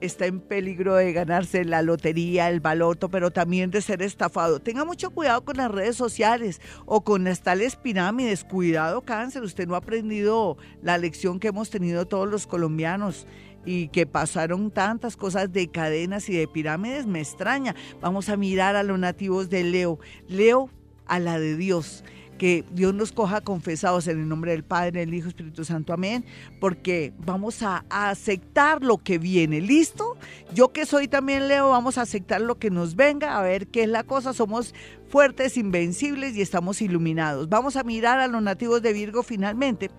está 0.00 0.26
en 0.26 0.40
peligro 0.40 0.94
de 0.94 1.12
ganarse 1.12 1.64
la 1.64 1.82
lotería, 1.82 2.48
el 2.48 2.60
baloto, 2.60 3.08
pero 3.08 3.30
también 3.30 3.70
de 3.70 3.80
ser 3.80 4.02
estafado. 4.02 4.60
Tenga 4.60 4.84
mucho 4.84 5.10
cuidado 5.10 5.44
con 5.44 5.56
las 5.56 5.70
redes 5.70 5.96
sociales 5.96 6.60
o 6.84 7.02
con 7.02 7.24
las 7.24 7.42
tales 7.42 7.76
pirámides. 7.76 8.44
Cuidado, 8.44 9.02
cáncer. 9.02 9.42
Usted 9.42 9.66
no 9.66 9.74
ha 9.74 9.78
aprendido 9.78 10.56
la 10.82 10.98
lección 10.98 11.40
que 11.40 11.48
hemos 11.48 11.70
tenido 11.70 12.06
todos 12.06 12.28
los 12.28 12.46
colombianos 12.46 13.26
y 13.64 13.88
que 13.88 14.06
pasaron 14.06 14.70
tantas 14.70 15.16
cosas 15.16 15.52
de 15.52 15.68
cadenas 15.68 16.28
y 16.28 16.36
de 16.36 16.46
pirámides, 16.46 17.06
me 17.06 17.20
extraña. 17.20 17.74
Vamos 18.00 18.28
a 18.28 18.36
mirar 18.36 18.76
a 18.76 18.84
los 18.84 18.98
nativos 18.98 19.50
de 19.50 19.64
Leo. 19.64 19.98
Leo 20.28 20.70
a 21.06 21.18
la 21.18 21.38
de 21.38 21.56
Dios 21.56 22.04
que 22.36 22.64
Dios 22.70 22.94
nos 22.94 23.12
coja 23.12 23.40
confesados 23.40 24.08
en 24.08 24.20
el 24.20 24.28
nombre 24.28 24.52
del 24.52 24.64
Padre, 24.64 25.00
del 25.00 25.14
Hijo, 25.14 25.28
Espíritu 25.28 25.64
Santo, 25.64 25.92
amén, 25.92 26.24
porque 26.60 27.12
vamos 27.18 27.62
a, 27.62 27.84
aceptar 27.90 28.82
lo 28.82 28.98
que 28.98 29.18
viene, 29.18 29.60
¿listo? 29.60 30.16
Yo 30.54 30.72
que 30.72 30.86
soy 30.86 31.08
también 31.08 31.48
Leo, 31.48 31.70
vamos 31.70 31.98
a 31.98 32.02
aceptar 32.02 32.40
lo 32.40 32.58
que 32.58 32.70
nos 32.70 32.96
venga, 32.96 33.38
a 33.38 33.42
ver 33.42 33.66
qué 33.68 33.84
es 33.84 33.88
la 33.88 34.04
cosa, 34.04 34.32
somos 34.32 34.74
fuertes, 35.08 35.56
invencibles 35.56 36.36
y 36.36 36.42
estamos 36.42 36.82
iluminados. 36.82 37.48
Vamos 37.48 37.76
a 37.76 37.84
mirar 37.84 38.18
a 38.20 38.26
los 38.26 38.42
nativos 38.42 38.82
de 38.82 38.92
Virgo 38.92 39.22
finalmente 39.22 39.90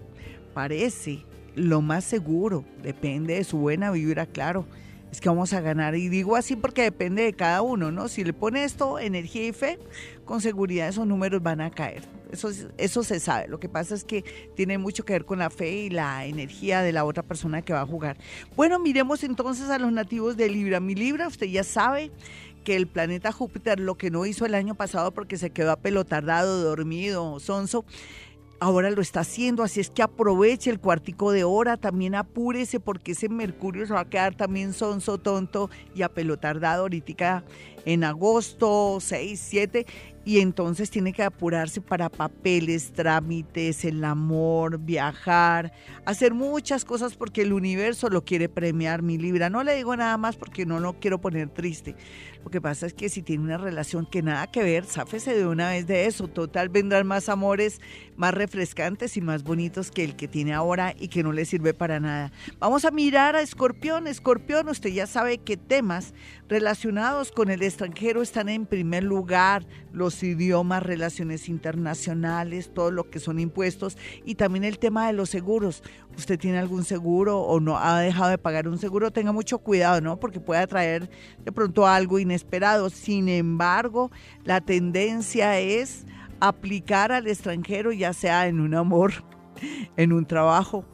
parece 0.53 1.23
lo 1.55 1.81
más 1.81 2.03
seguro, 2.03 2.65
depende 2.81 3.35
de 3.35 3.43
su 3.43 3.57
buena 3.57 3.91
vibra, 3.91 4.25
claro, 4.25 4.65
es 5.11 5.21
que 5.21 5.29
vamos 5.29 5.53
a 5.53 5.61
ganar. 5.61 5.95
Y 5.95 6.09
digo 6.09 6.35
así 6.35 6.55
porque 6.55 6.81
depende 6.81 7.21
de 7.21 7.33
cada 7.33 7.61
uno, 7.61 7.91
¿no? 7.91 8.07
Si 8.07 8.23
le 8.23 8.33
pone 8.33 8.63
esto, 8.63 8.97
energía 8.97 9.47
y 9.47 9.51
fe, 9.51 9.77
con 10.25 10.41
seguridad 10.41 10.87
esos 10.87 11.05
números 11.05 11.43
van 11.43 11.61
a 11.61 11.69
caer. 11.69 12.01
Eso, 12.31 12.49
eso 12.79 13.03
se 13.03 13.19
sabe. 13.19 13.47
Lo 13.47 13.59
que 13.59 13.69
pasa 13.69 13.93
es 13.93 14.03
que 14.03 14.23
tiene 14.55 14.79
mucho 14.79 15.05
que 15.05 15.13
ver 15.13 15.25
con 15.25 15.37
la 15.37 15.51
fe 15.51 15.71
y 15.83 15.89
la 15.91 16.25
energía 16.25 16.81
de 16.81 16.91
la 16.91 17.05
otra 17.05 17.21
persona 17.21 17.61
que 17.61 17.73
va 17.73 17.81
a 17.81 17.85
jugar. 17.85 18.17
Bueno, 18.55 18.79
miremos 18.79 19.23
entonces 19.23 19.69
a 19.69 19.77
los 19.77 19.91
nativos 19.91 20.35
de 20.35 20.49
Libra. 20.49 20.79
Mi 20.79 20.95
Libra, 20.95 21.27
usted 21.27 21.45
ya 21.45 21.63
sabe 21.63 22.09
que 22.63 22.75
el 22.75 22.87
planeta 22.87 23.31
Júpiter 23.31 23.79
lo 23.79 23.95
que 23.95 24.09
no 24.09 24.25
hizo 24.25 24.45
el 24.45 24.55
año 24.55 24.73
pasado 24.73 25.11
porque 25.11 25.37
se 25.37 25.51
quedó 25.51 25.71
apelotardado, 25.71 26.63
dormido, 26.63 27.39
sonso, 27.39 27.85
ahora 28.63 28.89
lo 28.89 29.01
está 29.01 29.19
haciendo, 29.19 29.61
así 29.61 29.79
es 29.81 29.89
que 29.89 30.01
aproveche 30.01 30.69
el 30.69 30.79
cuartico 30.79 31.31
de 31.31 31.43
hora, 31.43 31.75
también 31.77 32.15
apúrese 32.15 32.79
porque 32.79 33.11
ese 33.11 33.27
Mercurio 33.27 33.85
se 33.85 33.93
va 33.93 34.01
a 34.01 34.09
quedar 34.09 34.35
también 34.35 34.73
sonso, 34.73 35.17
tonto 35.17 35.69
y 35.93 36.01
apelotardado 36.01 36.83
ahorita 36.83 37.43
en 37.85 38.05
agosto 38.05 38.99
6, 39.01 39.39
7 39.43 39.85
y 40.25 40.39
entonces 40.39 40.89
tiene 40.89 41.11
que 41.11 41.23
apurarse 41.23 41.81
para 41.81 42.09
papeles, 42.09 42.93
trámites, 42.93 43.83
el 43.83 44.03
amor, 44.05 44.77
viajar, 44.79 45.73
hacer 46.05 46.33
muchas 46.33 46.85
cosas 46.85 47.15
porque 47.15 47.41
el 47.41 47.51
universo 47.51 48.09
lo 48.09 48.23
quiere 48.23 48.47
premiar, 48.47 49.01
mi 49.01 49.17
Libra. 49.17 49.49
No 49.49 49.63
le 49.63 49.75
digo 49.75 49.95
nada 49.97 50.15
más 50.17 50.37
porque 50.37 50.65
no 50.65 50.79
lo 50.79 50.93
quiero 50.93 51.19
poner 51.19 51.49
triste. 51.49 51.95
Lo 52.43 52.51
que 52.51 52.61
pasa 52.61 52.85
es 52.85 52.93
que 52.93 53.09
si 53.09 53.21
tiene 53.21 53.43
una 53.43 53.57
relación 53.57 54.05
que 54.05 54.21
nada 54.21 54.47
que 54.47 54.63
ver, 54.63 54.85
sáfese 54.85 55.35
de 55.35 55.47
una 55.47 55.69
vez 55.69 55.87
de 55.87 56.05
eso. 56.05 56.27
Total, 56.27 56.69
vendrán 56.69 57.07
más 57.07 57.29
amores 57.29 57.79
más 58.15 58.33
refrescantes 58.33 59.17
y 59.17 59.21
más 59.21 59.43
bonitos 59.43 59.91
que 59.91 60.03
el 60.03 60.15
que 60.15 60.27
tiene 60.27 60.53
ahora 60.53 60.93
y 60.97 61.07
que 61.07 61.23
no 61.23 61.31
le 61.31 61.45
sirve 61.45 61.73
para 61.73 61.99
nada. 61.99 62.31
Vamos 62.59 62.85
a 62.85 62.91
mirar 62.91 63.35
a 63.35 63.41
Escorpión. 63.41 64.07
Escorpión, 64.07 64.69
usted 64.69 64.89
ya 64.89 65.07
sabe 65.07 65.39
qué 65.39 65.57
temas 65.57 66.13
relacionados 66.47 67.31
con 67.31 67.49
el 67.49 67.63
extranjero 67.63 68.21
están 68.21 68.49
en 68.49 68.65
primer 68.65 69.03
lugar. 69.03 69.65
Los 69.91 70.21
idiomas, 70.23 70.83
relaciones 70.83 71.49
internacionales, 71.49 72.71
todo 72.73 72.91
lo 72.91 73.09
que 73.09 73.19
son 73.19 73.39
impuestos 73.39 73.97
y 74.25 74.35
también 74.35 74.63
el 74.63 74.79
tema 74.79 75.07
de 75.07 75.13
los 75.13 75.29
seguros. 75.29 75.83
Usted 76.17 76.39
tiene 76.39 76.59
algún 76.59 76.83
seguro 76.83 77.39
o 77.39 77.59
no 77.59 77.77
ha 77.77 77.99
dejado 77.99 78.29
de 78.29 78.37
pagar 78.37 78.67
un 78.67 78.77
seguro, 78.77 79.11
tenga 79.11 79.31
mucho 79.31 79.59
cuidado, 79.59 79.99
¿no? 80.01 80.19
Porque 80.19 80.39
puede 80.39 80.61
atraer 80.61 81.09
de 81.43 81.51
pronto 81.51 81.87
algo 81.87 82.19
inesperado. 82.19 82.89
Sin 82.89 83.27
embargo, 83.29 84.11
la 84.43 84.61
tendencia 84.61 85.59
es 85.59 86.05
aplicar 86.39 87.11
al 87.11 87.27
extranjero, 87.27 87.91
ya 87.91 88.13
sea 88.13 88.47
en 88.47 88.59
un 88.59 88.75
amor, 88.75 89.13
en 89.97 90.13
un 90.13 90.25
trabajo 90.25 90.85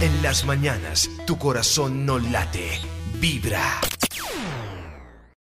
En 0.00 0.22
las 0.22 0.44
mañanas, 0.44 1.10
tu 1.26 1.38
corazón 1.38 2.04
no 2.06 2.18
late, 2.18 2.68
vibra. 3.20 3.80